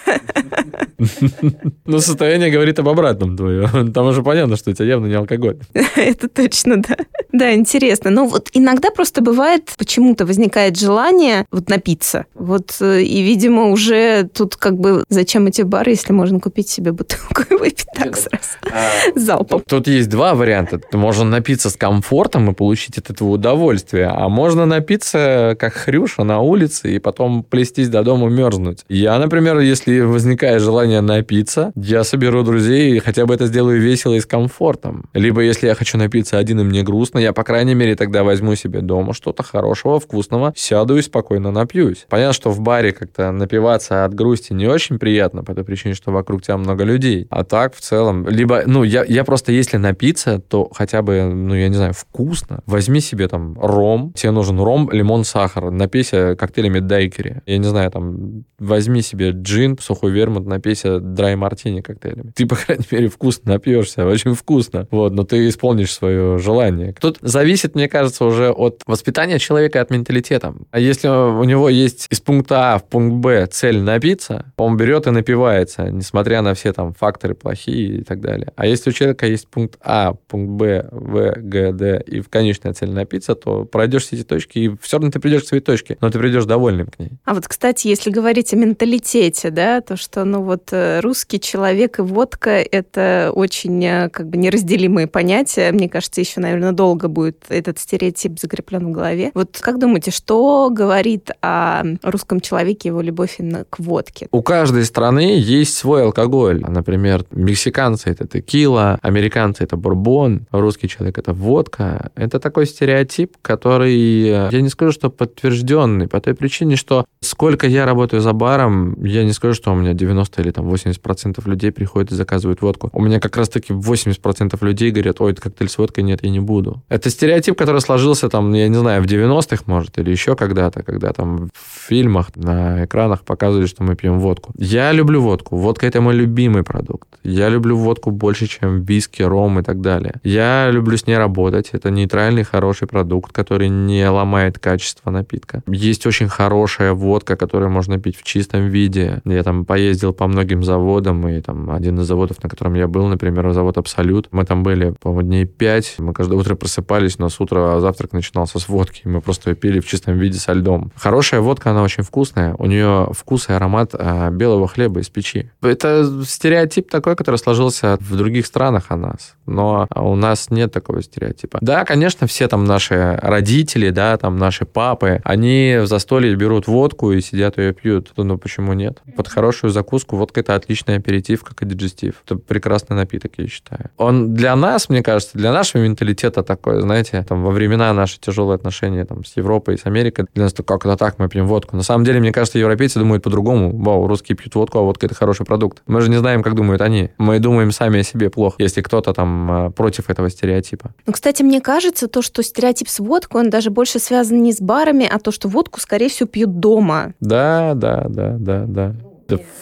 Ну, 1.87 1.99
состояние 2.01 2.51
говорит 2.51 2.79
об 2.79 2.89
обратном 2.89 3.37
твое. 3.37 3.69
Там 3.95 4.07
уже 4.07 4.23
понятно, 4.23 4.57
что 4.57 4.71
у 4.71 4.75
тебя 4.75 4.87
явно 4.87 5.07
не 5.07 5.15
алкоголь. 5.15 5.59
Это 5.97 6.29
точно, 6.29 6.83
да. 6.83 6.97
Да, 7.33 7.55
интересно. 7.55 8.11
Но 8.11 8.27
вот 8.27 8.51
иногда 8.53 8.91
просто 8.91 9.23
бывает, 9.23 9.71
почему-то 9.79 10.27
возникает 10.27 10.79
желание 10.79 11.47
вот 11.51 11.69
напиться. 11.69 12.27
Вот, 12.35 12.77
э, 12.81 13.03
и, 13.03 13.23
видимо, 13.23 13.71
уже 13.71 14.29
тут 14.35 14.57
как 14.57 14.79
бы 14.79 15.05
зачем 15.09 15.47
эти 15.47 15.63
бары, 15.63 15.93
если 15.93 16.13
можно 16.13 16.41
купить 16.41 16.69
себе 16.69 16.93
бутылку 16.93 17.43
и 17.51 17.55
выпить 17.55 17.87
так 17.95 18.17
сразу 18.17 18.45
а, 18.73 18.91
залпом. 19.19 19.63
Тут 19.67 19.87
есть 19.87 20.09
два 20.09 20.35
варианта. 20.35 20.81
Можно 20.93 21.25
напиться 21.25 21.71
с 21.71 21.77
комфортом 21.77 22.51
и 22.51 22.55
получить 22.55 22.99
от 22.99 23.11
этого 23.11 23.31
удовольствие, 23.31 24.07
а 24.07 24.29
можно 24.29 24.67
напиться 24.67 25.57
как 25.59 25.75
хрюша 25.75 26.25
на 26.25 26.41
улице 26.41 26.95
и 26.95 26.99
потом 26.99 27.20
плестись 27.43 27.89
до 27.89 28.03
дома 28.03 28.29
мерзнуть. 28.29 28.85
Я, 28.89 29.19
например, 29.19 29.59
если 29.59 30.01
возникает 30.01 30.63
желание 30.63 31.01
напиться, 31.01 31.73
я 31.77 32.05
соберу 32.05 32.43
друзей 32.43 32.97
и 32.97 32.99
хотя 32.99 33.27
бы 33.27 33.35
это 33.35 33.47
сделаю 33.47 33.81
весело 33.81 34.15
и 34.15 34.21
с 34.21 34.27
комфортом. 34.27 35.09
Либо 35.15 35.41
если 35.43 35.67
я 35.67 35.75
хочу 35.75 35.99
напиться 35.99 36.39
один 36.39 36.61
и 36.61 36.65
мне 36.65 36.83
грустно, 36.83 37.19
я, 37.19 37.33
по 37.33 37.45
крайней 37.45 37.75
мере, 37.75 37.97
тогда 37.97 38.25
возьму 38.25 38.55
себе 38.55 38.81
дома 38.81 39.15
что-то 39.15 39.43
хорошего, 39.43 40.01
вкусного, 40.01 40.53
сяду 40.57 40.97
и 40.97 41.03
спокойно 41.03 41.51
напьюсь. 41.51 42.07
Понятно, 42.09 42.33
что 42.33 42.51
в 42.51 42.61
баре 42.61 42.93
как-то 42.93 43.31
напиваться 43.33 44.05
от 44.05 44.15
грусти 44.15 44.53
не 44.53 44.67
очень 44.67 44.99
приятно, 44.99 45.45
по 45.45 45.55
той 45.55 45.65
причине, 45.65 45.95
что 45.95 46.13
вокруг 46.13 46.43
тебя 46.43 46.57
много 46.57 46.85
людей. 46.85 47.27
А 47.31 47.45
так, 47.45 47.75
в 47.75 47.81
целом, 47.81 48.29
либо, 48.29 48.63
ну, 48.67 48.83
я, 48.83 49.05
я 49.05 49.25
просто, 49.25 49.53
если 49.53 49.77
напиться, 49.77 50.41
то 50.41 50.71
хотя 50.73 51.03
бы, 51.03 51.25
ну, 51.25 51.55
я 51.55 51.69
не 51.69 51.75
знаю, 51.75 51.93
вкусно. 51.93 52.61
Возьми 52.67 53.01
себе 53.01 53.29
там 53.29 53.57
ром, 53.61 54.13
тебе 54.15 54.33
нужен 54.33 54.61
ром, 54.61 54.91
лимон, 54.91 55.25
сахар, 55.25 55.71
напейся 55.71 56.37
коктейлями 56.37 56.81
дайкери. 57.11 57.43
Я 57.47 57.59
не 57.59 57.65
знаю, 57.65 57.91
там, 57.91 58.45
возьми 58.59 59.03
себе 59.03 59.31
джин, 59.31 59.77
сухой 59.81 60.13
вермут, 60.13 60.47
напейся 60.47 61.01
драй 61.01 61.37
мартини 61.37 61.81
коктейлями. 61.81 62.33
Ты, 62.35 62.47
по 62.47 62.57
крайней 62.57 62.85
мере, 62.91 63.09
вкусно 63.09 63.53
напьешься, 63.53 64.07
очень 64.07 64.35
вкусно. 64.35 64.87
Вот, 64.91 65.13
но 65.13 65.25
ты 65.25 65.49
исполнишь 65.49 65.93
свое 65.93 66.39
желание. 66.39 66.95
Тут 67.01 67.19
зависит, 67.21 67.75
мне 67.75 67.89
кажется, 67.89 68.25
уже 68.25 68.51
от 68.51 68.83
воспитания 68.87 69.39
человека, 69.39 69.81
от 69.81 69.91
менталитета. 69.91 70.55
А 70.71 70.79
если 70.79 71.09
у 71.09 71.45
него 71.45 71.69
есть 71.69 72.07
из 72.11 72.21
пункта 72.21 72.75
А 72.75 72.79
в 72.79 72.85
пункт 72.85 73.17
Б 73.17 73.47
цель 73.51 73.81
напиться, 73.81 74.53
он 74.57 74.77
берет 74.77 75.07
и 75.07 75.11
напивается, 75.11 75.91
несмотря 75.91 76.43
на 76.43 76.55
все 76.55 76.73
там 76.73 76.95
факторы 76.95 77.35
плохие 77.35 77.99
и 77.99 78.03
так 78.05 78.21
далее. 78.21 78.53
А 78.57 78.67
если 78.67 78.91
у 78.91 78.93
человека 78.93 79.27
есть 79.27 79.49
пункт 79.49 79.79
А, 79.83 80.15
пункт 80.29 80.51
Б, 80.53 80.89
В, 80.91 81.35
Г, 81.37 81.73
Д 81.73 82.05
и 82.07 82.21
в 82.21 82.29
конечная 82.29 82.73
цель 82.73 82.91
напиться, 82.91 83.35
то 83.35 83.65
пройдешь 83.65 84.05
все 84.05 84.17
эти 84.17 84.25
точки, 84.25 84.59
и 84.59 84.77
все 84.81 84.99
равно 84.99 85.11
ты 85.11 85.21
придешь 85.21 85.43
к 85.43 85.47
своей 85.47 85.63
точке, 85.63 85.97
но 86.01 86.11
ты 86.11 86.19
придешь 86.19 86.45
довольным 86.45 86.87
к 86.87 86.99
ней. 87.01 87.11
А 87.25 87.35
вот, 87.35 87.49
кстати, 87.49 87.89
если 87.89 88.11
говорить 88.11 88.53
о 88.53 88.57
менталитете, 88.57 89.51
да, 89.51 89.81
то 89.81 89.97
что, 89.97 90.25
ну 90.25 90.43
вот, 90.43 90.69
э, 90.73 91.01
русский 91.01 91.41
человек 91.41 91.99
и 91.99 92.03
водка— 92.03 92.51
это 92.71 93.33
очень 93.35 93.85
э, 93.85 94.09
как 94.11 94.29
бы 94.29 94.37
неразделимые 94.37 95.07
понятия. 95.07 95.73
Мне 95.73 95.89
кажется, 95.89 96.21
еще, 96.21 96.41
наверное, 96.41 96.73
долго 96.73 97.09
будет 97.09 97.45
этот 97.49 97.79
стереотип 97.79 98.39
закреплен 98.39 98.89
в 98.89 98.93
голове. 98.93 99.31
Вот 99.35 99.59
как 99.61 99.79
думаете, 99.79 100.11
что 100.11 100.71
говорит 100.71 101.31
о 101.43 101.83
русском 102.03 102.41
человеке 102.41 102.89
его 102.89 103.01
любовь 103.01 103.37
именно 103.39 103.65
к 103.69 103.79
водке? 103.79 104.29
У 104.31 104.43
каждой 104.43 104.85
страны 104.85 105.39
есть 105.39 105.77
свой 105.77 106.05
алкоголь. 106.05 106.61
Например, 106.61 107.25
мексиканцы— 107.31 108.11
это 108.11 108.27
текила, 108.27 108.99
американцы— 109.03 109.65
это 109.65 109.77
бурбон, 109.77 110.47
русский 110.51 110.89
человек— 110.89 111.19
это 111.19 111.33
водка. 111.33 112.11
Это 112.15 112.39
такой 112.39 112.67
стереотип, 112.67 113.37
который, 113.43 114.51
я 114.51 114.61
не 114.61 114.69
скажу, 114.69 114.93
что 114.93 115.11
подтвержденный, 115.11 116.09
по 116.09 116.21
той 116.21 116.35
причине, 116.35 116.77
что 116.77 116.90
сколько 117.21 117.67
я 117.67 117.87
работаю 117.87 118.21
за 118.21 118.33
баром, 118.33 119.03
я 119.05 119.25
не 119.25 119.33
скажу, 119.33 119.55
что 119.55 119.73
у 119.73 119.75
меня 119.75 119.95
90 119.95 120.43
или 120.43 120.51
там 120.51 120.69
80% 120.69 121.49
людей 121.49 121.71
приходят 121.73 122.13
и 122.13 122.15
заказывают 122.15 122.63
водку. 122.63 122.91
У 122.93 123.03
меня 123.03 123.21
как 123.21 123.37
раз-таки 123.37 123.73
80% 123.73 124.57
людей 124.65 124.91
говорят, 124.91 125.21
ой, 125.21 125.33
это 125.33 125.43
коктейль 125.43 125.69
с 125.69 125.79
водкой, 125.79 126.05
нет, 126.05 126.21
я 126.23 126.31
не 126.31 126.41
буду. 126.41 126.83
Это 126.89 127.11
стереотип, 127.11 127.57
который 127.57 127.81
сложился 127.81 128.29
там, 128.29 128.53
я 128.53 128.69
не 128.69 128.79
знаю, 128.79 129.03
в 129.03 129.07
90-х, 129.07 129.65
может, 129.67 129.99
или 129.99 130.11
еще 130.11 130.37
когда-то, 130.37 130.83
когда 130.83 131.13
там 131.13 131.51
в 131.55 131.89
фильмах, 131.89 132.35
на 132.37 132.85
экранах 132.85 133.23
показывали, 133.23 133.67
что 133.67 133.83
мы 133.83 133.95
пьем 133.95 134.19
водку. 134.19 134.53
Я 134.57 134.93
люблю 134.93 135.21
водку. 135.21 135.57
Водка— 135.57 135.87
это 135.89 136.01
мой 136.01 136.15
любимый 136.15 136.63
продукт. 136.63 137.09
Я 137.23 137.49
люблю 137.49 137.77
водку 137.77 138.11
больше, 138.11 138.47
чем 138.47 138.83
виски, 138.83 139.23
ром 139.23 139.59
и 139.59 139.63
так 139.63 139.81
далее. 139.81 140.15
Я 140.25 140.71
люблю 140.71 140.97
с 140.97 141.07
ней 141.07 141.19
работать. 141.19 141.71
Это 141.73 141.91
нейтральный, 141.91 142.45
хороший 142.45 142.89
продукт, 142.89 143.33
который 143.33 143.69
не 143.69 144.09
ломает 144.09 144.59
качество 144.59 145.11
напитка. 145.11 145.63
Есть 145.67 146.07
очень 146.07 146.29
хорошая 146.71 146.93
водка, 146.93 147.37
которую 147.37 147.71
можно 147.71 147.99
пить 147.99 148.17
в 148.17 148.23
чистом 148.23 148.69
виде. 148.69 149.21
Я 149.25 149.43
там 149.43 149.65
поездил 149.65 150.13
по 150.13 150.29
многим 150.29 150.63
заводам, 150.63 151.27
и 151.29 151.41
там 151.41 151.71
один 151.71 151.99
из 151.99 152.07
заводов, 152.07 152.41
на 152.43 152.49
котором 152.49 152.75
я 152.75 152.87
был, 152.87 153.07
например, 153.09 153.53
завод 153.53 153.77
«Абсолют». 153.77 154.29
Мы 154.31 154.45
там 154.45 154.63
были, 154.63 154.95
по-моему, 155.01 155.23
дней 155.23 155.47
пять. 155.47 155.97
Мы 155.99 156.13
каждое 156.13 156.39
утро 156.39 156.55
просыпались, 156.55 157.19
но 157.19 157.29
с 157.29 157.41
утра 157.41 157.81
завтрак 157.81 158.13
начинался 158.13 158.61
с 158.61 158.69
водки. 158.69 159.03
Мы 159.05 159.21
просто 159.21 159.51
ее 159.51 159.57
пили 159.57 159.81
в 159.81 159.87
чистом 159.87 160.17
виде 160.17 160.39
со 160.39 160.53
льдом. 160.53 160.93
Хорошая 160.95 161.41
водка, 161.41 161.71
она 161.71 161.83
очень 161.83 162.05
вкусная. 162.05 162.55
У 162.55 162.67
нее 162.67 163.09
вкус 163.11 163.49
и 163.49 163.53
аромат 163.53 163.91
а, 163.95 164.31
белого 164.31 164.69
хлеба 164.69 165.01
из 165.01 165.09
печи. 165.09 165.51
Это 165.63 166.09
стереотип 166.25 166.89
такой, 166.89 167.17
который 167.17 167.37
сложился 167.37 167.99
в 168.01 168.17
других 168.17 168.47
странах 168.47 168.87
о 168.91 168.97
нас. 168.97 169.35
Но 169.47 169.89
у 169.97 170.15
нас 170.15 170.51
нет 170.51 170.73
такого 170.73 171.03
стереотипа. 171.03 171.59
Да, 171.61 171.85
конечно, 171.85 172.29
все 172.29 172.47
там 172.47 172.65
наши 172.65 173.19
родители, 173.21 173.91
да, 173.91 174.17
там 174.17 174.37
наши 174.37 174.65
папы, 174.65 175.21
они 175.25 175.79
в 175.81 175.87
застолье 175.87 176.37
берут 176.37 176.60
водку 176.69 177.13
и 177.13 177.21
сидят 177.21 177.59
ее 177.59 177.73
пьют. 177.73 178.13
Ну, 178.17 178.39
почему 178.39 178.73
нет? 178.73 179.03
Под 179.17 179.29
хорошую 179.29 179.71
закуску 179.71 180.17
водка 180.17 180.41
это 180.41 180.55
отличный 180.55 180.97
аперитив, 180.97 181.43
как 181.45 181.63
и 181.63 181.67
диджестив. 181.67 182.23
Это 182.25 182.37
прекрасный 182.37 182.97
напиток, 182.97 183.33
я 183.37 183.47
считаю. 183.47 183.91
Он 183.97 184.35
для 184.35 184.55
нас, 184.57 184.89
мне 184.89 185.03
кажется, 185.03 185.37
для 185.37 185.53
нашего 185.53 185.83
менталитета 185.83 186.43
такой, 186.43 186.81
знаете, 186.81 187.25
там 187.29 187.43
во 187.43 187.51
времена 187.51 187.93
наши 187.93 188.19
тяжелые 188.21 188.57
отношения 188.57 189.05
там 189.05 189.25
с 189.25 189.37
Европой 189.37 189.75
и 189.75 189.79
с 189.79 189.87
Америкой, 189.87 190.27
для 190.35 190.45
нас 190.45 190.55
как 190.55 190.85
это 190.85 190.97
так, 190.97 191.19
мы 191.19 191.29
пьем 191.29 191.47
водку. 191.47 191.77
На 191.77 191.83
самом 191.83 192.05
деле, 192.05 192.21
мне 192.21 192.33
кажется, 192.33 192.59
европейцы 192.59 192.99
думают 192.99 193.23
по-другому. 193.23 193.77
Вау, 193.77 194.07
русские 194.07 194.37
пьют 194.37 194.55
водку, 194.55 194.79
а 194.79 194.83
водка 194.83 195.07
это 195.07 195.15
хороший 195.15 195.47
продукт. 195.47 195.83
Мы 195.87 196.01
же 196.01 196.11
не 196.11 196.19
знаем, 196.19 196.43
как 196.43 196.55
думают 196.55 196.83
они. 196.83 197.11
Мы 197.19 197.39
думаем 197.39 197.73
сами 197.73 198.01
о 198.01 198.03
себе 198.03 198.31
плохо, 198.31 198.57
если 198.59 198.83
кто-то 198.83 199.13
там 199.13 199.67
э, 199.67 199.71
против 199.71 200.11
этого 200.11 200.29
стереотипа. 200.31 200.93
Ну, 201.07 201.13
кстати, 201.13 201.43
мне 201.43 201.61
кажется, 201.61 202.09
то, 202.09 202.23
что 202.23 202.43
стереотип 202.43 202.89
с 202.89 203.01
водкой, 203.01 203.43
он 203.43 203.51
даже 203.51 203.71
больше 203.71 203.99
связан 203.99 204.43
не 204.43 204.53
с 204.53 204.61
барами, 204.61 205.09
а 205.11 205.19
то, 205.19 205.33
что 205.33 205.49
водку, 205.49 205.81
скорее 205.81 206.09
всего, 206.09 206.29
пьют 206.29 206.50
дома. 206.51 207.13
Да, 207.21 207.75
да, 207.75 208.07
да, 208.09 208.37
да, 208.39 208.65
да. 208.67 208.95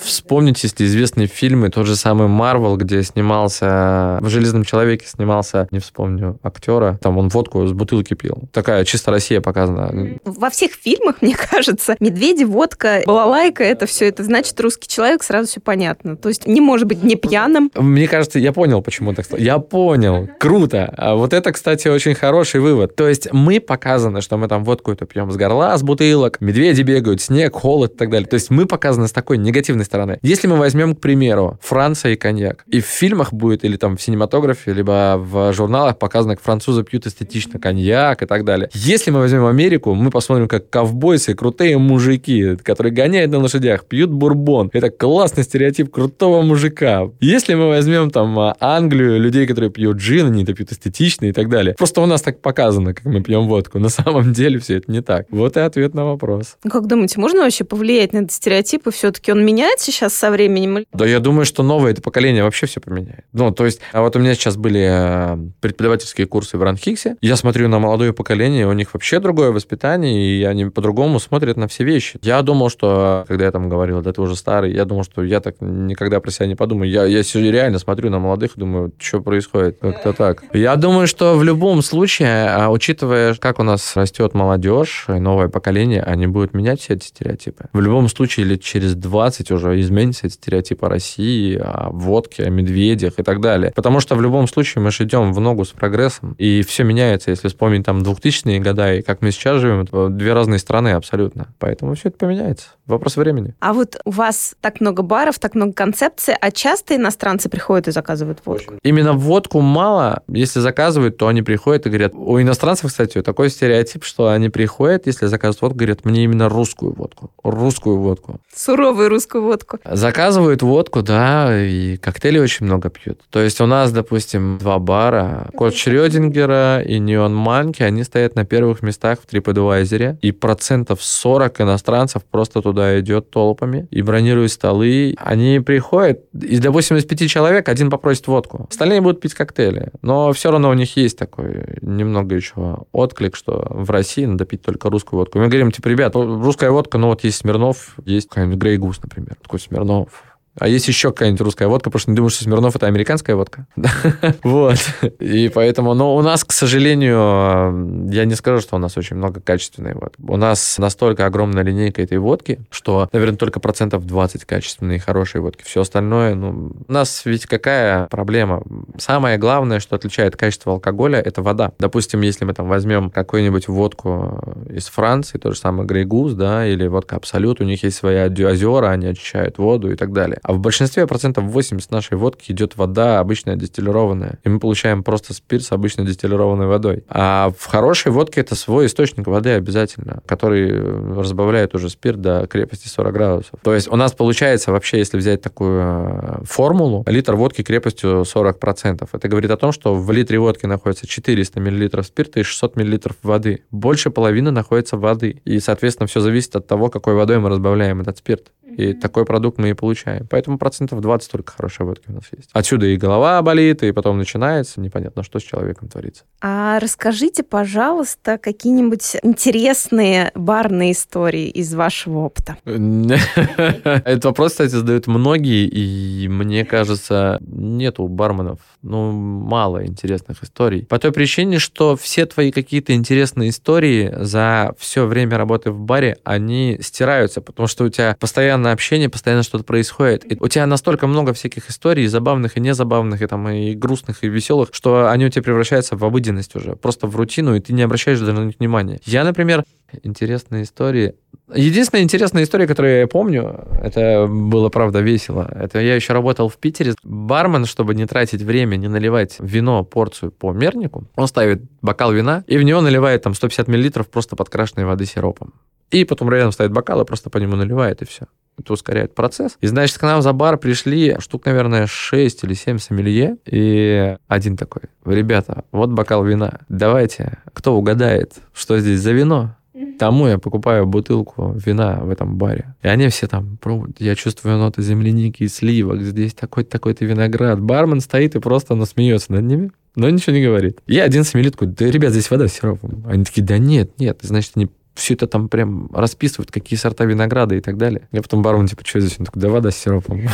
Вспомните, 0.01 0.61
если 0.65 0.85
известные 0.85 1.27
фильмы, 1.27 1.71
тот 1.71 1.87
же 1.87 1.97
самый 1.97 2.29
Марвел, 2.29 2.77
где 2.77 3.03
снимался 3.03 4.19
в 4.21 4.29
«Железном 4.29 4.65
человеке» 4.65 5.07
снимался, 5.07 5.69
не 5.71 5.79
вспомню, 5.79 6.39
актера, 6.43 6.99
там 7.03 7.19
он 7.19 7.29
водку 7.29 7.67
с 7.67 7.73
бутылки 7.73 8.15
пил. 8.15 8.49
Такая 8.53 8.85
чисто 8.85 9.11
Россия 9.11 9.41
показана. 9.41 10.19
Во 10.25 10.51
всех 10.51 10.73
фильмах, 10.73 11.17
мне 11.21 11.37
кажется, 11.37 11.97
медведи, 12.01 12.45
водка, 12.45 13.03
балалайка, 13.07 13.65
это 13.65 13.87
все, 13.87 14.07
это 14.07 14.25
значит 14.25 14.59
русский 14.61 14.89
человек, 14.89 15.23
сразу 15.23 15.49
все 15.49 15.61
понятно. 15.61 16.17
То 16.17 16.29
есть 16.29 16.47
не 16.47 16.61
может 16.61 16.87
быть 16.87 17.03
не 17.03 17.17
пьяным. 17.17 17.71
Мне 17.75 18.09
кажется, 18.09 18.39
я 18.39 18.53
понял, 18.53 18.83
почему 18.83 19.15
так 19.15 19.25
стало. 19.25 19.41
Я 19.41 19.59
понял. 19.59 20.29
Круто. 20.39 20.93
А 20.97 21.15
вот 21.15 21.33
это, 21.33 21.53
кстати, 21.53 21.89
очень 21.89 22.15
хороший 22.15 22.61
вывод. 22.61 22.97
То 22.97 23.09
есть 23.09 23.33
мы 23.33 23.61
показаны, 23.61 24.21
что 24.21 24.37
мы 24.37 24.49
там 24.49 24.65
водку 24.65 24.93
эту 24.93 25.07
пьем 25.07 25.31
с 25.31 25.37
горла, 25.37 25.77
с 25.77 25.83
бутылок, 25.83 26.41
медведи 26.41 26.83
бегают, 26.83 27.21
снег, 27.21 27.55
холод 27.55 27.95
и 27.95 27.97
так 27.97 28.11
далее. 28.11 28.29
То 28.29 28.35
есть 28.35 28.51
мы 28.51 28.67
показаны 28.67 29.09
с 29.09 29.13
такой 29.13 29.39
негативной 29.39 29.58
стороны. 29.63 30.19
Если 30.23 30.47
мы 30.47 30.57
возьмем, 30.57 30.95
к 30.95 31.01
примеру, 31.01 31.59
Франция 31.63 32.13
и 32.13 32.17
коньяк, 32.17 32.65
и 32.67 32.81
в 32.81 32.87
фильмах 32.87 33.33
будет, 33.33 33.65
или 33.65 33.77
там 33.77 33.97
в 33.97 34.03
синематографе, 34.03 34.73
либо 34.73 35.17
в 35.19 35.53
журналах 35.53 35.99
показано, 35.99 36.37
как 36.37 36.45
французы 36.45 36.85
пьют 36.85 37.07
эстетично 37.07 37.59
коньяк 37.59 38.23
и 38.23 38.27
так 38.27 38.45
далее. 38.45 38.71
Если 38.73 39.11
мы 39.11 39.21
возьмем 39.21 39.47
Америку, 39.47 39.95
мы 39.95 40.11
посмотрим, 40.11 40.49
как 40.49 40.71
ковбойцы, 40.71 41.35
крутые 41.35 41.79
мужики, 41.79 42.57
которые 42.57 42.93
гоняют 42.93 43.31
на 43.31 43.39
лошадях, 43.39 43.85
пьют 43.85 44.11
бурбон. 44.11 44.71
Это 44.73 44.91
классный 44.91 45.45
стереотип 45.45 45.91
крутого 45.91 46.43
мужика. 46.43 47.09
Если 47.21 47.55
мы 47.55 47.69
возьмем 47.69 48.11
там 48.11 48.39
Англию, 48.61 49.21
людей, 49.21 49.47
которые 49.47 49.71
пьют 49.71 49.97
джин, 49.99 50.27
они 50.27 50.43
это 50.43 50.55
пьют 50.55 50.73
эстетично 50.73 51.27
и 51.27 51.33
так 51.33 51.49
далее. 51.49 51.75
Просто 51.77 52.01
у 52.01 52.07
нас 52.07 52.23
так 52.23 52.41
показано, 52.41 52.95
как 52.95 53.05
мы 53.05 53.23
пьем 53.23 53.47
водку. 53.49 53.79
На 53.79 53.89
самом 53.89 54.33
деле 54.33 54.59
все 54.59 54.79
это 54.79 54.91
не 54.91 55.03
так. 55.03 55.27
Вот 55.31 55.57
и 55.57 55.61
ответ 55.61 55.95
на 55.95 56.05
вопрос. 56.05 56.57
Как 56.69 56.87
думаете, 56.87 57.21
можно 57.21 57.43
вообще 57.43 57.65
повлиять 57.65 58.13
на 58.13 58.19
этот 58.19 58.33
стереотип, 58.33 58.87
и 58.87 58.91
все-таки 58.91 59.33
он 59.33 59.45
меняется 59.49 59.91
сейчас 59.91 60.15
со 60.15 60.31
временем? 60.31 60.85
Да 60.93 61.07
я 61.07 61.21
думаю, 61.21 61.47
что 61.47 61.63
новое 61.63 61.93
это 61.93 62.03
поколение 62.03 62.43
вообще 62.43 62.67
все 62.67 62.81
поменяет. 62.81 63.25
Ну, 63.33 63.51
то 63.51 63.65
есть, 63.65 63.81
а 63.93 64.03
вот 64.03 64.15
у 64.15 64.19
меня 64.19 64.35
сейчас 64.35 64.57
были 64.57 64.87
э, 64.89 65.39
преподавательские 65.61 66.27
курсы 66.27 66.59
в 66.59 66.63
Ранхиксе. 66.63 67.17
Я 67.23 67.37
смотрю 67.37 67.69
на 67.69 67.79
молодое 67.79 68.13
поколение, 68.13 68.67
у 68.67 68.73
них 68.73 68.93
вообще 68.93 69.21
другое 69.21 69.51
воспитание, 69.51 70.15
и 70.21 70.45
они 70.45 70.67
по-другому 70.67 71.19
смотрят 71.19 71.57
на 71.57 71.67
все 71.67 71.85
вещи. 71.85 72.19
Я 72.23 72.43
думал, 72.43 72.69
что, 72.69 73.25
когда 73.27 73.47
я 73.47 73.53
там 73.53 73.69
говорил, 73.69 74.03
да 74.03 74.13
ты 74.13 74.21
уже 74.21 74.37
старый, 74.37 74.73
я 74.75 74.85
думал, 74.85 75.05
что 75.05 75.25
я 75.25 75.41
так 75.41 75.57
никогда 75.61 76.21
про 76.21 76.31
себя 76.31 76.47
не 76.47 76.55
подумаю. 76.55 76.91
Я, 76.91 77.05
я 77.05 77.23
реально 77.35 77.79
смотрю 77.79 78.11
на 78.11 78.19
молодых 78.19 78.57
и 78.57 78.61
думаю, 78.61 78.93
что 78.99 79.21
происходит, 79.21 79.79
как-то 79.81 80.13
так. 80.13 80.45
Я 80.53 80.77
думаю, 80.77 81.07
что 81.07 81.37
в 81.37 81.43
любом 81.43 81.83
случае, 81.83 82.49
а, 82.51 82.69
учитывая, 82.69 83.35
как 83.35 83.59
у 83.59 83.63
нас 83.63 83.97
растет 83.97 84.35
молодежь, 84.35 85.07
новое 85.09 85.49
поколение, 85.49 86.03
они 86.03 86.27
будут 86.27 86.53
менять 86.55 86.81
все 86.81 86.95
эти 86.95 87.07
стереотипы. 87.07 87.67
В 87.73 87.81
любом 87.81 88.09
случае, 88.09 88.47
лет 88.47 88.63
через 88.63 88.95
20 88.95 89.38
уже 89.51 89.81
изменится 89.81 90.27
эти 90.27 90.35
стереотипы 90.35 90.87
о 90.87 90.89
России, 90.89 91.57
о 91.57 91.91
водке, 91.91 92.45
о 92.45 92.51
медведях 92.51 93.15
и 93.19 93.23
так 93.23 93.41
далее. 93.41 93.73
Потому 93.75 94.01
что 94.01 94.15
в 94.15 94.23
любом 94.23 94.49
случае 94.49 94.83
мы 94.83 94.91
же 94.91 95.05
идем 95.05 95.33
в 95.33 95.41
ногу 95.41 95.65
с 95.65 95.71
прогрессом, 95.71 96.35
и 96.39 96.63
все 96.63 96.85
меняется. 96.85 97.31
Если 97.31 97.49
вспомнить 97.49 97.85
там 97.85 97.99
2000-е 97.99 98.61
годы 98.61 98.99
и 98.99 99.03
как 99.03 99.23
мы 99.23 99.31
сейчас 99.31 99.61
живем, 99.61 99.81
это 99.83 100.09
две 100.09 100.33
разные 100.33 100.59
страны 100.59 100.91
абсолютно. 100.91 101.49
Поэтому 101.59 101.95
все 101.95 102.09
это 102.09 102.19
поменяется. 102.19 102.69
Вопрос 102.87 103.17
времени. 103.17 103.55
А 103.61 103.73
вот 103.73 103.97
у 104.05 104.11
вас 104.11 104.55
так 104.61 104.81
много 104.81 105.03
баров, 105.03 105.39
так 105.39 105.55
много 105.55 105.73
концепций, 105.73 106.35
а 106.41 106.51
часто 106.51 106.97
иностранцы 106.97 107.49
приходят 107.49 107.89
и 107.89 107.91
заказывают 107.91 108.41
водку? 108.45 108.75
Именно 108.83 109.13
водку 109.13 109.61
мало. 109.61 110.23
Если 110.29 110.61
заказывают, 110.61 111.17
то 111.17 111.29
они 111.29 111.43
приходят 111.43 111.87
и 111.87 111.91
говорят... 111.91 112.13
У 112.15 112.41
иностранцев, 112.41 112.91
кстати, 112.91 113.21
такой 113.23 113.51
стереотип, 113.51 114.05
что 114.05 114.29
они 114.29 114.49
приходят, 114.49 115.07
если 115.07 115.27
заказывают 115.27 115.63
водку, 115.63 115.79
говорят, 115.79 116.05
мне 116.05 116.25
именно 116.25 116.49
русскую 116.49 116.93
водку. 116.93 117.31
Русскую 117.43 117.99
водку. 117.99 118.41
Суровую 118.55 119.11
русскую 119.29 119.45
водку. 119.45 119.79
Заказывают 119.85 120.63
водку, 120.63 121.03
да, 121.03 121.57
и 121.59 121.97
коктейли 121.97 122.39
очень 122.39 122.67
много 122.67 122.91
пьют. 122.91 123.21
То 123.31 123.41
есть 123.41 123.61
у 123.61 123.67
нас, 123.67 123.93
допустим, 123.93 124.59
два 124.59 124.79
бара. 124.79 125.49
Кот 125.55 125.75
Шрёдингера 125.75 126.81
и 126.81 126.99
Неон 126.99 127.35
Манки, 127.35 127.83
они 127.83 128.05
стоят 128.05 128.35
на 128.37 128.45
первых 128.45 128.83
местах 128.83 129.19
в 129.21 129.33
TripAdvisor. 129.33 130.19
И 130.23 130.33
процентов 130.33 131.03
40 131.03 131.61
иностранцев 131.61 132.23
просто 132.25 132.63
туда 132.63 132.99
идет 133.01 133.31
толпами 133.31 133.87
и 133.91 134.03
бронируют 134.03 134.53
столы. 134.53 135.15
Они 135.19 135.61
приходят, 135.61 136.21
и, 136.33 136.59
допустим, 136.59 136.97
из 136.97 137.05
пяти 137.05 137.29
человек 137.29 137.69
один 137.69 137.91
попросит 137.91 138.27
водку. 138.27 138.67
Остальные 138.71 139.01
будут 139.01 139.21
пить 139.21 139.35
коктейли. 139.35 139.91
Но 140.03 140.33
все 140.33 140.51
равно 140.51 140.71
у 140.71 140.75
них 140.75 140.97
есть 140.97 141.19
такой 141.19 141.79
немного 141.83 142.35
еще 142.35 142.85
отклик, 142.93 143.37
что 143.37 143.67
в 143.71 143.91
России 143.91 144.25
надо 144.25 144.45
пить 144.45 144.63
только 144.63 144.91
русскую 144.91 145.19
водку. 145.19 145.39
Мы 145.39 145.49
говорим, 145.49 145.71
типа, 145.71 145.89
ребят, 145.89 146.15
русская 146.15 146.71
водка, 146.71 146.99
ну 146.99 147.09
вот 147.09 147.25
есть 147.25 147.39
Смирнов, 147.39 147.97
есть 148.05 148.29
какой-нибудь 148.29 148.59
Грей 148.59 148.77
Гус, 148.79 148.99
например. 149.09 149.37
Такой 149.43 149.59
Смирнов, 149.59 150.25
а 150.59 150.69
есть 150.69 150.89
еще 150.89 151.11
какая-нибудь 151.11 151.41
русская 151.41 151.69
водка, 151.69 151.91
потому 151.91 152.01
что 152.01 152.11
не 152.11 152.17
думаю, 152.17 152.31
что 152.31 152.45
Смирнов 152.45 152.77
это 152.77 152.87
американская 152.87 153.37
водка. 153.37 153.67
вот. 154.43 154.79
И 155.21 155.51
поэтому, 155.55 155.95
но 155.95 156.17
у 156.17 156.23
нас, 156.23 156.45
к 156.45 156.53
сожалению, 156.53 158.09
я 158.11 158.25
не 158.25 158.35
скажу, 158.35 158.61
что 158.61 158.77
у 158.77 158.79
нас 158.79 158.97
очень 158.97 159.17
много 159.17 159.41
качественной 159.41 159.95
водки. 159.95 160.21
У 160.27 160.37
нас 160.37 160.79
настолько 160.79 161.27
огромная 161.27 161.63
линейка 161.63 162.03
этой 162.03 162.19
водки, 162.19 162.61
что, 162.71 163.09
наверное, 163.13 163.37
только 163.37 163.61
процентов 163.61 164.07
20 164.07 164.45
качественные 164.45 164.97
и 164.97 165.01
хорошие 165.01 165.43
водки. 165.43 165.63
Все 165.65 165.83
остальное, 165.83 166.35
ну, 166.35 166.73
у 166.87 166.93
нас 166.93 167.23
ведь 167.25 167.47
какая 167.47 168.07
проблема? 168.07 168.63
Самое 168.99 169.39
главное, 169.39 169.81
что 169.81 169.97
отличает 169.97 170.37
качество 170.37 170.73
алкоголя, 170.73 171.21
это 171.21 171.43
вода. 171.43 171.73
Допустим, 171.79 172.21
если 172.23 172.45
мы 172.45 172.55
там 172.55 172.69
возьмем 172.69 173.11
какую-нибудь 173.11 173.69
водку 173.69 174.43
из 174.71 174.87
Франции, 174.87 175.39
то 175.39 175.53
же 175.53 175.59
самое 175.59 175.87
Грейгус, 175.87 176.33
да, 176.33 176.67
или 176.67 176.87
водка 176.87 177.17
Абсолют, 177.17 177.61
у 177.61 177.65
них 177.65 177.83
есть 177.83 177.97
свои 177.97 178.19
озера, 178.19 178.91
они 178.91 179.07
очищают 179.07 179.59
воду 179.59 179.91
и 179.93 179.97
так 179.97 180.13
далее. 180.13 180.39
А 180.49 180.55
в 180.55 180.61
большинстве 180.61 181.07
процентов 181.07 181.45
80 181.45 181.91
нашей 181.91 182.17
водки 182.17 182.53
идет 182.53 182.79
вода 182.79 183.21
обычная 183.21 183.55
дистиллированная. 183.55 184.39
И 184.45 184.49
мы 184.49 184.61
получаем 184.61 185.03
просто 185.03 185.35
спирт 185.35 185.63
с 185.63 185.73
обычной 185.73 186.07
дистиллированной 186.07 186.67
водой. 186.67 187.05
А 187.11 187.53
в 187.59 187.67
хорошей 187.67 188.13
водке 188.13 188.41
это 188.41 188.55
свой 188.55 188.87
источник 188.87 189.27
воды 189.27 189.51
обязательно, 189.51 190.23
который 190.25 190.73
разбавляет 191.15 191.75
уже 191.75 191.91
спирт 191.91 192.23
до 192.23 192.47
крепости 192.47 192.89
40 192.89 193.13
градусов. 193.13 193.61
То 193.63 193.75
есть 193.75 193.89
у 193.89 193.97
нас 193.97 194.13
получается 194.13 194.73
вообще, 194.73 194.97
если 194.97 195.19
взять 195.19 195.43
такую 195.43 195.83
э, 195.85 196.39
формулу, 196.45 197.05
литр 197.07 197.35
водки 197.35 197.61
крепостью 197.61 198.23
40%. 198.23 199.07
Это 199.13 199.29
говорит 199.29 199.51
о 199.51 199.59
том, 199.59 199.73
что 199.73 199.95
в 199.95 200.11
литре 200.13 200.39
водки 200.39 200.65
находится 200.65 201.07
400 201.07 201.61
мл 201.61 202.03
спирта 202.03 202.41
и 202.41 202.43
600 202.43 202.75
мл 202.75 202.99
воды. 203.23 203.65
Больше 203.71 204.09
половины 204.09 204.51
находится 204.51 204.97
воды. 204.97 205.43
И, 205.45 205.61
соответственно, 205.61 206.07
все 206.07 206.21
зависит 206.21 206.57
от 206.57 206.67
того, 206.67 206.89
какой 206.89 207.13
водой 207.13 207.39
мы 207.39 207.51
разбавляем 207.51 208.01
этот 208.01 208.17
спирт. 208.17 208.51
И 208.79 208.93
такой 208.93 209.25
продукт 209.25 209.59
мы 209.59 209.71
и 209.71 209.75
получаем. 209.75 210.29
Поэтому 210.31 210.57
процентов 210.57 211.01
20 211.01 211.33
только 211.33 211.53
хорошей 211.53 211.85
водки 211.85 212.05
у 212.07 212.13
нас 212.13 212.23
есть. 212.37 212.49
Отсюда 212.53 212.87
и 212.87 212.97
голова 212.97 213.43
болит, 213.43 213.83
и 213.83 213.91
потом 213.91 214.19
начинается 214.19 214.81
непонятно, 214.81 215.25
что 215.25 215.41
с 215.41 215.43
человеком 215.43 215.89
творится. 215.89 216.23
А 216.41 216.79
расскажите, 216.79 217.43
пожалуйста, 217.43 218.39
какие-нибудь 218.39 219.17
интересные 219.25 220.31
барные 220.37 220.93
истории 220.93 221.49
из 221.49 221.75
вашего 221.75 222.19
опыта. 222.19 222.57
Этот 222.65 224.25
вопрос, 224.27 224.53
кстати, 224.53 224.71
задают 224.71 225.09
многие, 225.09 225.67
и 225.67 226.29
мне 226.29 226.65
кажется, 226.65 227.39
нету 227.41 228.07
барменов, 228.07 228.61
ну, 228.83 229.11
мало 229.11 229.85
интересных 229.85 230.45
историй. 230.45 230.87
По 230.87 231.01
той 231.01 231.11
причине, 231.11 231.59
что 231.59 231.97
все 231.97 232.27
твои 232.27 232.53
какие-то 232.53 232.95
интересные 232.95 233.51
истории 233.51 234.15
за 234.17 234.73
все 234.79 235.05
время 235.07 235.37
работы 235.37 235.73
в 235.73 235.81
баре, 235.81 236.19
они 236.23 236.79
стираются, 236.81 237.41
потому 237.41 237.67
что 237.67 237.85
у 237.85 237.89
тебя 237.89 238.17
постоянно 238.21 238.68
общение, 238.73 239.09
постоянно 239.09 239.43
что-то 239.43 239.65
происходит. 239.65 240.31
И 240.31 240.37
у 240.41 240.49
тебя 240.49 240.67
настолько 240.67 241.07
много 241.07 241.33
всяких 241.33 241.69
историй, 241.71 242.07
забавных 242.07 242.57
и 242.57 242.61
незабавных, 242.61 243.23
и 243.23 243.27
там 243.27 243.49
и 243.49 243.75
грустных, 243.75 244.25
и 244.25 244.29
веселых, 244.29 244.71
что 244.73 245.11
они 245.11 245.27
у 245.27 245.29
тебя 245.29 245.43
превращаются 245.43 245.97
в 245.97 246.05
обыденность 246.05 246.55
уже, 246.57 246.77
просто 246.77 247.07
в 247.07 247.17
рутину, 247.17 247.55
и 247.55 247.61
ты 247.61 247.73
не 247.73 247.83
обращаешь 247.83 248.19
даже 248.19 248.33
на 248.33 248.45
них 248.45 248.59
внимания. 248.59 249.01
Я, 249.05 249.25
например, 249.25 249.65
интересные 250.03 250.65
истории. 250.65 251.15
Единственная 251.55 252.03
интересная 252.03 252.45
история, 252.45 252.67
которую 252.67 252.99
я 252.99 253.07
помню, 253.07 253.67
это 253.83 254.27
было, 254.29 254.69
правда, 254.69 255.01
весело. 255.01 255.51
Это 255.55 255.81
я 255.81 255.95
еще 255.95 256.13
работал 256.13 256.49
в 256.49 256.59
Питере. 256.59 256.95
Бармен, 257.03 257.65
чтобы 257.65 257.95
не 257.95 258.07
тратить 258.07 258.43
время, 258.43 258.77
не 258.77 258.89
наливать 258.89 259.37
вино, 259.39 259.83
порцию 259.85 260.31
по 260.31 260.53
мернику, 260.53 261.07
он 261.17 261.27
ставит 261.27 261.63
бокал 261.81 262.13
вина 262.13 262.45
и 262.47 262.59
в 262.59 262.63
него 262.63 262.81
наливает 262.81 263.23
там 263.23 263.35
150 263.35 263.69
миллилитров 263.69 264.09
просто 264.09 264.37
подкрашенной 264.37 264.85
воды 264.85 265.07
сиропом. 265.07 265.55
И 265.91 266.05
потом 266.05 266.31
рядом 266.31 266.53
ставит 266.53 266.73
бокал 266.73 267.01
и 267.01 267.05
просто 267.05 267.31
по 267.31 267.39
нему 267.39 267.57
наливает, 267.57 268.03
и 268.03 268.05
все. 268.05 268.27
Это 268.59 268.73
ускоряет 268.73 269.15
процесс. 269.15 269.57
И, 269.61 269.67
значит, 269.69 269.99
к 269.99 270.03
нам 270.03 270.21
за 270.21 270.33
бар 270.33 270.59
пришли 270.59 271.17
штук, 271.21 271.47
наверное, 271.47 271.87
6 271.87 272.45
или 272.45 272.55
7 272.55 272.79
сомелье, 272.79 273.37
и 273.47 274.17
один 274.27 274.57
такой, 274.57 274.83
ребята, 275.05 275.65
вот 275.71 275.91
бокал 275.91 276.25
вина, 276.25 276.61
давайте, 276.69 277.39
кто 277.53 277.77
угадает, 277.77 278.35
что 278.53 278.79
здесь 278.81 279.01
за 279.01 279.13
вино, 279.13 279.55
тому 279.99 280.27
я 280.27 280.39
покупаю 280.39 280.87
бутылку 280.87 281.55
вина 281.65 282.01
в 282.03 282.11
этом 282.11 282.37
баре. 282.37 282.75
И 282.83 282.89
они 282.89 283.09
все 283.09 283.29
там 283.29 283.59
пробуют. 283.59 284.01
Я 284.01 284.17
чувствую 284.17 284.59
ноты 284.59 284.83
земляники 284.83 285.45
и 285.45 285.49
сливок. 285.49 286.03
Здесь 286.03 286.35
такой-то, 286.35 286.71
такой-то 286.71 287.05
виноград. 287.05 287.61
Бармен 287.61 288.01
стоит 288.01 288.35
и 288.35 288.41
просто 288.41 288.75
насмеется 288.75 289.33
над 289.33 289.45
ними 289.45 289.71
но 289.99 290.09
ничего 290.09 290.37
не 290.37 290.45
говорит. 290.45 290.79
Я 290.87 291.03
один 291.03 291.25
сомелье 291.25 291.51
такой, 291.51 291.67
да, 291.67 291.87
ребят, 291.87 292.13
здесь 292.13 292.31
вода 292.31 292.47
с 292.47 292.53
сиропом. 292.53 293.03
Они 293.09 293.25
такие, 293.25 293.43
да 293.43 293.59
нет, 293.59 293.99
нет, 293.99 294.21
значит, 294.23 294.53
они 294.55 294.69
все 294.99 295.15
это 295.15 295.27
там 295.27 295.49
прям 295.49 295.89
расписывают, 295.93 296.51
какие 296.51 296.79
сорта 296.79 297.05
винограда 297.05 297.55
и 297.55 297.61
так 297.61 297.77
далее. 297.77 298.09
Я 298.13 298.23
потом 298.23 298.43
бармен, 298.43 298.67
типа, 298.67 298.83
что 298.85 299.01
здесь? 299.01 299.17
Он 299.19 299.27
такой, 299.27 299.41
да 299.41 299.49
вода 299.49 299.71
с 299.71 299.77
сиропом. 299.77 300.23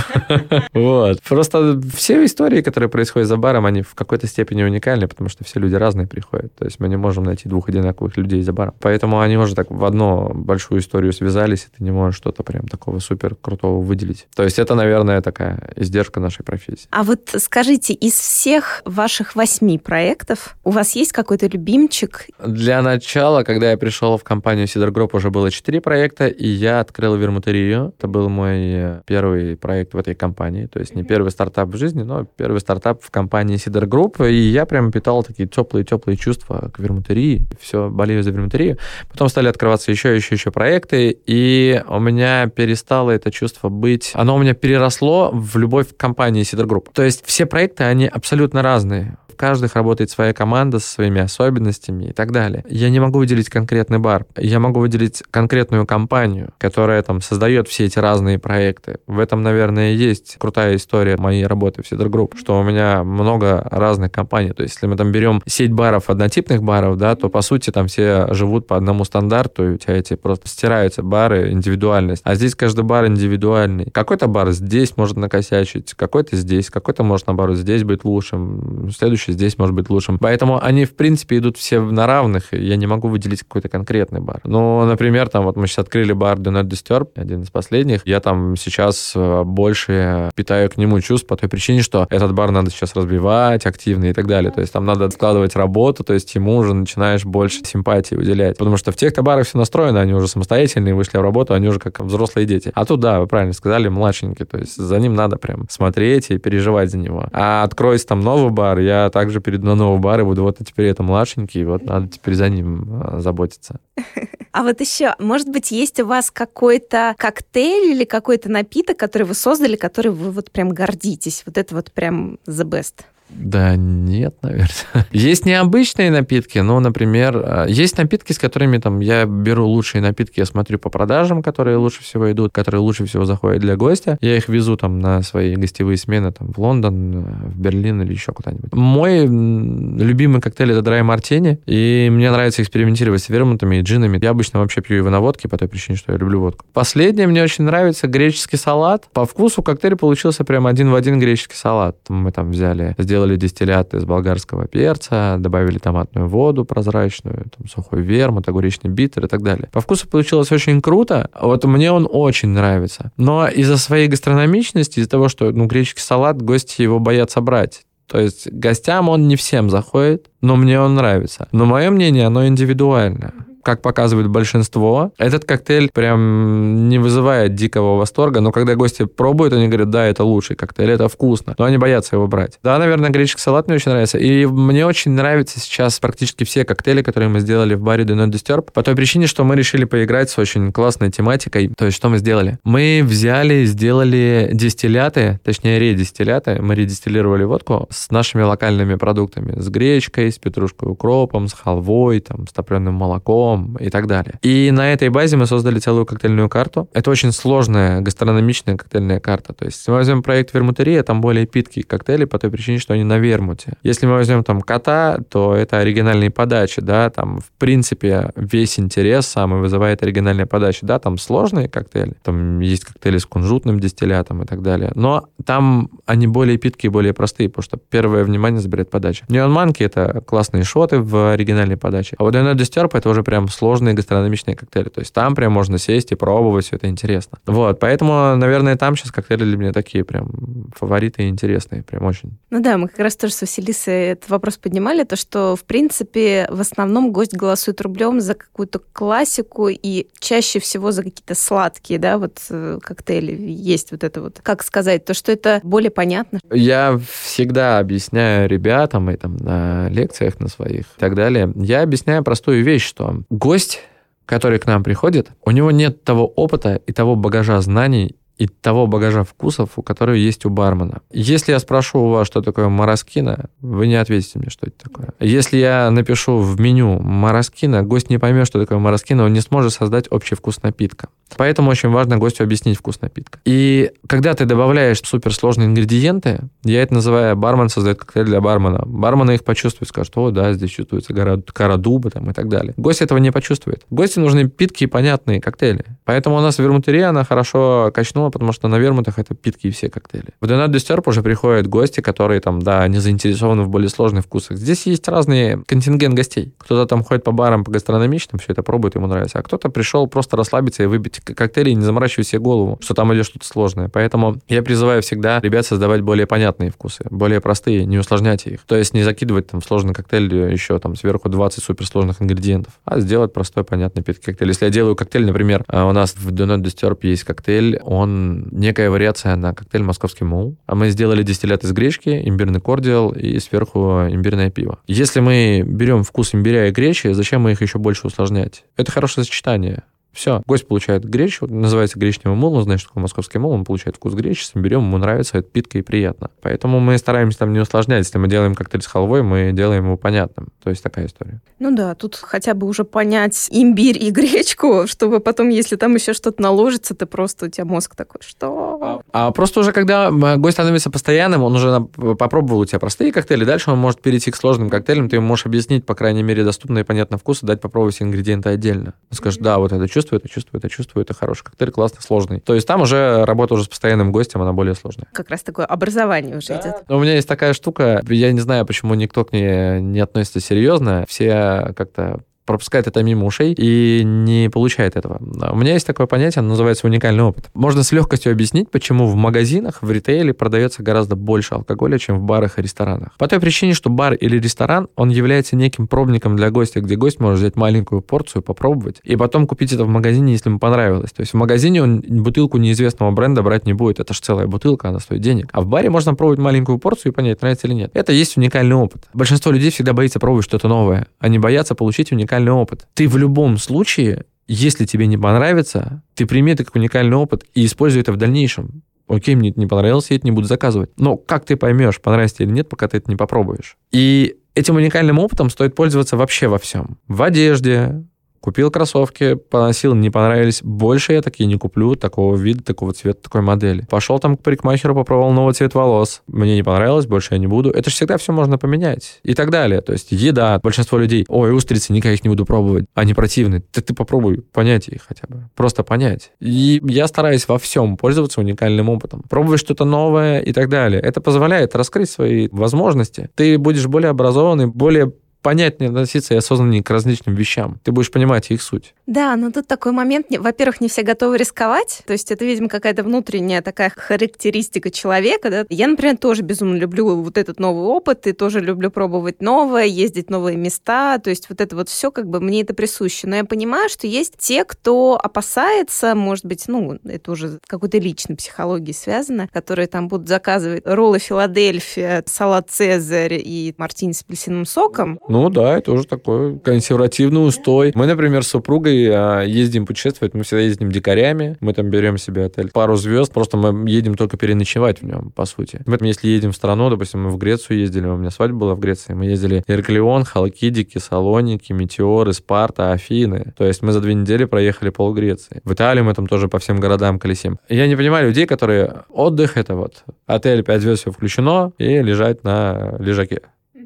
Вот. 0.73 1.23
Просто 1.23 1.81
все 1.95 2.25
истории, 2.25 2.63
которые 2.63 2.89
происходят 2.89 3.29
за 3.29 3.37
баром, 3.37 3.67
они 3.67 3.83
в 3.83 3.95
какой-то 3.95 4.27
степени 4.27 4.63
уникальны, 4.63 5.07
потому 5.07 5.29
что 5.29 5.45
все 5.45 5.61
люди 5.61 5.75
разные 5.75 6.07
приходят. 6.07 6.55
То 6.55 6.65
есть 6.65 6.81
мы 6.81 6.89
не 6.89 6.97
можем 6.97 7.25
найти 7.25 7.49
двух 7.49 7.69
одинаковых 7.69 8.17
людей 8.17 8.43
за 8.43 8.53
баром. 8.53 8.75
Поэтому 8.81 9.21
они 9.21 9.37
уже 9.37 9.55
так 9.55 9.71
в 9.71 9.85
одну 9.85 10.33
большую 10.35 10.81
историю 10.81 11.13
связались, 11.13 11.65
и 11.65 11.77
ты 11.77 11.85
не 11.85 11.91
можешь 11.91 12.17
что-то 12.17 12.43
прям 12.43 12.67
такого 12.67 12.99
супер 12.99 13.35
крутого 13.35 13.81
выделить. 13.81 14.27
То 14.35 14.43
есть 14.43 14.59
это, 14.59 14.75
наверное, 14.75 15.21
такая 15.21 15.73
издержка 15.77 16.21
нашей 16.21 16.43
профессии. 16.43 16.89
А 16.91 17.03
вот 17.03 17.35
скажите, 17.37 17.93
из 17.93 18.15
всех 18.15 18.83
ваших 18.85 19.37
восьми 19.37 19.79
проектов 19.79 20.57
у 20.65 20.71
вас 20.71 20.97
есть 20.97 21.13
какой-то 21.13 21.47
любимчик? 21.47 22.27
Для 22.45 22.83
начала, 22.83 23.43
когда 23.43 23.71
я 23.71 23.77
пришел 23.77 24.17
в 24.17 24.25
компанию 24.25 24.54
Сидр 24.67 24.91
Групп, 24.91 25.15
уже 25.15 25.31
было 25.31 25.51
четыре 25.51 25.81
проекта, 25.81 26.27
и 26.27 26.47
я 26.47 26.81
открыл 26.81 27.17
вермутерию. 27.17 27.93
Это 27.99 28.09
был 28.09 28.29
мой 28.29 28.59
э, 28.59 29.01
первый 29.07 29.57
проект 29.57 29.95
в 29.95 29.99
этой 29.99 30.15
компании. 30.15 30.67
То 30.67 30.81
есть 30.81 30.95
не 30.95 31.03
первый 31.03 31.31
стартап 31.31 31.69
в 31.69 31.77
жизни, 31.77 32.03
но 32.03 32.25
первый 32.25 32.61
стартап 32.61 33.03
в 33.03 33.11
компании 33.11 33.57
Сидр 33.57 33.87
Групп. 33.87 34.21
И 34.21 34.35
я 34.35 34.67
прям 34.67 34.93
питал 34.93 35.23
такие 35.23 35.49
теплые-теплые 35.49 36.17
чувства 36.17 36.71
к 36.73 36.79
вермутерии. 36.79 37.47
Все, 37.61 37.91
болею 37.91 38.23
за 38.23 38.31
вермутерию. 38.31 38.79
Потом 39.11 39.29
стали 39.29 39.49
открываться 39.49 39.91
еще, 39.91 40.15
еще, 40.15 40.35
еще 40.35 40.51
проекты, 40.51 41.17
и 41.27 41.83
у 41.89 41.99
меня 41.99 42.49
перестало 42.49 43.11
это 43.11 43.31
чувство 43.31 43.69
быть... 43.69 44.13
Оно 44.15 44.37
у 44.37 44.39
меня 44.39 44.55
переросло 44.55 45.31
в 45.33 45.57
любовь 45.59 45.95
к 45.95 45.97
компании 45.97 46.43
Сидр 46.45 46.67
Групп. 46.67 46.91
То 46.93 47.03
есть 47.03 47.25
все 47.27 47.47
проекты, 47.47 47.85
они 47.85 48.07
абсолютно 48.07 48.63
разные 48.63 49.17
каждых 49.35 49.75
работает 49.75 50.11
своя 50.11 50.33
команда 50.33 50.79
со 50.79 50.89
своими 50.89 51.21
особенностями 51.21 52.07
и 52.07 52.13
так 52.13 52.33
далее. 52.33 52.65
Я 52.69 52.91
не 52.91 53.01
могу 53.01 53.19
выделить 53.19 53.49
конкретный 53.49 53.99
бар. 53.99 54.27
Я 54.37 54.61
могу 54.61 54.81
выделить 54.81 55.23
конкретную 55.31 55.87
компанию, 55.87 56.53
которая 56.59 57.03
там 57.03 57.21
создает 57.21 57.69
все 57.69 57.85
эти 57.85 57.99
разные 57.99 58.39
проекты. 58.39 58.99
В 59.07 59.19
этом, 59.19 59.43
наверное, 59.43 59.93
есть 59.93 60.37
крутая 60.39 60.77
история 60.77 61.17
моей 61.17 61.47
работы 61.47 61.83
в 61.83 61.91
Cedar 61.91 62.09
Group, 62.09 62.37
что 62.39 62.59
у 62.59 62.63
меня 62.63 63.05
много 63.05 63.67
разных 63.71 64.13
компаний. 64.13 64.53
То 64.53 64.63
есть, 64.63 64.77
если 64.77 64.87
мы 64.87 64.97
там 64.97 65.13
берем 65.13 65.43
сеть 65.47 65.73
баров, 65.73 66.11
однотипных 66.11 66.63
баров, 66.63 66.97
да, 66.97 67.15
то, 67.17 67.29
по 67.29 67.43
сути, 67.43 67.71
там 67.71 67.87
все 67.87 68.33
живут 68.33 68.67
по 68.67 68.77
одному 68.77 69.05
стандарту, 69.05 69.65
и 69.65 69.75
у 69.75 69.77
тебя 69.79 69.97
эти 69.97 70.15
просто 70.15 70.49
стираются 70.49 71.03
бары, 71.03 71.51
индивидуальность. 71.53 72.23
А 72.25 72.35
здесь 72.35 72.55
каждый 72.55 72.85
бар 72.85 73.07
индивидуальный. 73.07 73.91
Какой-то 73.91 74.27
бар 74.27 74.51
здесь 74.53 74.97
может 74.97 75.17
накосячить, 75.17 75.95
какой-то 75.95 76.37
здесь, 76.37 76.71
какой-то 76.71 77.03
может, 77.05 77.27
наоборот, 77.27 77.57
здесь 77.57 77.85
быть 77.85 78.05
лучшим. 78.05 78.91
Следующий 78.97 79.24
лучше, 79.25 79.33
здесь 79.33 79.59
может 79.59 79.75
быть 79.75 79.91
лучшим. 79.91 80.19
Поэтому 80.19 80.63
они, 80.63 80.85
в 80.85 80.95
принципе, 80.95 81.39
идут 81.39 81.57
все 81.57 81.81
на 81.81 82.07
равных, 82.07 82.53
и 82.53 82.65
я 82.65 82.77
не 82.77 82.87
могу 82.87 83.09
выделить 83.09 83.41
какой-то 83.41 83.69
конкретный 83.69 84.21
бар. 84.21 84.41
Ну, 84.45 84.85
например, 84.85 85.29
там 85.29 85.45
вот 85.45 85.57
мы 85.57 85.67
сейчас 85.67 85.79
открыли 85.79 86.13
бар 86.13 86.39
Do 86.39 86.53
Not 86.53 86.65
Disturb, 86.65 87.09
один 87.17 87.43
из 87.43 87.51
последних. 87.51 88.07
Я 88.07 88.21
там 88.21 88.57
сейчас 88.57 89.13
э, 89.15 89.43
больше 89.45 90.31
питаю 90.35 90.71
к 90.71 90.77
нему 90.77 91.01
чувств 91.01 91.27
по 91.27 91.37
той 91.37 91.49
причине, 91.49 91.83
что 91.83 92.07
этот 92.11 92.33
бар 92.33 92.51
надо 92.51 92.71
сейчас 92.71 92.95
разбивать 92.95 93.67
активно 93.67 94.07
и 94.07 94.13
так 94.13 94.27
далее. 94.27 94.51
То 94.51 94.61
есть 94.61 94.73
там 94.73 94.85
надо 94.85 95.11
складывать 95.11 95.57
работу, 95.57 96.05
то 96.05 96.15
есть 96.15 96.35
ему 96.35 96.57
уже 96.57 96.75
начинаешь 96.75 97.25
больше 97.25 97.65
симпатии 97.65 98.15
уделять. 98.17 98.59
Потому 98.59 98.77
что 98.77 98.93
в 98.93 98.97
тех-то 98.97 99.23
барах 99.23 99.47
все 99.47 99.59
настроено, 99.59 100.01
они 100.01 100.15
уже 100.15 100.29
самостоятельные, 100.29 100.95
вышли 100.95 101.19
в 101.19 101.23
работу, 101.23 101.55
они 101.55 101.69
уже 101.69 101.79
как 101.79 102.01
взрослые 102.01 102.47
дети. 102.47 102.71
А 102.75 102.85
тут, 102.85 103.01
да, 103.01 103.21
вы 103.21 103.27
правильно 103.27 103.53
сказали, 103.53 103.89
младшенький. 103.89 104.45
То 104.45 104.59
есть 104.59 104.77
за 104.77 104.99
ним 104.99 105.15
надо 105.15 105.37
прям 105.37 105.67
смотреть 105.71 106.31
и 106.31 106.39
переживать 106.39 106.91
за 106.91 106.99
него. 106.99 107.27
А 107.33 107.63
откроется 107.63 108.09
там 108.09 108.21
новый 108.21 108.51
бар, 108.51 108.79
я 108.79 109.11
также 109.15 109.41
перейду 109.41 109.67
на 109.67 109.77
новый 109.77 110.01
бар 110.01 110.21
и 110.21 110.25
буду, 110.25 110.43
вот 110.43 110.59
теперь 110.59 110.87
это 110.87 111.05
младшенький, 111.05 111.61
и 111.61 111.65
вот 111.65 111.85
надо 111.85 112.09
теперь 112.09 112.35
за 112.35 112.49
ним 112.49 113.01
а, 113.03 113.21
заботиться. 113.21 113.81
А 114.57 114.63
вот 114.63 114.81
еще, 114.81 115.17
может 115.19 115.49
быть, 115.49 115.73
есть 115.73 115.99
у 115.99 116.07
вас 116.07 116.31
какой-то 116.31 117.17
коктейль 117.19 117.91
или 117.91 118.05
какой-то 118.05 118.49
напиток, 118.49 118.97
который 118.97 119.25
вы 119.25 119.35
создали, 119.35 119.75
который 119.75 120.13
вы 120.13 120.31
вот 120.31 120.53
прям 120.53 120.69
гордитесь? 120.69 121.43
Вот 121.45 121.59
это 121.59 121.75
вот 121.75 121.91
прям 121.91 122.39
the 122.47 122.63
best. 122.63 123.05
Да 123.37 123.77
нет, 123.77 124.37
наверное. 124.43 124.69
Есть 125.13 125.45
необычные 125.45 126.11
напитки, 126.11 126.59
но, 126.59 126.81
например, 126.81 127.43
а, 127.45 127.67
есть 127.67 127.99
напитки, 127.99 128.33
с 128.33 128.39
которыми 128.39 128.79
там 128.79 129.01
я 129.01 129.25
беру 129.27 129.67
лучшие 129.67 130.03
напитки, 130.03 130.41
я 130.41 130.47
смотрю 130.47 130.79
по 130.79 130.89
продажам, 130.89 131.43
которые 131.43 131.77
лучше 131.77 132.03
всего 132.03 132.31
идут, 132.31 132.53
которые 132.53 132.81
лучше 132.81 133.07
всего 133.07 133.25
заходят 133.25 133.61
для 133.61 133.77
гостя. 133.77 134.19
Я 134.21 134.37
их 134.37 134.49
везу 134.49 134.77
там 134.77 135.01
на 135.01 135.23
свои 135.23 135.57
гостевые 135.57 135.97
смены 135.97 136.33
там 136.33 136.53
в 136.53 136.59
Лондон, 136.59 137.19
э, 137.19 137.49
в 137.49 137.59
Берлин 137.59 138.03
или 138.03 138.13
еще 138.13 138.33
куда-нибудь. 138.33 138.73
Мой 138.73 139.27
любимый 139.27 140.41
коктейль 140.41 140.73
это 140.73 140.83
драй 140.83 141.03
мартини, 141.03 141.59
и 141.67 142.09
мне 142.11 142.31
нравится 142.31 142.63
экспериментировать 142.63 143.23
с 143.23 143.29
вермутами 143.29 143.77
и 143.77 143.81
джинами. 143.83 144.19
Я 144.23 144.31
обычно 144.31 144.61
вообще 144.61 144.81
пью 144.81 144.99
его 144.99 145.11
на 145.11 145.21
водке 145.21 145.49
по 145.49 145.59
той 145.59 145.69
причине, 145.69 145.97
что 145.97 146.13
я 146.13 146.19
люблю 146.19 146.41
водку. 146.41 146.65
Последнее 146.73 147.27
мне 147.27 147.43
очень 147.43 147.65
нравится 147.65 148.07
греческий 148.07 148.57
салат. 148.57 149.07
По 149.13 149.27
вкусу 149.27 149.63
коктейль 149.63 149.97
получился 149.97 150.45
прям 150.45 150.67
один 150.67 150.91
в 150.91 150.95
один 150.95 151.19
греческий 151.19 151.57
салат. 151.57 151.97
Мы 152.09 152.31
там 152.33 152.51
взяли, 152.51 152.95
сделали 152.99 153.24
сделали 153.25 153.37
дистиллят 153.37 153.95
из 153.95 154.05
болгарского 154.05 154.67
перца, 154.67 155.37
добавили 155.39 155.79
томатную 155.79 156.29
воду 156.29 156.65
прозрачную, 156.65 157.47
там, 157.57 157.69
сухой 157.69 158.03
вермут, 158.03 158.49
огуречный 158.49 158.91
битер 158.91 159.25
и 159.25 159.29
так 159.29 159.43
далее. 159.43 159.69
По 159.73 159.81
вкусу 159.81 160.09
получилось 160.09 160.53
очень 160.53 160.81
круто. 160.81 161.31
Вот 161.41 161.65
мне 161.65 161.91
он 161.91 162.07
очень 162.11 162.51
нравится. 162.51 163.13
Но 163.17 163.49
из-за 163.49 163.79
своей 163.79 164.09
гастрономичности, 164.09 165.01
из-за 165.01 165.11
того, 165.11 165.29
что 165.29 165.51
ну, 165.51 165.67
греческий 165.67 166.03
салат, 166.03 166.43
гости 166.43 166.83
его 166.83 166.99
боятся 166.99 167.41
брать. 167.41 167.83
То 168.07 168.21
есть 168.21 168.51
гостям 168.53 169.09
он 169.09 169.29
не 169.29 169.37
всем 169.37 169.71
заходит, 169.71 170.31
но 170.43 170.57
мне 170.57 170.79
он 170.79 170.95
нравится. 170.95 171.49
Но 171.53 171.65
мое 171.65 171.91
мнение, 171.91 172.27
оно 172.27 172.47
индивидуальное 172.47 173.33
как 173.65 173.83
показывает 173.83 174.29
большинство, 174.29 175.13
этот 175.19 175.45
коктейль 175.45 175.91
прям 175.93 176.89
не 176.89 176.99
вызывает 176.99 177.55
дикого 177.55 177.97
восторга, 177.97 178.41
но 178.41 178.53
когда 178.53 178.75
гости 178.75 179.05
пробуют, 179.05 179.53
они 179.53 179.69
говорят, 179.69 179.91
да, 179.91 180.07
это 180.07 180.25
лучший 180.25 180.57
коктейль, 180.57 180.91
это 180.91 181.09
вкусно, 181.09 181.55
но 181.59 181.65
они 181.65 181.79
боятся 181.79 182.17
его 182.17 182.27
брать. 182.27 182.59
Да, 182.63 182.79
наверное, 182.79 183.11
греческий 183.11 183.41
салат 183.41 183.67
мне 183.67 183.77
очень 183.77 183.91
нравится, 183.91 184.19
и 184.19 184.47
мне 184.47 184.87
очень 184.87 185.13
нравятся 185.13 185.59
сейчас 185.59 185.99
практически 185.99 186.45
все 186.45 186.65
коктейли, 186.65 187.03
которые 187.03 187.29
мы 187.29 187.41
сделали 187.41 187.75
в 187.75 187.83
баре 187.83 188.05
Do 188.05 188.15
Not 188.15 188.31
Disturb, 188.31 188.71
по 188.73 188.83
той 188.83 188.95
причине, 188.95 189.27
что 189.27 189.45
мы 189.45 189.57
решили 189.57 189.85
поиграть 189.85 190.31
с 190.31 190.39
очень 190.39 190.73
классной 190.73 191.11
тематикой. 191.11 191.69
То 191.77 191.87
есть, 191.87 191.97
что 191.97 192.09
мы 192.09 192.19
сделали? 192.19 192.59
Мы 192.65 193.03
взяли, 193.05 193.65
сделали 193.65 194.51
дистилляты, 194.53 195.41
точнее, 195.43 195.79
редистилляты, 195.79 196.61
мы 196.61 196.75
редистиллировали 196.75 197.45
водку 197.45 197.87
с 197.91 198.11
нашими 198.11 198.43
локальными 198.43 198.97
продуктами, 198.97 199.59
с 199.61 199.69
гречкой, 199.69 200.31
с 200.31 200.39
петрушкой 200.39 200.91
укропом, 200.91 201.49
с 201.49 201.55
халвой, 201.55 202.21
там, 202.21 202.47
с 202.47 202.53
топленым 202.53 202.95
молоком, 202.95 203.54
вином 203.55 203.77
и 203.81 203.91
так 203.91 204.07
далее. 204.07 204.39
И 204.43 204.71
на 204.71 204.93
этой 204.93 205.09
базе 205.09 205.37
мы 205.37 205.47
создали 205.47 205.79
целую 205.79 206.07
коктейльную 206.07 206.49
карту. 206.49 206.89
Это 206.93 207.11
очень 207.11 207.33
сложная 207.33 208.01
гастрономичная 208.01 208.77
коктейльная 208.77 209.21
карта. 209.21 209.53
То 209.53 209.65
есть, 209.65 209.79
если 209.79 209.91
мы 209.91 209.97
возьмем 209.99 210.23
проект 210.23 210.55
вермутерия, 210.55 211.03
там 211.03 211.21
более 211.21 211.47
питкие 211.47 211.85
коктейли 211.85 212.25
по 212.25 212.39
той 212.39 212.51
причине, 212.51 212.79
что 212.79 212.95
они 212.95 213.05
на 213.05 213.19
вермуте. 213.19 213.75
Если 213.83 214.07
мы 214.07 214.15
возьмем 214.15 214.45
там 214.45 214.61
кота, 214.61 215.19
то 215.29 215.55
это 215.55 215.79
оригинальные 215.79 216.31
подачи, 216.31 216.81
да, 216.81 217.11
там, 217.11 217.41
в 217.41 217.51
принципе, 217.59 218.31
весь 218.37 218.79
интерес 218.79 219.27
самый 219.27 219.61
вызывает 219.61 220.03
оригинальная 220.03 220.47
подача. 220.47 220.81
Да, 220.87 220.99
там 220.99 221.19
сложные 221.19 221.69
коктейли, 221.69 222.15
там 222.23 222.61
есть 222.61 222.85
коктейли 222.85 223.19
с 223.19 223.27
кунжутным 223.27 223.81
дистиллятом 223.81 224.43
и 224.43 224.47
так 224.47 224.63
далее. 224.63 224.93
Но 224.95 225.29
там 225.45 225.91
они 226.07 226.27
более 226.27 226.59
питкие, 226.59 226.91
более 226.91 227.13
простые, 227.13 227.49
потому 227.49 227.63
что 227.63 227.77
первое 227.77 228.25
внимание 228.25 228.61
заберет 228.61 228.91
подача. 228.91 229.25
Неон 229.29 229.53
Манки— 229.53 229.83
это 229.85 230.23
классные 230.27 230.65
шоты 230.65 230.99
в 230.99 231.33
оригинальной 231.33 231.77
подаче. 231.77 232.17
А 232.19 232.25
вот 232.25 232.35
Dino 232.35 232.55
Disturb— 232.55 232.91
это 232.95 233.09
уже 233.09 233.23
прям 233.23 233.44
прям 233.45 233.49
сложные 233.49 233.95
гастрономичные 233.95 234.57
коктейли. 234.57 234.89
То 234.89 235.01
есть 235.01 235.13
там 235.13 235.35
прям 235.35 235.53
можно 235.53 235.79
сесть 235.79 236.13
и 236.13 236.15
пробовать, 236.15 236.67
все 236.67 236.77
это 236.77 236.89
интересно. 236.89 237.39
Вот, 237.47 237.79
поэтому, 237.81 238.37
наверное, 238.37 238.77
там 238.77 238.97
сейчас 238.97 239.13
коктейли 239.13 239.45
для 239.45 239.57
меня 239.57 239.73
такие 239.73 240.05
прям 240.05 240.31
фавориты 240.75 241.25
и 241.25 241.29
интересные, 241.29 241.83
прям 241.83 242.05
очень. 242.05 242.39
Ну 242.51 242.61
да, 242.61 242.79
мы 242.79 242.89
как 242.89 243.01
раз 243.01 243.17
тоже 243.17 243.35
с 243.35 243.41
Василисой 243.43 244.09
этот 244.09 244.31
вопрос 244.31 244.57
поднимали, 244.57 245.05
то, 245.05 245.17
что, 245.17 245.57
в 245.57 245.65
принципе, 245.65 246.47
в 246.51 246.61
основном 246.61 247.13
гость 247.13 247.35
голосует 247.35 247.81
рублем 247.81 248.21
за 248.21 248.35
какую-то 248.35 248.81
классику 248.93 249.69
и 249.69 250.07
чаще 250.19 250.61
всего 250.61 250.93
за 250.93 251.03
какие-то 251.03 251.35
сладкие, 251.35 251.99
да, 251.99 252.19
вот 252.19 252.41
э, 252.51 252.79
коктейли. 252.83 253.37
Есть 253.41 253.91
вот 253.91 254.05
это 254.05 254.21
вот, 254.21 254.41
как 254.43 254.63
сказать, 254.63 255.05
то, 255.05 255.15
что 255.15 255.33
это 255.33 255.61
более 255.63 255.91
понятно. 255.91 256.41
Я 256.51 256.99
всегда 257.23 257.79
объясняю 257.79 258.49
ребятам 258.49 259.11
и 259.11 259.17
там 259.17 259.37
на 259.37 259.89
лекциях 259.89 260.41
на 260.41 260.49
своих 260.49 260.83
и 260.83 261.01
так 261.01 261.15
далее, 261.15 261.53
я 261.57 261.83
объясняю 261.83 262.23
простую 262.23 262.65
вещь, 262.65 262.87
что 262.87 263.23
гость, 263.35 263.81
который 264.27 264.59
к 264.59 264.67
нам 264.67 264.83
приходит, 264.83 265.31
у 265.45 265.51
него 265.51 265.71
нет 265.71 266.05
того 266.05 266.27
опыта 266.27 266.77
и 266.87 266.93
того 266.93 267.17
багажа 267.17 267.61
знаний 267.61 268.17
и 268.39 268.47
того 268.47 268.87
багажа 268.87 269.25
вкусов, 269.25 269.71
у 269.77 269.83
которого 269.83 270.15
есть 270.15 270.45
у 270.45 270.51
бармена. 270.51 271.03
Если 271.11 271.53
я 271.53 271.59
спрошу 271.59 272.01
у 272.01 272.11
вас, 272.11 272.27
что 272.27 272.43
такое 272.43 272.69
мороскина, 272.69 273.47
вы 273.61 273.87
не 273.87 273.95
ответите 273.95 274.39
мне, 274.39 274.51
что 274.51 274.67
это 274.67 274.77
такое. 274.85 275.15
Если 275.21 275.57
я 275.57 275.91
напишу 275.91 276.39
в 276.39 276.61
меню 276.61 276.99
мороскина, 277.01 277.83
гость 277.83 278.11
не 278.11 278.19
поймет, 278.19 278.47
что 278.47 278.61
такое 278.61 278.79
мороскина, 278.79 279.25
он 279.25 279.33
не 279.33 279.41
сможет 279.41 279.73
создать 279.73 280.07
общий 280.11 280.35
вкус 280.35 280.63
напитка. 280.63 281.09
Поэтому 281.37 281.71
очень 281.71 281.91
важно 281.91 282.19
гостю 282.19 282.45
объяснить 282.45 282.79
вкус 282.79 283.01
напитка. 283.01 283.41
И 283.45 283.93
когда 284.07 284.35
ты 284.35 284.45
добавляешь 284.45 285.01
суперсложные 285.01 285.67
ингредиенты, 285.67 286.41
я 286.65 286.83
это 286.83 286.95
называю, 286.95 287.37
бармен 287.37 287.69
создает 287.69 287.99
коктейль 287.99 288.27
для 288.27 288.41
бармена. 288.41 288.83
Бармен 288.87 289.31
их 289.31 289.45
почувствует, 289.45 289.89
скажет, 289.89 290.13
о, 290.17 290.31
да, 290.31 290.53
здесь 290.53 290.71
чувствуется 290.71 291.13
гора, 291.13 291.39
кора 291.53 291.77
дуба 291.77 292.11
там, 292.11 292.31
и 292.31 292.33
так 292.33 292.49
далее. 292.49 292.75
Гость 292.77 293.03
этого 293.03 293.19
не 293.19 293.31
почувствует. 293.33 293.85
Гости 293.91 294.19
нужны 294.19 294.49
питкие, 294.49 294.89
понятные 294.89 295.41
коктейли. 295.41 295.85
Поэтому 296.05 296.37
у 296.37 296.41
нас 296.41 296.57
в 296.57 296.59
вермутере 296.61 297.05
она 297.05 297.25
хорошо 297.25 297.91
качнула, 297.95 298.24
потому 298.31 298.53
что 298.53 298.69
на 298.69 298.77
вермутах 298.79 299.19
это 299.19 299.35
питкие 299.35 299.73
все 299.73 299.89
коктейли. 299.89 300.29
В 300.41 300.47
Donut 300.47 300.69
Disturb 300.69 301.03
уже 301.07 301.23
приходят 301.23 301.67
гости, 301.67 302.01
которые 302.01 302.41
там, 302.41 302.61
да, 302.61 302.87
не 302.89 302.99
заинтересованы 302.99 303.63
в 303.63 303.69
более 303.69 303.89
сложных 303.89 304.25
вкусах. 304.25 304.57
Здесь 304.57 304.87
есть 304.87 305.09
разные 305.09 305.63
контингент 305.67 306.15
гостей. 306.15 306.55
Кто-то 306.59 306.87
там 306.87 307.03
ходит 307.03 307.25
по 307.25 307.33
барам, 307.33 307.65
по 307.65 307.71
гастрономичным, 307.71 308.39
все 308.39 308.53
это 308.53 308.63
пробует, 308.63 308.95
ему 308.95 309.07
нравится. 309.07 309.39
А 309.39 309.43
кто-то 309.43 309.69
пришел 309.69 310.07
просто 310.07 310.37
расслабиться 310.37 310.83
и 310.83 310.87
выпить 310.87 311.21
коктейли, 311.21 311.71
не 311.71 311.83
заморачивая 311.83 312.25
себе 312.25 312.41
голову, 312.41 312.79
что 312.83 312.95
там 312.95 313.13
идет 313.15 313.27
что-то 313.27 313.47
сложное. 313.47 313.89
Поэтому 313.89 314.37
я 314.49 314.63
призываю 314.63 315.03
всегда 315.03 315.41
ребят 315.41 315.67
создавать 315.67 316.01
более 316.03 316.27
понятные 316.27 316.71
вкусы, 316.71 317.05
более 317.11 317.41
простые, 317.41 317.85
не 317.85 317.99
усложнять 317.99 318.47
их. 318.47 318.61
То 318.67 318.77
есть 318.77 318.95
не 318.95 319.03
закидывать 319.03 319.49
там 319.49 319.63
сложный 319.63 319.95
коктейль 319.95 320.33
еще 320.53 320.79
там 320.79 320.97
сверху 320.97 321.29
20 321.29 321.63
суперсложных 321.63 322.23
ингредиентов, 322.23 322.75
а 322.85 323.01
сделать 323.01 323.33
простой, 323.33 323.65
понятный 323.65 324.03
питкий 324.03 324.33
коктейль. 324.33 324.49
Если 324.49 324.65
я 324.65 324.71
делаю 324.71 324.97
коктейль, 324.97 325.27
например, 325.27 325.65
а 325.69 325.87
у 325.87 325.93
нас 325.93 326.15
в 326.15 326.29
Do 326.31 326.47
Not 326.47 326.63
Disturb 326.63 326.99
есть 327.03 327.25
коктейль, 327.25 327.81
он 327.83 328.14
некая 328.53 328.91
вариация 328.91 329.37
на 329.37 329.55
коктейль 329.55 329.83
«Московский 329.83 330.25
мул». 330.25 330.57
А 330.67 330.75
мы 330.75 330.91
сделали 330.91 331.23
дистиллят 331.23 331.65
из 331.65 331.73
гречки, 331.73 332.23
имбирный 332.25 332.61
кордиал 332.61 333.11
и 333.11 333.39
сверху 333.39 334.07
имбирное 334.09 334.51
пиво. 334.51 334.79
Если 334.87 335.21
мы 335.21 335.63
берем 335.67 336.03
вкус 336.03 336.35
имбиря 336.35 336.69
и 336.69 336.71
гречи, 336.71 337.13
зачем 337.13 337.43
мы 337.43 337.53
их 337.53 337.63
еще 337.63 337.79
больше 337.79 338.07
усложнять? 338.07 338.65
Это 338.77 338.93
хорошее 338.93 339.25
сочетание. 339.25 339.83
Все. 340.15 340.43
Гость 340.47 340.67
получает 340.67 341.05
гречу, 341.05 341.47
называется 341.47 341.99
гречневый 341.99 342.37
мул, 342.37 342.55
он 342.55 342.63
знает, 342.63 342.81
что 342.81 342.91
такое 342.91 343.03
московский 343.03 343.39
мул, 343.39 343.51
он 343.51 343.65
получает 343.65 343.97
вкус 343.97 344.15
гречи, 344.15 344.47
берем, 344.55 344.83
ему 344.83 344.99
нравится, 344.99 345.39
это 345.39 345.49
питка 345.49 345.79
и 345.79 345.83
приятно. 345.83 346.31
Поэтому 346.41 346.79
мы 346.81 346.97
стараемся 346.99 347.41
там 347.41 347.53
не 347.53 347.59
усложнять. 347.59 348.05
Если 348.05 348.19
мы 348.19 348.29
делаем 348.29 348.55
коктейль 348.55 348.83
с 348.83 348.87
халвой, 348.87 349.23
мы 349.23 349.51
делаем 349.53 349.85
его 349.85 349.97
понятным. 349.97 350.49
То 350.63 350.71
есть 350.71 350.83
такая 350.83 351.07
история. 351.07 351.41
Ну 351.59 351.75
да, 351.75 351.95
тут 351.95 352.15
хотя 352.15 352.55
бы 352.55 352.67
уже 352.67 352.85
понять 352.85 353.49
имбирь 353.51 354.03
и 354.03 354.11
гречку, 354.11 354.87
чтобы 354.87 355.21
потом, 355.21 355.49
если 355.49 355.77
там 355.77 355.95
еще 355.95 356.13
что-то 356.13 356.41
наложится, 356.41 356.95
ты 356.95 357.07
просто, 357.07 357.47
у 357.47 357.49
тебя 357.49 357.65
мозг 357.65 357.97
такой, 357.97 358.21
что? 358.25 359.03
А 359.13 359.33
просто 359.33 359.61
уже, 359.61 359.73
когда 359.73 360.11
гость 360.11 360.55
становится 360.55 360.91
постоянным, 360.91 361.43
он 361.43 361.55
уже 361.57 361.81
попробовал 362.17 362.61
у 362.61 362.65
тебя 362.67 362.79
простые 362.79 363.11
коктейли, 363.11 363.45
дальше 363.45 363.71
он 363.71 363.79
может 363.79 364.01
перейти 364.01 364.31
к 364.31 364.37
сложным 364.37 364.71
коктейлям, 364.71 365.09
ты 365.09 365.17
ему 365.17 365.27
можешь 365.27 365.47
объяснить, 365.47 365.85
по 365.85 365.95
крайней 365.95 366.23
мере, 366.23 366.45
доступные 366.45 366.85
и 366.85 366.87
понятные 366.87 367.19
вкусы, 367.19 367.45
дать 367.47 367.61
попробовать 367.61 368.01
ингредиенты 368.01 368.51
отдельно. 368.51 368.95
Он 369.11 369.17
скажет, 369.17 369.41
да, 369.41 369.59
вот 369.59 369.73
это 369.73 369.89
чувство 369.89 370.04
чувствую, 370.05 370.21
это 370.21 370.29
чувствую, 370.29 370.59
это 370.59 370.69
чувствую, 370.69 371.03
это 371.03 371.15
хороший 371.15 371.45
коктейль, 371.45 371.71
классный, 371.71 372.03
сложный. 372.03 372.41
То 372.41 372.55
есть 372.55 372.67
там 372.67 372.83
уже 372.83 373.25
работа 373.25 373.55
уже 373.55 373.65
с 373.65 373.69
постоянным 373.69 374.13
гостем, 374.13 374.43
она 374.43 374.53
более 374.53 374.75
сложная. 374.75 375.07
Как 375.13 375.31
раз 375.31 375.43
такое 375.43 375.67
образование 375.67 376.37
уже 376.37 376.49
да. 376.49 376.61
идет. 376.61 376.75
Но 376.89 376.99
у 376.99 377.01
меня 377.01 377.15
есть 377.15 377.29
такая 377.29 377.53
штука, 377.53 378.03
я 378.09 378.33
не 378.33 378.41
знаю, 378.41 378.67
почему 378.67 378.95
никто 378.95 379.25
к 379.25 379.33
ней 379.33 379.81
не 379.81 380.01
относится 380.01 380.41
серьезно. 380.41 381.05
Все 381.09 381.73
как-то 381.77 382.21
пропускает 382.45 382.87
это 382.87 383.03
мимо 383.03 383.27
ушей 383.27 383.55
и 383.57 384.03
не 384.05 384.49
получает 384.51 384.97
этого. 384.97 385.21
У 385.53 385.57
меня 385.57 385.75
есть 385.75 385.87
такое 385.87 386.07
понятие, 386.07 386.41
оно 386.41 386.51
называется 386.51 386.87
уникальный 386.87 387.23
опыт. 387.23 387.51
Можно 387.55 387.83
с 387.83 387.93
легкостью 387.93 388.33
объяснить, 388.33 388.71
почему 388.71 389.07
в 389.07 389.15
магазинах, 389.15 389.79
в 389.81 389.91
ритейле 389.91 390.35
продается 390.35 390.83
гораздо 390.83 391.17
больше 391.17 391.55
алкоголя, 391.55 391.99
чем 391.99 392.19
в 392.19 392.23
барах 392.23 392.59
и 392.59 392.63
ресторанах. 392.63 393.13
По 393.19 393.29
той 393.29 393.41
причине, 393.41 393.75
что 393.75 393.91
бар 393.91 394.15
или 394.15 394.39
ресторан, 394.39 394.89
он 394.97 395.11
является 395.11 395.57
неким 395.57 395.87
пробником 395.87 396.37
для 396.37 396.51
гостя, 396.51 396.81
где 396.81 396.97
гость 396.97 397.21
может 397.21 397.41
взять 397.41 397.57
маленькую 397.57 398.03
порцию, 398.03 398.43
попробовать, 398.43 399.01
и 399.05 399.17
потом 399.17 399.47
купить 399.47 399.73
это 399.73 399.85
в 399.85 399.89
магазине, 399.89 400.33
если 400.33 400.49
ему 400.49 400.59
понравилось. 400.59 401.13
То 401.13 401.21
есть 401.21 401.33
в 401.33 401.37
магазине 401.37 401.83
он 401.83 402.03
бутылку 402.07 402.59
неизвестного 402.59 403.11
бренда 403.11 403.43
брать 403.43 403.67
не 403.67 403.73
будет. 403.73 404.01
Это 404.01 404.15
же 404.15 404.21
целая 404.21 404.47
бутылка, 404.47 404.89
она 404.89 405.01
стоит 405.01 405.21
денег. 405.21 405.49
А 405.53 405.61
в 405.61 405.67
баре 405.67 405.91
можно 405.91 406.15
пробовать 406.15 406.41
маленькую 406.41 406.79
порцию 406.79 407.13
и 407.13 407.15
понять, 407.15 407.41
нравится 407.43 407.67
или 407.67 407.75
нет. 407.75 407.91
Это 407.95 408.13
есть 408.13 408.37
уникальный 408.37 408.77
опыт. 408.77 409.05
Большинство 409.15 409.53
людей 409.53 409.71
всегда 409.71 409.93
боится 409.93 410.19
пробовать 410.19 410.45
что-то 410.45 410.69
новое. 410.69 411.07
Они 411.19 411.39
боятся 411.39 411.75
получить 411.75 412.13
уникальный 412.13 412.34
уникальный 412.35 412.53
опыт. 412.53 412.87
Ты 412.95 413.09
в 413.09 413.17
любом 413.17 413.59
случае, 413.59 414.25
если 414.47 414.85
тебе 414.85 415.07
не 415.07 415.17
понравится, 415.17 416.03
ты 416.15 416.27
прими 416.27 416.53
это 416.53 416.65
как 416.65 416.75
уникальный 416.75 417.17
опыт 417.17 417.45
и 417.55 417.65
используй 417.65 418.03
это 418.03 418.13
в 418.13 418.17
дальнейшем. 418.17 418.83
Окей, 419.07 419.35
мне 419.35 419.51
это 419.51 419.61
не 419.61 419.67
понравилось, 419.67 420.11
я 420.11 420.17
это 420.17 420.27
не 420.27 420.33
буду 420.33 420.47
заказывать. 420.47 420.91
Но 420.97 421.17
как 421.17 421.45
ты 421.45 421.57
поймешь, 421.57 422.01
понравится 422.01 422.39
тебе 422.39 422.47
или 422.47 422.55
нет, 422.55 422.69
пока 422.69 422.89
ты 422.89 422.97
это 422.97 423.11
не 423.11 423.17
попробуешь? 423.17 423.77
И 423.93 424.37
этим 424.55 424.77
уникальным 424.77 425.19
опытом 425.19 425.51
стоит 425.51 425.75
пользоваться 425.75 426.17
вообще 426.17 426.49
во 426.49 426.59
всем. 426.59 426.99
В 427.07 427.23
одежде, 427.23 428.05
Купил 428.45 428.71
кроссовки, 428.71 429.37
поносил, 429.37 429.95
не 429.95 430.11
понравились. 430.11 430.61
Больше 430.63 431.15
я 431.15 431.23
такие 431.23 431.47
не 431.47 431.57
куплю, 431.57 431.95
такого 431.95 432.37
вида, 432.37 432.63
такого 432.63 432.93
цвета, 432.93 433.23
такой 433.23 433.41
модели. 433.41 433.87
Пошел 433.89 434.19
там 434.19 434.37
к 434.37 434.43
парикмахеру, 434.43 434.95
попробовал 434.95 435.33
новый 435.33 435.55
цвет 435.55 435.75
волос. 435.75 436.21
Мне 436.27 436.55
не 436.55 436.63
понравилось, 436.63 437.07
больше 437.07 437.33
я 437.33 437.39
не 437.39 437.47
буду. 437.47 437.71
Это 437.71 437.89
же 437.89 437.97
всегда 437.97 438.19
все 438.19 438.35
можно 438.35 438.59
поменять. 438.59 439.21
И 439.23 439.33
так 439.33 439.49
далее. 439.49 439.81
То 439.81 439.95
есть 439.95 440.13
еда. 440.13 440.61
Большинство 440.63 440.99
людей, 440.99 441.25
ой, 441.27 441.57
устрицы, 441.57 441.95
никак 441.95 442.13
их 442.13 442.23
не 442.23 442.29
буду 442.29 442.45
пробовать. 442.45 442.85
Они 442.93 443.15
противны. 443.15 443.61
Ты, 443.61 443.81
ты 443.81 443.95
попробуй 443.95 444.43
понять 444.43 444.89
их 444.89 445.07
хотя 445.09 445.27
бы. 445.27 445.49
Просто 445.57 445.83
понять. 445.83 446.33
И 446.39 446.83
я 446.85 447.09
стараюсь 447.09 447.49
во 447.49 447.59
всем 447.59 447.97
пользоваться 447.97 448.41
уникальным 448.41 448.91
опытом. 448.91 449.23
Пробовать 449.31 449.61
что-то 449.61 449.87
новое 449.87 450.41
и 450.41 450.53
так 450.53 450.69
далее. 450.69 451.01
Это 451.01 451.23
позволяет 451.23 451.75
раскрыть 451.75 452.11
свои 452.11 452.51
возможности. 452.53 453.31
Ты 453.37 453.57
будешь 453.57 453.87
более 453.87 454.11
образованный, 454.11 454.67
более 454.67 455.15
понятнее 455.45 455.91
относиться 455.91 456.33
и 456.33 456.39
осознаннее 456.39 456.83
к 456.83 456.89
различным 456.89 457.35
вещам. 457.35 457.79
Ты 457.85 457.93
будешь 457.93 458.11
понимать 458.11 458.51
их 458.51 458.63
суть. 458.63 458.95
Да, 459.07 459.37
но 459.37 459.51
тут 459.51 459.67
такой 459.67 459.93
момент, 459.93 460.27
во-первых, 460.31 460.81
не 460.81 460.89
все 460.89 461.03
готовы 461.03 461.37
рисковать, 461.37 462.03
то 462.07 462.13
есть 462.13 462.31
это, 462.31 462.45
видимо, 462.45 462.69
какая-то 462.69 463.03
внутренняя 463.03 463.61
такая 463.61 463.93
характеристика 463.95 464.91
человека, 464.91 465.51
да. 465.51 465.67
Я, 465.69 465.89
например, 465.89 466.17
тоже 466.17 466.43
безумно 466.43 466.77
люблю 466.77 467.17
вот 467.17 467.37
этот 467.37 467.61
новый 467.61 467.85
опыт, 467.85 468.27
и 468.27 468.33
тоже 468.33 468.61
люблю 468.61 468.91
пробовать 468.91 469.43
новое, 469.43 469.85
ездить 469.85 470.29
в 470.29 470.31
новые 470.31 470.57
места, 470.57 471.19
то 471.19 471.31
есть 471.31 471.49
вот 471.51 471.61
это 471.61 471.77
вот 471.77 471.89
все 471.89 472.11
как 472.11 472.29
бы 472.29 472.41
мне 472.41 472.63
это 472.63 472.73
присуще. 472.75 473.27
Но 473.27 473.37
я 473.37 473.45
понимаю, 473.45 473.89
что 473.89 474.07
есть 474.07 474.35
те, 474.39 474.65
кто 474.65 475.19
опасается, 475.23 476.15
может 476.15 476.47
быть, 476.47 476.65
ну, 476.67 476.99
это 477.05 477.33
уже 477.33 477.59
какой-то 477.67 477.99
личной 477.99 478.37
психологией 478.37 478.95
связано, 478.95 479.49
которые 479.53 479.87
там 479.87 480.09
будут 480.09 480.29
заказывать 480.29 480.83
роллы 480.87 481.19
Филадельфия, 481.19 482.25
салат 482.27 482.71
Цезарь 482.71 483.35
и 483.35 483.75
мартини 483.77 484.13
с 484.13 484.23
апельсиновым 484.23 484.65
соком, 484.65 485.21
ну 485.29 485.51
да, 485.51 485.79
это 485.79 485.93
уже 485.93 486.07
такой 486.07 486.59
консервативный 486.59 487.47
устой. 487.47 487.93
Мы, 487.95 488.07
например, 488.07 488.45
с 488.45 488.49
супругой 488.49 488.94
а, 489.13 489.43
ездим 489.43 489.87
путешествовать, 489.87 490.35
мы 490.35 490.43
всегда 490.45 490.63
ездим 490.63 490.91
дикарями, 490.91 491.57
мы 491.61 491.73
там 491.73 491.91
берем 491.91 492.19
себе 492.19 492.47
отель 492.47 492.71
пару 492.71 492.97
звезд, 492.97 493.33
просто 493.33 493.57
мы 493.57 493.89
едем 493.89 494.15
только 494.15 494.37
переночевать 494.37 495.01
в 495.01 495.05
нем, 495.05 495.31
по 495.31 495.45
сути. 495.45 495.81
Поэтому, 495.87 496.09
если 496.09 496.29
едем 496.29 496.53
в 496.53 496.57
страну, 496.57 496.91
допустим, 496.91 497.25
мы 497.25 497.31
в 497.31 497.39
Грецию 497.39 497.81
ездили, 497.81 498.07
у 498.07 498.17
меня 498.17 498.31
свадьба 498.31 498.59
была 498.59 498.75
в 498.75 498.81
Греции, 498.81 499.15
мы 499.15 499.27
ездили 499.27 499.63
Ирклеон, 499.67 500.25
Халкидики, 500.25 500.99
Салоники, 500.99 501.73
Метеоры, 501.73 502.33
Спарта, 502.33 502.93
Афины. 502.93 503.53
То 503.57 503.65
есть 503.65 503.83
мы 503.83 503.93
за 503.93 504.01
две 504.01 504.15
недели 504.15 504.45
проехали 504.45 504.91
пол 504.91 505.15
Греции. 505.15 505.61
В 505.65 505.73
Италии 505.73 506.03
мы 506.03 506.15
там 506.15 506.27
тоже 506.27 506.49
по 506.49 506.59
всем 506.59 506.81
городам 506.81 507.19
колесим. 507.19 507.59
Я 507.69 507.87
не 507.87 507.97
понимаю 507.97 508.29
людей, 508.29 508.47
которые 508.47 509.05
отдых 509.09 509.57
это 509.57 509.75
вот 509.75 510.05
отель 510.27 510.63
5 510.63 510.81
звезд 510.81 511.03
все 511.03 511.11
включено 511.11 511.73
и 511.79 512.03
лежать 512.03 512.45
на 512.45 512.97
лежаке. 512.99 513.41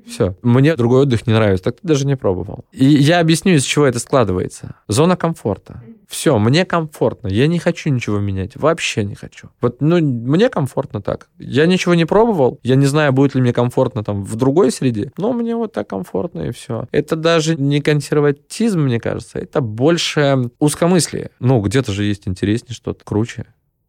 Все. 0.09 0.37
Мне 0.43 0.75
другой 0.75 1.03
отдых 1.03 1.27
не 1.27 1.33
нравится. 1.33 1.65
Так 1.65 1.81
ты 1.81 1.87
даже 1.87 2.07
не 2.07 2.17
пробовал. 2.17 2.65
И 2.73 2.85
я 2.85 3.21
объясню, 3.21 3.55
из 3.55 3.65
чего 3.65 3.87
это 3.87 3.99
складывается. 3.99 4.77
Зона 4.89 5.17
комфорта. 5.17 5.83
Все, 6.09 6.39
мне 6.39 6.65
комфортно. 6.65 7.29
Я 7.29 7.47
не 7.47 7.59
хочу 7.59 7.91
ничего 7.91 8.19
менять. 8.19 8.57
Вообще 8.57 9.05
не 9.05 9.15
хочу. 9.15 9.51
Вот, 9.61 9.83
ну, 9.83 9.99
мне 10.01 10.49
комфортно 10.49 11.03
так. 11.03 11.29
Я 11.39 11.67
ничего 11.67 11.95
не 11.95 12.07
пробовал. 12.07 12.59
Я 12.63 12.77
не 12.77 12.87
знаю, 12.87 13.13
будет 13.13 13.35
ли 13.35 13.43
мне 13.43 13.53
комфортно 13.53 14.03
там 14.03 14.25
в 14.25 14.35
другой 14.37 14.73
среде. 14.73 15.13
Но 15.19 15.35
мне 15.35 15.55
вот 15.55 15.75
так 15.75 15.89
комфортно 15.89 16.43
и 16.43 16.53
все. 16.53 16.87
Это 16.93 17.15
даже 17.15 17.57
не 17.57 17.81
консерватизм, 17.81 18.81
мне 18.81 18.99
кажется. 18.99 19.39
Это 19.39 19.61
больше 19.61 20.51
узкомыслие. 20.59 21.31
Ну, 21.41 21.61
где-то 21.61 21.93
же 21.93 22.05
есть 22.05 22.27
интереснее 22.27 22.75
что-то, 22.75 23.05
круче 23.05 23.47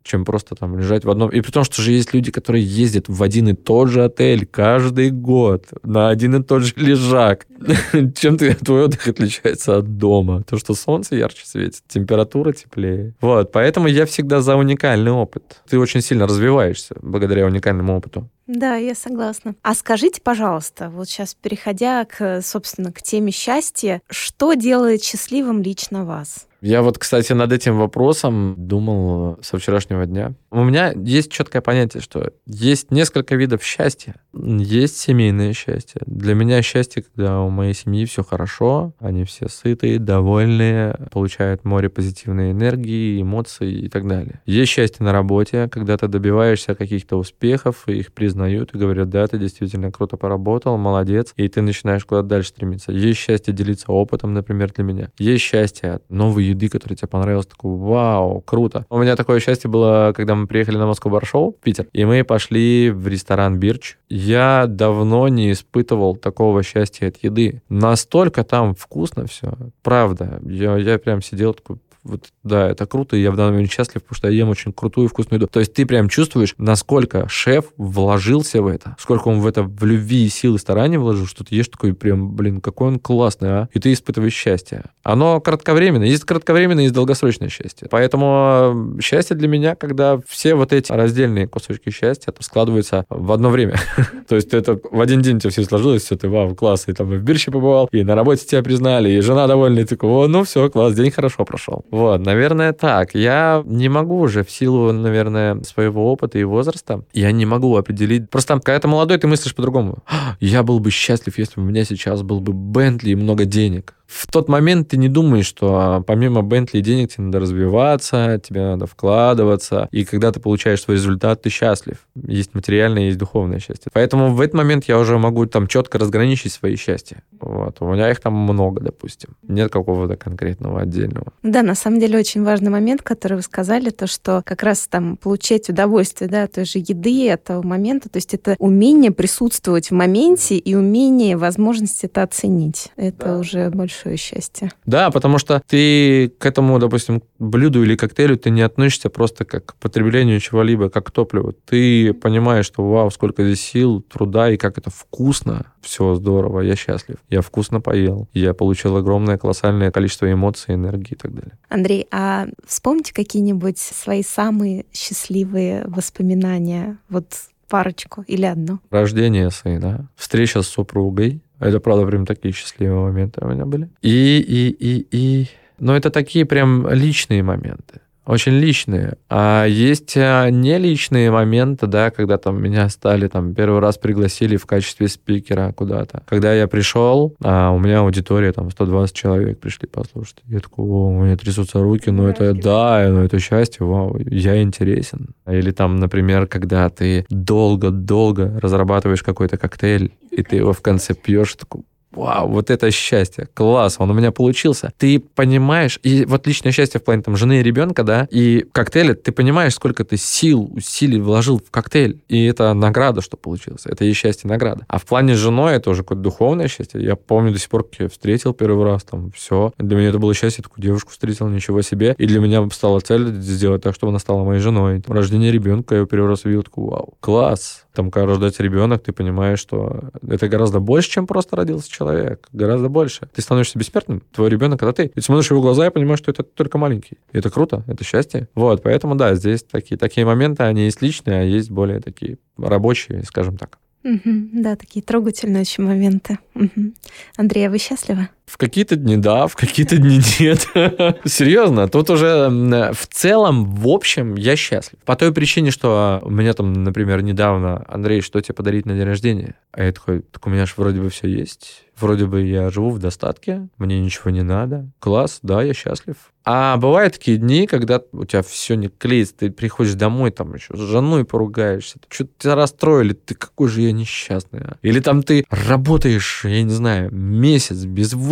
чем 0.10 0.26
просто 0.26 0.56
там 0.56 0.78
лежать 0.78 1.06
в 1.06 1.10
одном. 1.10 1.30
И 1.30 1.40
при 1.42 1.52
том, 1.52 1.64
что 1.64 1.82
же 1.82 1.92
есть 1.92 2.14
люди, 2.14 2.32
которые 2.32 2.66
ездят 2.66 3.08
в 3.08 3.22
один 3.22 3.50
и 3.50 3.54
тот 3.54 3.90
же 3.90 4.04
отель 4.04 4.46
каждый 4.46 5.12
год 5.12 5.68
на 5.84 6.10
один 6.10 6.36
и 6.36 6.44
тот 6.44 6.64
же 6.64 6.74
лежак. 6.76 7.46
Чем 8.16 8.38
ты, 8.38 8.56
твой 8.56 8.86
отдых 8.86 9.08
отличается 9.08 9.78
от 9.78 9.98
дома? 9.98 10.44
То, 10.44 10.58
что 10.58 10.74
солнце 10.74 11.16
ярче 11.16 11.46
светит, 11.46 11.84
температура 11.88 12.54
теплее. 12.54 13.14
Вот, 13.22 13.52
поэтому 13.52 13.88
я 13.88 14.06
всегда 14.06 14.42
за 14.42 14.56
уникальный 14.56 15.12
опыт. 15.12 15.62
Ты 15.70 15.78
очень 15.78 16.02
сильно 16.02 16.26
развиваешься 16.26 16.96
благодаря 17.02 17.46
уникальному 17.46 17.96
опыту. 17.96 18.28
Да, 18.48 18.78
я 18.78 18.96
согласна. 18.96 19.54
А 19.62 19.76
скажите, 19.76 20.22
пожалуйста, 20.22 20.90
вот 20.90 21.08
сейчас 21.08 21.36
переходя 21.36 22.04
к, 22.06 22.42
собственно, 22.42 22.92
к 22.92 23.04
теме 23.04 23.32
счастья, 23.32 24.02
что 24.10 24.56
делает 24.56 25.04
счастливым 25.04 25.62
лично 25.62 26.04
вас? 26.04 26.48
Я 26.62 26.82
вот, 26.82 26.98
кстати, 26.98 27.34
над 27.34 27.52
этим 27.52 27.78
вопросом 27.78 28.56
думал 28.58 29.38
со 29.42 29.58
вчерашнего 29.58 30.06
дня. 30.06 30.34
У 30.52 30.64
меня 30.64 30.92
есть 30.94 31.32
четкое 31.32 31.62
понятие, 31.62 32.02
что 32.02 32.32
есть 32.46 32.92
несколько 32.92 33.36
видов 33.36 33.64
счастья. 33.64 34.16
Есть 34.34 34.98
семейное 34.98 35.54
счастье. 35.54 36.02
Для 36.06 36.34
меня 36.34 36.62
счастье, 36.62 37.04
когда 37.04 37.42
у 37.42 37.50
моей 37.50 37.74
семьи 37.74 38.06
все 38.06 38.24
хорошо, 38.24 38.94
они 39.00 39.24
все 39.24 39.48
сытые, 39.48 40.00
довольные, 40.00 40.98
получают 41.12 41.64
море 41.64 41.90
позитивной 41.90 42.52
энергии, 42.52 43.22
эмоций 43.22 43.72
и 43.72 43.90
так 43.90 44.08
далее. 44.08 44.42
Есть 44.46 44.72
счастье 44.72 45.06
на 45.06 45.14
работе, 45.14 45.70
когда 45.70 45.98
ты 45.98 46.08
добиваешься 46.08 46.76
каких-то 46.76 47.18
успехов, 47.18 47.84
и 47.88 48.00
их 48.00 48.14
признают 48.14 48.74
и 48.74 48.78
говорят, 48.78 49.10
да, 49.10 49.28
ты 49.28 49.38
действительно 49.38 49.92
круто 49.92 50.18
поработал, 50.18 50.78
молодец, 50.78 51.34
и 51.38 51.48
ты 51.48 51.62
начинаешь 51.62 52.06
куда-то 52.06 52.28
дальше 52.28 52.50
стремиться. 52.50 52.92
Есть 52.92 53.20
счастье 53.20 53.54
делиться 53.54 53.92
опытом, 53.92 54.34
например, 54.34 54.72
для 54.74 54.84
меня. 54.84 55.12
Есть 55.18 55.44
счастье 55.44 55.92
от 55.92 56.10
новой 56.10 56.49
еды, 56.50 56.70
которая 56.70 56.96
тебе 56.96 57.08
понравилась, 57.08 57.48
такой, 57.48 57.76
вау, 57.76 58.42
круто. 58.42 58.86
У 58.90 58.98
меня 58.98 59.16
такое 59.16 59.40
счастье 59.40 59.70
было, 59.70 60.14
когда 60.16 60.36
мы 60.36 60.48
приехали 60.48 60.78
на 60.78 60.88
Москву 60.88 61.12
Баршоу, 61.12 61.56
Питер, 61.64 61.88
и 61.94 62.06
мы 62.06 62.24
пошли 62.24 62.90
в 62.90 63.08
ресторан 63.08 63.58
Бирч. 63.58 63.98
Я 64.10 64.66
давно 64.68 65.28
не 65.28 65.52
испытывал 65.52 66.16
такого 66.16 66.64
счастья 66.64 67.08
от 67.08 67.18
еды. 67.24 67.62
Настолько 67.70 68.44
там 68.44 68.76
вкусно 68.76 69.26
все, 69.26 69.54
правда. 69.84 70.40
Я, 70.44 70.78
я 70.78 71.00
прям 71.00 71.22
сидел 71.22 71.54
такой, 71.54 71.78
вот, 72.10 72.30
да, 72.44 72.70
это 72.70 72.86
круто, 72.86 73.16
и 73.16 73.22
я 73.22 73.32
в 73.32 73.36
данный 73.36 73.54
момент 73.54 73.72
счастлив, 73.72 74.02
потому 74.04 74.16
что 74.16 74.28
я 74.30 74.38
ем 74.38 74.50
очень 74.50 74.74
крутую 74.74 75.08
вкусную 75.08 75.40
еду. 75.40 75.48
То 75.48 75.60
есть 75.60 75.74
ты 75.74 75.86
прям 75.86 76.10
чувствуешь, 76.10 76.56
насколько 76.58 77.28
шеф 77.30 77.66
вложился 77.78 78.62
в 78.62 78.68
это, 78.68 78.96
сколько 79.00 79.28
он 79.28 79.40
в 79.40 79.48
это 79.48 79.64
в 79.64 79.86
любви 79.86 80.26
и 80.26 80.30
силы 80.30 80.60
старания 80.60 81.00
вложил, 81.00 81.26
что 81.26 81.44
ты 81.44 81.56
ешь 81.56 81.70
такой 81.70 81.94
прям, 81.94 82.36
блин, 82.36 82.62
какой 82.62 82.90
он 82.90 83.00
классный, 83.00 83.50
а? 83.50 83.70
И 83.74 83.80
ты 83.80 83.94
испытываешь 83.94 84.34
счастье. 84.34 84.86
Оно 85.04 85.40
кратковременное. 85.40 86.08
Есть 86.08 86.24
кратковременное, 86.26 86.84
есть 86.84 86.96
долгосрочное 86.96 87.50
счастье. 87.50 87.88
Поэтому 87.90 88.96
э, 88.98 89.02
счастье 89.02 89.36
для 89.36 89.48
меня, 89.48 89.76
когда 89.76 90.20
все 90.28 90.56
вот 90.56 90.74
эти 90.74 90.92
раздельные 90.92 91.48
кусочки 91.48 91.90
счастья 91.90 92.32
это 92.32 92.44
складываются 92.44 93.06
в 93.10 93.32
одно 93.32 93.50
время. 93.50 93.76
То 94.28 94.36
есть 94.36 94.54
это 94.54 94.80
в 94.92 95.00
один 95.02 95.22
день 95.22 95.38
у 95.38 95.40
тебя 95.40 95.52
все 95.52 95.64
сложилось, 95.64 96.04
все, 96.04 96.18
ты, 96.18 96.30
вау, 96.30 96.56
класс, 96.56 96.86
и 96.88 96.94
там 96.94 97.14
и 97.14 97.18
в 97.18 97.24
бирще 97.24 97.52
побывал, 97.52 97.90
и 97.92 98.04
на 98.04 98.16
работе 98.16 98.46
тебя 98.46 98.64
признали, 98.64 99.10
и 99.10 99.22
жена 99.22 99.48
довольна, 99.48 99.80
и 99.80 99.86
такой, 99.86 100.28
ну 100.28 100.44
все, 100.44 100.70
класс, 100.70 100.94
день 100.96 101.12
хорошо 101.12 101.46
прошел. 101.46 101.86
Вот, 102.00 102.26
наверное, 102.26 102.72
так. 102.72 103.14
Я 103.14 103.62
не 103.66 103.90
могу 103.90 104.20
уже 104.20 104.46
в 104.46 104.50
силу, 104.50 104.94
наверное, 104.94 105.62
своего 105.64 106.10
опыта 106.14 106.40
и 106.40 106.46
возраста, 106.46 107.04
я 107.12 107.34
не 107.34 107.46
могу 107.46 107.76
определить. 107.76 108.30
Просто 108.30 108.58
когда 108.62 108.80
ты 108.80 108.88
молодой, 108.88 109.18
ты 109.18 109.28
мыслишь 109.28 109.54
по-другому. 109.54 109.98
Я 110.40 110.64
был 110.64 110.80
бы 110.80 110.92
счастлив, 110.92 111.38
если 111.38 111.60
бы 111.60 111.68
у 111.68 111.70
меня 111.70 111.84
сейчас 111.84 112.22
был 112.22 112.40
бы 112.40 112.54
Бентли 112.54 113.10
и 113.10 113.16
много 113.16 113.44
денег 113.44 113.96
в 114.10 114.26
тот 114.26 114.50
момент 114.50 114.90
ты 114.90 114.98
не 114.98 115.08
думаешь, 115.08 115.46
что 115.46 115.76
а, 115.80 116.02
помимо 116.02 116.42
Бентли 116.42 116.82
денег 116.82 117.14
тебе 117.14 117.26
надо 117.26 117.42
развиваться, 117.42 118.42
тебе 118.44 118.62
надо 118.62 118.88
вкладываться, 118.88 119.88
и 119.92 120.04
когда 120.04 120.32
ты 120.32 120.40
получаешь 120.40 120.82
свой 120.82 120.98
результат, 120.98 121.44
ты 121.44 121.50
счастлив. 121.50 122.08
Есть 122.16 122.56
материальное, 122.56 123.04
есть 123.04 123.20
духовное 123.20 123.60
счастье. 123.60 123.92
Поэтому 123.94 124.34
в 124.34 124.42
этот 124.42 124.56
момент 124.56 124.86
я 124.86 124.98
уже 124.98 125.20
могу 125.20 125.46
там 125.46 125.68
четко 125.68 126.00
разграничить 126.00 126.52
свои 126.52 126.76
счастья. 126.76 127.22
Вот. 127.40 127.78
У 127.82 127.94
меня 127.94 128.10
их 128.10 128.20
там 128.20 128.34
много, 128.34 128.82
допустим. 128.82 129.36
Нет 129.48 129.72
какого-то 129.72 130.18
конкретного 130.18 130.82
отдельного. 130.82 131.32
Да, 131.44 131.62
на 131.62 131.76
самом 131.76 132.00
деле 132.00 132.18
очень 132.18 132.44
важный 132.44 132.72
момент, 132.72 133.04
который 133.04 133.36
вы 133.36 133.44
сказали, 133.44 133.92
то, 133.92 134.08
что 134.08 134.42
как 134.44 134.64
раз 134.64 134.88
там 134.88 135.18
получать 135.18 135.70
удовольствие, 135.70 136.30
да, 136.30 136.48
той 136.48 136.66
же 136.66 136.80
еды, 136.80 137.30
этого 137.30 137.62
момента, 137.62 138.10
то 138.10 138.18
есть 138.18 138.34
это 138.34 138.56
умение 138.58 139.12
присутствовать 139.12 139.92
в 139.92 139.94
моменте 139.94 140.58
и 140.58 140.74
умение, 140.74 141.38
возможность 141.38 142.04
это 142.04 142.24
оценить. 142.24 142.92
Это 142.96 143.26
да. 143.26 143.38
уже 143.38 143.70
больше 143.70 143.99
большое 144.00 144.18
счастье. 144.18 144.72
Да, 144.86 145.12
потому 145.12 145.38
что 145.38 145.62
ты 145.68 146.30
к 146.38 146.46
этому, 146.46 146.80
допустим, 146.80 147.22
блюду 147.38 147.84
или 147.84 147.96
коктейлю 147.96 148.38
ты 148.38 148.50
не 148.50 148.62
относишься 148.62 149.10
просто 149.10 149.46
как 149.46 149.66
к 149.66 149.76
потреблению 149.76 150.40
чего-либо, 150.40 150.90
как 150.90 151.08
к 151.08 151.12
топливу. 151.12 151.54
Ты 151.66 152.14
понимаешь, 152.14 152.66
что 152.66 152.88
вау, 152.88 153.12
сколько 153.12 153.44
здесь 153.44 153.62
сил, 153.62 154.02
труда 154.02 154.52
и 154.52 154.58
как 154.58 154.78
это 154.78 154.90
вкусно. 154.90 155.66
Все 155.82 156.16
здорово, 156.16 156.62
я 156.62 156.76
счастлив. 156.76 157.18
Я 157.30 157.42
вкусно 157.42 157.82
поел. 157.82 158.28
Я 158.34 158.54
получил 158.54 158.96
огромное, 158.98 159.38
колоссальное 159.38 159.92
количество 159.92 160.32
эмоций, 160.32 160.76
энергии 160.76 161.14
и 161.14 161.18
так 161.18 161.34
далее. 161.34 161.58
Андрей, 161.70 162.08
а 162.12 162.48
вспомните 162.66 163.14
какие-нибудь 163.14 163.78
свои 163.78 164.24
самые 164.24 164.86
счастливые 164.94 165.86
воспоминания? 165.88 166.98
Вот 167.10 167.26
парочку 167.70 168.24
или 168.28 168.46
одну? 168.46 168.80
Рождение 168.90 169.52
сына, 169.52 170.10
встреча 170.16 170.62
с 170.62 170.68
супругой, 170.68 171.42
это, 171.60 171.80
правда, 171.80 172.06
прям 172.06 172.26
такие 172.26 172.54
счастливые 172.54 173.00
моменты 173.00 173.42
у 173.44 173.48
меня 173.48 173.66
были. 173.66 173.90
И, 174.02 174.40
и, 174.40 174.70
и, 174.70 175.08
и... 175.12 175.48
Но 175.80 175.96
это 175.96 176.10
такие 176.10 176.46
прям 176.46 176.90
личные 176.90 177.44
моменты 177.44 178.02
очень 178.30 178.52
личные. 178.52 179.18
А 179.28 179.66
есть 179.66 180.16
а, 180.16 180.50
не 180.52 180.78
личные 180.78 181.32
моменты, 181.32 181.88
да, 181.88 182.12
когда 182.12 182.38
там 182.38 182.62
меня 182.62 182.88
стали 182.90 183.28
там 183.28 183.56
первый 183.56 183.80
раз 183.80 183.98
пригласили 183.98 184.56
в 184.56 184.68
качестве 184.68 185.08
спикера 185.08 185.74
куда-то. 185.74 186.22
Когда 186.28 186.54
я 186.54 186.68
пришел, 186.68 187.36
а 187.44 187.72
у 187.72 187.80
меня 187.80 188.02
аудитория 188.02 188.52
там 188.52 188.70
120 188.70 189.16
человек 189.16 189.60
пришли 189.60 189.88
послушать. 189.88 190.38
Я 190.46 190.60
такой, 190.60 190.86
о, 190.86 191.08
у 191.08 191.24
меня 191.24 191.38
трясутся 191.38 191.82
руки, 191.82 192.12
ну 192.12 192.28
это 192.28 192.54
да, 192.54 193.08
ну 193.10 193.24
это 193.24 193.40
счастье, 193.40 193.84
вау, 193.84 194.16
я 194.20 194.62
интересен. 194.62 195.34
Или 195.48 195.72
там, 195.72 195.96
например, 195.96 196.46
когда 196.46 196.88
ты 196.90 197.26
долго-долго 197.32 198.60
разрабатываешь 198.62 199.24
какой-то 199.24 199.58
коктейль, 199.58 200.12
и 200.30 200.44
ты 200.44 200.58
его 200.58 200.74
в 200.74 200.82
конце 200.82 201.16
пьешь, 201.16 201.56
такой, 201.56 201.82
вау, 202.12 202.50
вот 202.50 202.70
это 202.70 202.92
счастье, 202.92 203.48
класс, 203.54 203.96
он 204.00 204.12
у 204.12 204.14
меня 204.14 204.32
получился. 204.32 204.92
Ты 204.98 205.20
понимаешь, 205.20 206.00
и 206.04 206.26
вот 206.26 206.48
личное 206.48 206.72
счастье 206.72 207.00
в 207.00 207.04
плане 207.04 207.22
там 207.22 207.36
жены 207.36 207.60
и 207.60 207.64
ребенка, 207.64 208.04
да, 208.04 208.28
и 208.32 208.66
коктейля, 208.72 209.14
ты 209.14 209.32
понимаешь, 209.32 209.76
сколько 209.76 210.04
ты 210.04 210.18
сил, 210.18 210.70
усилий 210.74 211.20
вложил 211.20 211.60
в 211.60 211.72
коктейль, 211.72 212.22
и 212.28 212.46
это 212.46 212.74
награда, 212.74 213.22
что 213.22 213.38
получилось. 213.38 213.84
Это 213.86 214.06
и 214.06 214.14
счастье, 214.14 214.50
награда. 214.50 214.86
А 214.88 214.98
в 214.98 215.06
плане 215.06 215.36
с 215.36 215.38
женой 215.38 215.76
это 215.76 215.90
уже 215.90 216.04
какое-то 216.04 216.24
духовное 216.24 216.68
счастье. 216.68 217.02
Я 217.02 217.16
помню 217.16 217.52
до 217.52 217.60
сих 217.60 217.70
пор, 217.70 217.84
как 217.84 218.00
я 218.00 218.10
встретил 218.10 218.54
первый 218.54 218.86
раз, 218.86 219.04
там, 219.04 219.32
все. 219.32 219.74
Для 219.78 219.98
меня 219.98 220.10
это 220.10 220.20
было 220.20 220.34
счастье, 220.34 220.64
такую 220.64 220.84
девушку 220.84 221.12
встретил, 221.12 221.48
ничего 221.48 221.82
себе. 221.82 222.16
И 222.18 222.26
для 222.26 222.40
меня 222.40 222.68
стала 222.72 223.00
цель 223.00 223.34
сделать 223.42 223.84
так, 223.84 223.96
чтобы 223.96 224.12
она 224.12 224.20
стала 224.20 224.44
моей 224.44 224.60
женой. 224.60 225.02
Рождение 225.08 225.52
ребенка, 225.52 225.96
я 225.96 226.06
первый 226.06 226.30
раз 226.30 226.46
увидел, 226.46 226.64
такой, 226.64 226.86
вау, 226.86 227.14
класс. 227.20 227.86
Там, 228.00 228.12
когда 228.12 228.28
рождается 228.28 228.64
ребенок, 228.64 229.04
ты 229.04 229.12
понимаешь, 229.12 229.60
что 229.60 230.12
это 230.26 230.48
гораздо 230.48 230.80
больше, 230.80 231.10
чем 231.10 231.28
просто 231.28 231.58
родился 231.58 231.92
человек. 231.92 232.48
Гораздо 232.54 232.88
больше. 232.88 233.28
Ты 233.36 233.42
становишься 233.42 233.78
бессмертным. 233.78 234.24
Твой 234.32 234.50
ребенок, 234.50 234.80
когда 234.80 234.94
ты. 234.94 235.10
Ты 235.10 235.22
смотришь 235.22 235.52
его 235.52 235.62
глаза 235.62 235.88
и 235.88 235.90
понимаешь, 235.90 236.20
что 236.20 236.32
это 236.32 236.44
только 236.44 236.78
маленький. 236.78 237.18
И 237.34 237.38
это 237.38 237.50
круто, 237.50 237.84
это 237.88 238.06
счастье. 238.06 238.48
Вот, 238.56 238.84
поэтому, 238.84 239.16
да, 239.16 239.36
здесь 239.36 239.64
такие, 239.64 239.98
такие 239.98 240.26
моменты, 240.26 240.64
они 240.64 240.86
есть 240.86 241.02
личные, 241.02 241.42
а 241.42 241.44
есть 241.44 241.72
более 241.72 242.00
такие 242.00 242.38
рабочие, 242.58 243.22
скажем 243.24 243.58
так. 243.58 243.80
Угу, 244.06 244.22
да, 244.54 244.78
такие 244.78 245.04
трогательные 245.04 245.64
очень 245.64 245.84
моменты. 245.84 246.40
Угу. 246.56 246.94
Андрей, 247.36 247.68
а 247.68 247.70
вы 247.70 247.80
счастливы? 247.80 248.30
В 248.50 248.58
какие-то 248.58 248.96
дни 248.96 249.16
да, 249.16 249.46
в 249.46 249.56
какие-то 249.56 249.98
дни 249.98 250.20
нет. 250.40 250.68
Серьезно, 251.24 251.88
тут 251.88 252.10
уже 252.10 252.50
в 252.50 253.08
целом, 253.08 253.76
в 253.76 253.88
общем, 253.88 254.36
я 254.36 254.56
счастлив. 254.56 255.00
По 255.06 255.16
той 255.16 255.32
причине, 255.32 255.70
что 255.70 256.20
у 256.24 256.32
меня 256.32 256.54
там, 256.54 256.74
например, 256.74 257.22
недавно, 257.22 257.86
Андрей, 257.88 258.22
что 258.22 258.42
тебе 258.42 258.56
подарить 258.56 258.88
на 258.88 258.96
день 258.96 259.04
рождения? 259.04 259.56
А 259.72 259.84
я 259.84 259.92
такой, 259.92 260.22
так 260.22 260.46
у 260.48 260.50
меня 260.50 260.66
же 260.66 260.74
вроде 260.78 261.00
бы 261.00 261.10
все 261.10 261.28
есть. 261.28 261.84
Вроде 262.00 262.26
бы 262.26 262.42
я 262.42 262.70
живу 262.70 262.90
в 262.92 263.00
достатке, 263.00 263.68
мне 263.78 264.00
ничего 264.00 264.32
не 264.32 264.42
надо. 264.42 264.90
Класс, 265.00 265.40
да, 265.44 265.62
я 265.62 265.74
счастлив. 265.74 266.16
А 266.46 266.78
бывают 266.78 267.14
такие 267.14 267.38
дни, 267.38 267.68
когда 267.68 268.02
у 268.12 268.26
тебя 268.26 268.42
все 268.42 268.76
не 268.76 268.88
клеится, 268.88 269.36
ты 269.36 269.52
приходишь 269.52 269.94
домой, 269.94 270.32
там 270.32 270.56
еще 270.56 270.76
с 270.76 270.80
женой 270.80 271.26
поругаешься, 271.26 272.00
что-то 272.10 272.32
тебя 272.40 272.56
расстроили, 272.56 273.14
ты 273.14 273.36
какой 273.36 273.68
же 273.68 273.82
я 273.82 273.92
несчастный. 273.92 274.62
А? 274.62 274.78
Или 274.82 275.00
там 275.02 275.22
ты 275.22 275.46
работаешь, 275.50 276.42
я 276.46 276.64
не 276.64 276.72
знаю, 276.72 277.14
месяц 277.14 277.84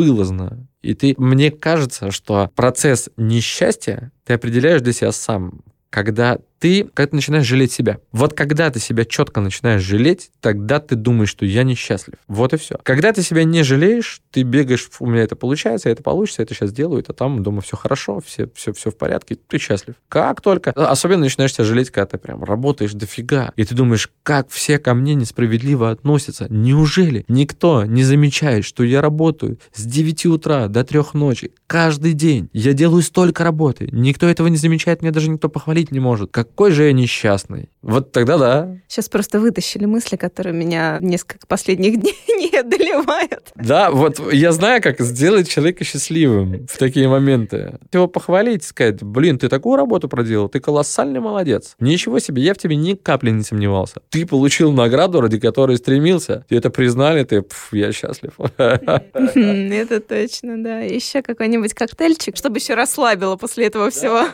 безвылазно, 0.07 0.67
и 0.81 0.93
ты, 0.93 1.15
мне 1.17 1.51
кажется, 1.51 2.11
что 2.11 2.49
процесс 2.55 3.09
несчастья 3.17 4.11
ты 4.25 4.33
определяешь 4.33 4.81
для 4.81 4.93
себя 4.93 5.11
сам 5.11 5.61
когда 5.89 6.37
ты, 6.59 6.83
ты 6.83 7.09
начинаешь 7.11 7.45
жалеть 7.45 7.71
себя. 7.71 7.99
Вот 8.11 8.33
когда 8.33 8.69
ты 8.69 8.79
себя 8.79 9.05
четко 9.05 9.41
начинаешь 9.41 9.81
жалеть, 9.81 10.31
тогда 10.41 10.79
ты 10.79 10.95
думаешь, 10.95 11.29
что 11.29 11.45
я 11.45 11.63
несчастлив. 11.63 12.15
Вот 12.27 12.53
и 12.53 12.57
все. 12.57 12.77
Когда 12.83 13.13
ты 13.13 13.21
себя 13.21 13.43
не 13.43 13.63
жалеешь, 13.63 14.21
ты 14.31 14.43
бегаешь, 14.43 14.89
у 14.99 15.07
меня 15.07 15.23
это 15.23 15.35
получается, 15.35 15.89
это 15.89 16.03
получится, 16.03 16.41
это 16.41 16.53
сейчас 16.53 16.71
делаю, 16.71 17.03
а 17.07 17.13
там, 17.13 17.43
думаю, 17.43 17.61
все 17.61 17.77
хорошо, 17.77 18.19
все, 18.25 18.49
все, 18.55 18.73
все 18.73 18.91
в 18.91 18.97
порядке, 18.97 19.35
ты 19.35 19.57
счастлив. 19.57 19.95
Как 20.09 20.41
только. 20.41 20.71
Особенно 20.71 21.21
начинаешь 21.21 21.53
себя 21.53 21.63
жалеть, 21.63 21.89
когда 21.89 22.07
ты 22.07 22.17
прям 22.17 22.43
работаешь 22.43 22.93
дофига, 22.93 23.51
и 23.55 23.63
ты 23.63 23.75
думаешь, 23.75 24.09
как 24.23 24.49
все 24.49 24.79
ко 24.79 24.93
мне 24.93 25.15
несправедливо 25.15 25.91
относятся. 25.91 26.47
Неужели 26.49 27.25
никто 27.27 27.85
не 27.85 28.03
замечает, 28.03 28.65
что 28.65 28.83
я 28.83 29.01
работаю 29.01 29.59
с 29.73 29.83
9 29.83 30.25
утра 30.27 30.67
до 30.67 30.83
3 30.83 31.01
ночи 31.13 31.51
каждый 31.67 32.13
день? 32.13 32.49
Я 32.53 32.73
делаю 32.73 33.03
столько 33.03 33.43
работы. 33.43 33.89
Никто 33.91 34.27
этого 34.27 34.47
не 34.47 34.57
замечает, 34.57 35.01
мне 35.01 35.11
даже 35.11 35.29
никто 35.29 35.49
похвалить 35.49 35.91
не 35.91 35.99
может. 35.99 36.31
Как 36.31 36.46
какой 36.47 36.71
же 36.71 36.85
я 36.85 36.93
несчастный. 36.93 37.69
Вот 37.81 38.11
тогда 38.11 38.37
да. 38.37 38.77
Сейчас 38.89 39.07
просто 39.07 39.39
вытащили 39.39 39.85
мысли, 39.85 40.17
которые 40.17 40.53
меня 40.53 40.97
несколько 40.99 41.47
последних 41.47 41.97
дней 42.01 42.17
не 42.27 42.57
одолевают. 42.57 43.51
Да, 43.55 43.91
вот 43.91 44.19
я 44.33 44.51
знаю, 44.51 44.81
как 44.81 44.99
сделать 44.99 45.47
человека 45.47 45.85
счастливым 45.85 46.67
в 46.67 46.77
такие 46.77 47.07
моменты. 47.07 47.79
Его 47.93 48.07
похвалить, 48.07 48.65
сказать, 48.65 49.01
блин, 49.01 49.39
ты 49.39 49.47
такую 49.47 49.77
работу 49.77 50.09
проделал, 50.09 50.49
ты 50.49 50.59
колоссальный 50.59 51.21
молодец. 51.21 51.75
Ничего 51.79 52.19
себе, 52.19 52.41
я 52.41 52.53
в 52.53 52.57
тебе 52.57 52.75
ни 52.75 52.93
капли 52.93 53.29
не 53.29 53.43
сомневался. 53.43 54.01
Ты 54.09 54.25
получил 54.25 54.73
награду, 54.73 55.21
ради 55.21 55.39
которой 55.39 55.77
стремился. 55.77 56.45
И 56.49 56.55
это 56.55 56.69
признали, 56.69 57.23
ты, 57.23 57.41
пф, 57.41 57.69
я 57.71 57.93
счастлив. 57.93 58.33
Это 58.57 59.99
точно, 60.01 60.61
да. 60.61 60.79
Еще 60.79 61.21
какой-нибудь 61.21 61.73
коктейльчик, 61.73 62.35
чтобы 62.35 62.57
еще 62.57 62.73
расслабило 62.73 63.37
после 63.37 63.67
этого 63.67 63.89
всего. 63.91 64.25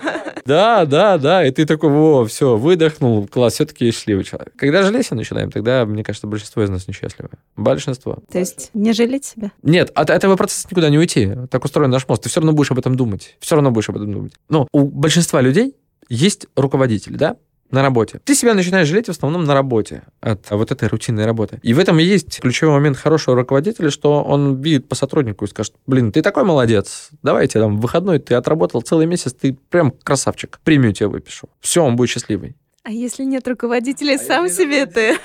Да, 0.46 0.86
да, 0.86 1.18
да. 1.18 1.46
И 1.46 1.52
ты 1.52 1.66
такой, 1.66 1.90
во, 2.04 2.26
все, 2.26 2.58
выдохнул, 2.58 3.28
класс, 3.28 3.54
все-таки 3.54 3.92
счастливый 3.92 4.26
человек. 4.26 4.54
Когда 4.58 4.84
жалеть 4.84 5.10
начинаем, 5.12 5.52
тогда, 5.52 5.86
мне 5.86 6.04
кажется, 6.04 6.28
большинство 6.28 6.62
из 6.64 6.70
нас 6.70 6.88
несчастливы. 6.88 7.30
Большинство. 7.56 8.20
То 8.30 8.40
есть 8.40 8.72
не 8.74 8.92
жалеть 8.92 9.24
себя? 9.24 9.52
Нет, 9.62 9.90
от 9.96 10.10
этого 10.10 10.36
процесса 10.36 10.68
никуда 10.70 10.90
не 10.90 10.98
уйти. 10.98 11.32
Так 11.50 11.64
устроен 11.64 11.90
наш 11.90 12.08
мозг. 12.08 12.24
Ты 12.24 12.30
все 12.30 12.42
равно 12.42 12.52
будешь 12.52 12.72
об 12.72 12.80
этом 12.80 12.96
думать. 12.96 13.38
Все 13.40 13.56
равно 13.56 13.72
будешь 13.72 13.90
об 13.90 13.96
этом 13.96 14.12
думать. 14.12 14.34
Но 14.50 14.68
у 14.74 14.84
большинства 14.84 15.40
людей 15.40 15.76
есть 16.10 16.48
руководитель, 16.56 17.16
да? 17.16 17.38
На 17.74 17.82
работе. 17.82 18.22
Ты 18.24 18.36
себя 18.36 18.54
начинаешь 18.54 18.88
жалеть 18.88 19.08
в 19.08 19.10
основном 19.10 19.44
на 19.44 19.54
работе 19.54 20.04
от 20.22 20.50
вот 20.52 20.72
этой 20.72 20.88
рутинной 20.88 21.26
работы. 21.26 21.60
И 21.64 21.74
в 21.74 21.80
этом 21.80 21.98
есть 21.98 22.40
ключевой 22.40 22.76
момент 22.76 22.98
хорошего 22.98 23.36
руководителя, 23.36 23.90
что 23.90 24.24
он 24.24 24.62
видит 24.62 24.88
по 24.88 24.96
сотруднику 24.96 25.46
и 25.46 25.48
скажет, 25.48 25.74
блин, 25.88 26.12
ты 26.12 26.22
такой 26.22 26.44
молодец, 26.44 27.10
давайте 27.24 27.60
там 27.60 27.78
в 27.78 27.82
выходной 27.82 28.20
ты 28.20 28.36
отработал 28.36 28.82
целый 28.82 29.08
месяц, 29.08 29.34
ты 29.34 29.58
прям 29.70 29.92
красавчик, 29.92 30.60
премию 30.64 30.94
тебе 30.94 31.08
выпишу. 31.08 31.50
Все, 31.60 31.84
он 31.84 31.96
будет 31.96 32.10
счастливый. 32.10 32.56
А 32.86 32.92
если 32.92 33.24
нет 33.24 33.48
руководителя, 33.48 34.16
а 34.16 34.18
сам 34.18 34.50
себе 34.50 34.86
ты. 34.86 35.16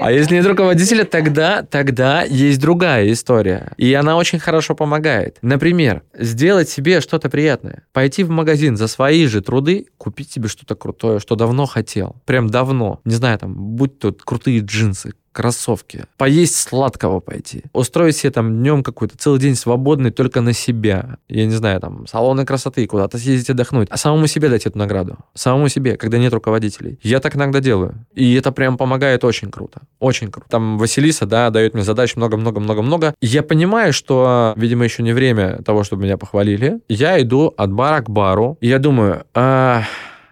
А 0.00 0.10
если 0.10 0.34
нет 0.34 0.46
руководителя, 0.46 1.04
тогда, 1.04 1.62
тогда 1.62 2.22
есть 2.22 2.60
другая 2.60 3.12
история. 3.12 3.72
И 3.76 3.92
она 3.94 4.16
очень 4.16 4.38
хорошо 4.38 4.74
помогает. 4.74 5.38
Например, 5.42 6.02
сделать 6.14 6.68
себе 6.68 7.00
что-то 7.00 7.28
приятное. 7.28 7.84
Пойти 7.92 8.24
в 8.24 8.30
магазин 8.30 8.76
за 8.76 8.88
свои 8.88 9.26
же 9.26 9.40
труды, 9.40 9.86
купить 9.98 10.32
себе 10.32 10.48
что-то 10.48 10.74
крутое, 10.74 11.20
что 11.20 11.36
давно 11.36 11.66
хотел. 11.66 12.16
Прям 12.24 12.48
давно. 12.48 13.00
Не 13.04 13.14
знаю, 13.14 13.38
там, 13.38 13.54
будь 13.54 13.98
то 13.98 14.12
крутые 14.12 14.60
джинсы, 14.60 15.12
кроссовки, 15.32 16.04
поесть 16.16 16.56
сладкого 16.56 17.20
пойти, 17.20 17.64
устроить 17.72 18.16
себе 18.16 18.30
там 18.30 18.58
днем 18.58 18.82
какой-то 18.82 19.16
целый 19.16 19.40
день 19.40 19.54
свободный 19.54 20.10
только 20.10 20.40
на 20.40 20.52
себя, 20.52 21.18
я 21.28 21.46
не 21.46 21.52
знаю, 21.52 21.80
там, 21.80 22.06
салоны 22.06 22.44
красоты, 22.44 22.86
куда-то 22.86 23.18
съездить 23.18 23.50
отдохнуть, 23.50 23.88
а 23.90 23.96
самому 23.96 24.26
себе 24.26 24.48
дать 24.48 24.66
эту 24.66 24.78
награду, 24.78 25.18
самому 25.34 25.68
себе, 25.68 25.96
когда 25.96 26.18
нет 26.18 26.32
руководителей. 26.32 26.98
Я 27.02 27.20
так 27.20 27.36
иногда 27.36 27.60
делаю, 27.60 28.06
и 28.14 28.34
это 28.34 28.52
прям 28.52 28.76
помогает 28.76 29.24
очень 29.24 29.50
круто, 29.50 29.82
очень 29.98 30.30
круто. 30.30 30.48
Там 30.48 30.78
Василиса, 30.78 31.26
да, 31.26 31.50
дает 31.50 31.74
мне 31.74 31.82
задач 31.82 32.16
много-много-много-много. 32.16 33.14
Я 33.20 33.42
понимаю, 33.42 33.92
что, 33.92 34.54
видимо, 34.56 34.84
еще 34.84 35.02
не 35.02 35.12
время 35.12 35.62
того, 35.62 35.84
чтобы 35.84 36.04
меня 36.04 36.16
похвалили. 36.16 36.80
Я 36.88 37.20
иду 37.20 37.54
от 37.56 37.72
бара 37.72 38.02
к 38.02 38.10
бару, 38.10 38.58
и 38.60 38.68
я 38.68 38.78
думаю, 38.78 39.24
а, 39.34 39.84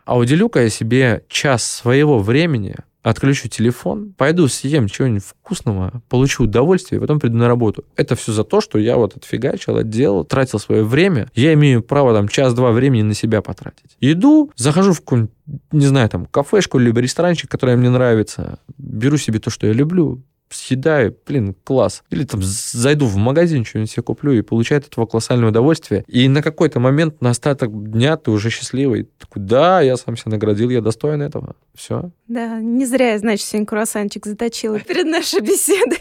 а 0.05 0.16
уделю-ка 0.16 0.62
я 0.62 0.70
себе 0.70 1.22
час 1.28 1.64
своего 1.64 2.18
времени 2.18 2.76
отключу 3.03 3.49
телефон, 3.49 4.12
пойду 4.16 4.49
съем 4.49 4.88
чего-нибудь 4.88 5.24
вкусного, 5.24 6.03
получу 6.09 6.44
удовольствие, 6.44 6.99
и 6.99 7.01
потом 7.01 7.20
приду 7.20 7.36
на 7.36 7.49
работу. 7.49 7.84
Это 7.96 8.16
все 8.16 8.32
за 8.32 8.44
то, 8.44 8.61
что 8.61 8.78
я 8.78 8.96
вот 8.96 9.16
отфигачил, 9.16 9.76
отделал, 9.76 10.24
тратил 10.24 10.59
свое 10.59 10.84
время. 10.84 11.28
Я 11.34 11.55
имею 11.55 11.82
право 11.82 12.12
там 12.14 12.28
час-два 12.28 12.72
времени 12.72 13.03
на 13.03 13.14
себя 13.14 13.40
потратить. 13.42 13.96
Иду, 14.01 14.51
захожу 14.57 14.92
в 14.92 15.01
какую-нибудь, 15.01 15.32
не 15.72 15.86
знаю, 15.86 16.09
там, 16.09 16.26
кафешку, 16.26 16.78
либо 16.78 17.01
ресторанчик, 17.01 17.51
который 17.51 17.76
мне 17.76 17.90
нравится, 17.90 18.59
беру 18.76 19.16
себе 19.16 19.38
то, 19.38 19.51
что 19.51 19.66
я 19.66 19.72
люблю, 19.72 20.22
съедаю, 20.51 21.16
блин, 21.26 21.55
класс. 21.64 22.03
Или 22.11 22.24
там 22.24 22.40
зайду 22.42 23.07
в 23.07 23.16
магазин, 23.16 23.64
что-нибудь 23.64 23.90
себе 23.90 24.03
куплю 24.03 24.32
и 24.32 24.42
получаю 24.42 24.80
от 24.80 24.86
этого 24.86 25.07
колоссальное 25.07 25.49
удовольствие. 25.49 26.05
И 26.07 26.28
на 26.28 26.42
какой-то 26.42 26.80
момент, 26.80 27.20
на 27.20 27.30
остаток 27.30 27.70
дня 27.90 28.16
ты 28.16 28.30
уже 28.30 28.51
счастливый. 28.51 29.09
Такой, 29.18 29.42
да, 29.42 29.80
я 29.80 29.96
сам 29.96 30.16
себя 30.16 30.32
наградил, 30.32 30.70
я 30.70 30.80
достоин 30.80 31.22
этого. 31.22 31.57
Все. 31.74 32.11
Да, 32.26 32.61
не 32.61 32.86
зря 32.86 33.12
я, 33.12 33.18
значит, 33.18 33.46
сегодня 33.46 33.66
круассанчик 33.66 34.26
заточила 34.26 34.80
перед 34.80 35.07
нашей 35.07 35.40
беседой. 35.40 35.99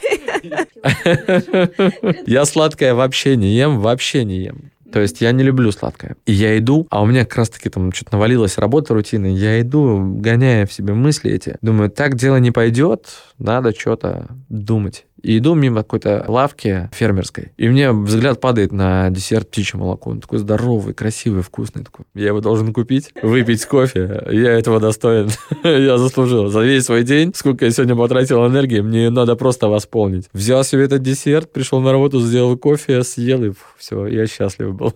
Я 2.28 2.46
сладкое 2.46 2.94
вообще 2.94 3.36
не 3.36 3.56
ем, 3.56 3.80
вообще 3.80 4.24
не 4.24 4.40
ем. 4.40 4.72
То 4.92 5.00
есть 5.00 5.22
я 5.22 5.32
не 5.32 5.44
люблю 5.44 5.72
сладкое. 5.72 6.16
И 6.26 6.34
я 6.34 6.58
иду, 6.58 6.88
а 6.90 7.02
у 7.02 7.06
меня 7.06 7.26
как 7.26 7.38
раз-таки 7.38 7.70
там 7.70 7.92
что-то 7.92 8.14
навалилась 8.14 8.58
работа 8.58 8.94
рутинная, 8.94 9.32
я 9.32 9.62
иду, 9.62 10.00
гоняя 10.18 10.66
в 10.66 10.74
себе 10.74 10.94
мысли 10.94 11.32
эти. 11.32 11.58
Думаю, 11.62 11.90
так 11.90 12.16
дело 12.16 12.38
не 12.38 12.52
пойдет, 12.52 13.08
надо 13.38 13.74
что-то 13.78 14.28
думать. 14.50 15.06
И 15.24 15.40
иду 15.40 15.56
мимо 15.56 15.82
какой-то 15.82 16.24
лавки 16.28 16.90
фермерской, 16.94 17.52
и 17.58 17.68
мне 17.68 17.92
взгляд 17.92 18.40
падает 18.40 18.72
на 18.72 19.10
десерт 19.10 19.50
птичье 19.50 19.80
молоко. 19.80 20.12
Он 20.12 20.22
такой 20.22 20.40
здоровый, 20.40 20.94
красивый, 20.94 21.42
вкусный. 21.42 21.84
Такой. 21.84 22.06
Я 22.14 22.28
его 22.28 22.40
должен 22.40 22.72
купить, 22.72 23.12
выпить 23.22 23.66
кофе. 23.66 24.24
Я 24.32 24.54
этого 24.54 24.80
достоин. 24.80 25.30
я 25.64 25.98
заслужил. 25.98 26.48
За 26.50 26.62
весь 26.62 26.86
свой 26.86 27.04
день, 27.04 27.34
сколько 27.36 27.66
я 27.66 27.72
сегодня 27.72 27.96
потратил 27.96 28.46
энергии, 28.46 28.80
мне 28.82 29.10
надо 29.10 29.36
просто 29.36 29.68
восполнить. 29.68 30.30
Взял 30.34 30.64
себе 30.64 30.84
этот 30.84 31.02
десерт, 31.02 31.52
пришел 31.52 31.82
на 31.82 31.92
работу, 31.92 32.20
сделал 32.22 32.56
кофе, 32.58 33.04
съел, 33.04 33.44
и 33.44 33.52
все, 33.78 34.06
я 34.06 34.28
счастлив 34.28 34.76
был. 34.78 34.94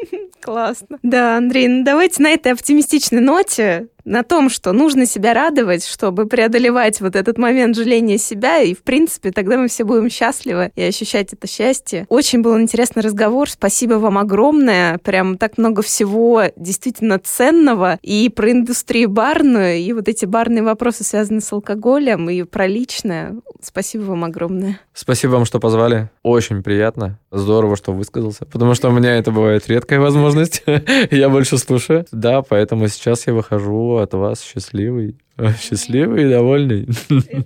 Классно. 0.40 0.98
Да, 1.02 1.36
Андрей, 1.36 1.68
ну 1.68 1.84
давайте 1.84 2.22
на 2.22 2.30
этой 2.30 2.52
оптимистичной 2.52 3.20
ноте 3.20 3.88
на 4.06 4.22
том, 4.22 4.48
что 4.48 4.72
нужно 4.72 5.04
себя 5.04 5.34
радовать, 5.34 5.84
чтобы 5.84 6.26
преодолевать 6.26 7.00
вот 7.00 7.16
этот 7.16 7.36
момент 7.36 7.76
жаления 7.76 8.18
себя, 8.18 8.60
и, 8.60 8.72
в 8.72 8.82
принципе, 8.82 9.32
тогда 9.32 9.58
мы 9.58 9.68
все 9.68 9.84
будем 9.84 10.08
счастливы 10.08 10.70
и 10.76 10.82
ощущать 10.82 11.32
это 11.32 11.46
счастье. 11.46 12.06
Очень 12.08 12.40
был 12.40 12.58
интересный 12.58 13.02
разговор, 13.02 13.50
спасибо 13.50 13.94
вам 13.94 14.16
огромное, 14.16 14.98
прям 14.98 15.36
так 15.36 15.58
много 15.58 15.82
всего 15.82 16.44
действительно 16.56 17.18
ценного 17.18 17.98
и 18.02 18.28
про 18.28 18.52
индустрию 18.52 19.10
барную, 19.10 19.78
и 19.78 19.92
вот 19.92 20.08
эти 20.08 20.24
барные 20.24 20.62
вопросы 20.62 21.02
связаны 21.04 21.40
с 21.40 21.52
алкоголем, 21.52 22.30
и 22.30 22.44
про 22.44 22.66
личное. 22.66 23.34
Спасибо 23.60 24.02
вам 24.02 24.24
огромное. 24.24 24.80
Спасибо 24.94 25.32
вам, 25.32 25.44
что 25.44 25.58
позвали. 25.58 26.10
Очень 26.22 26.62
приятно. 26.62 27.18
Здорово, 27.32 27.76
что 27.76 27.92
высказался, 27.92 28.46
потому 28.46 28.74
что 28.74 28.88
у 28.88 28.92
меня 28.92 29.16
это 29.16 29.32
бывает 29.32 29.68
редкая 29.68 29.98
возможность. 29.98 30.62
я 31.10 31.28
больше 31.28 31.58
слушаю. 31.58 32.06
Да, 32.12 32.42
поэтому 32.42 32.86
сейчас 32.86 33.26
я 33.26 33.34
выхожу 33.34 33.95
от 33.98 34.14
вас 34.14 34.42
счастливый. 34.42 35.16
Счастливый 35.60 36.24
и 36.24 36.30
довольный. 36.30 36.88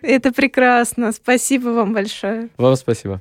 Это 0.02 0.32
прекрасно. 0.32 1.12
Спасибо 1.12 1.70
вам 1.70 1.92
большое. 1.92 2.48
Вам 2.56 2.76
спасибо. 2.76 3.20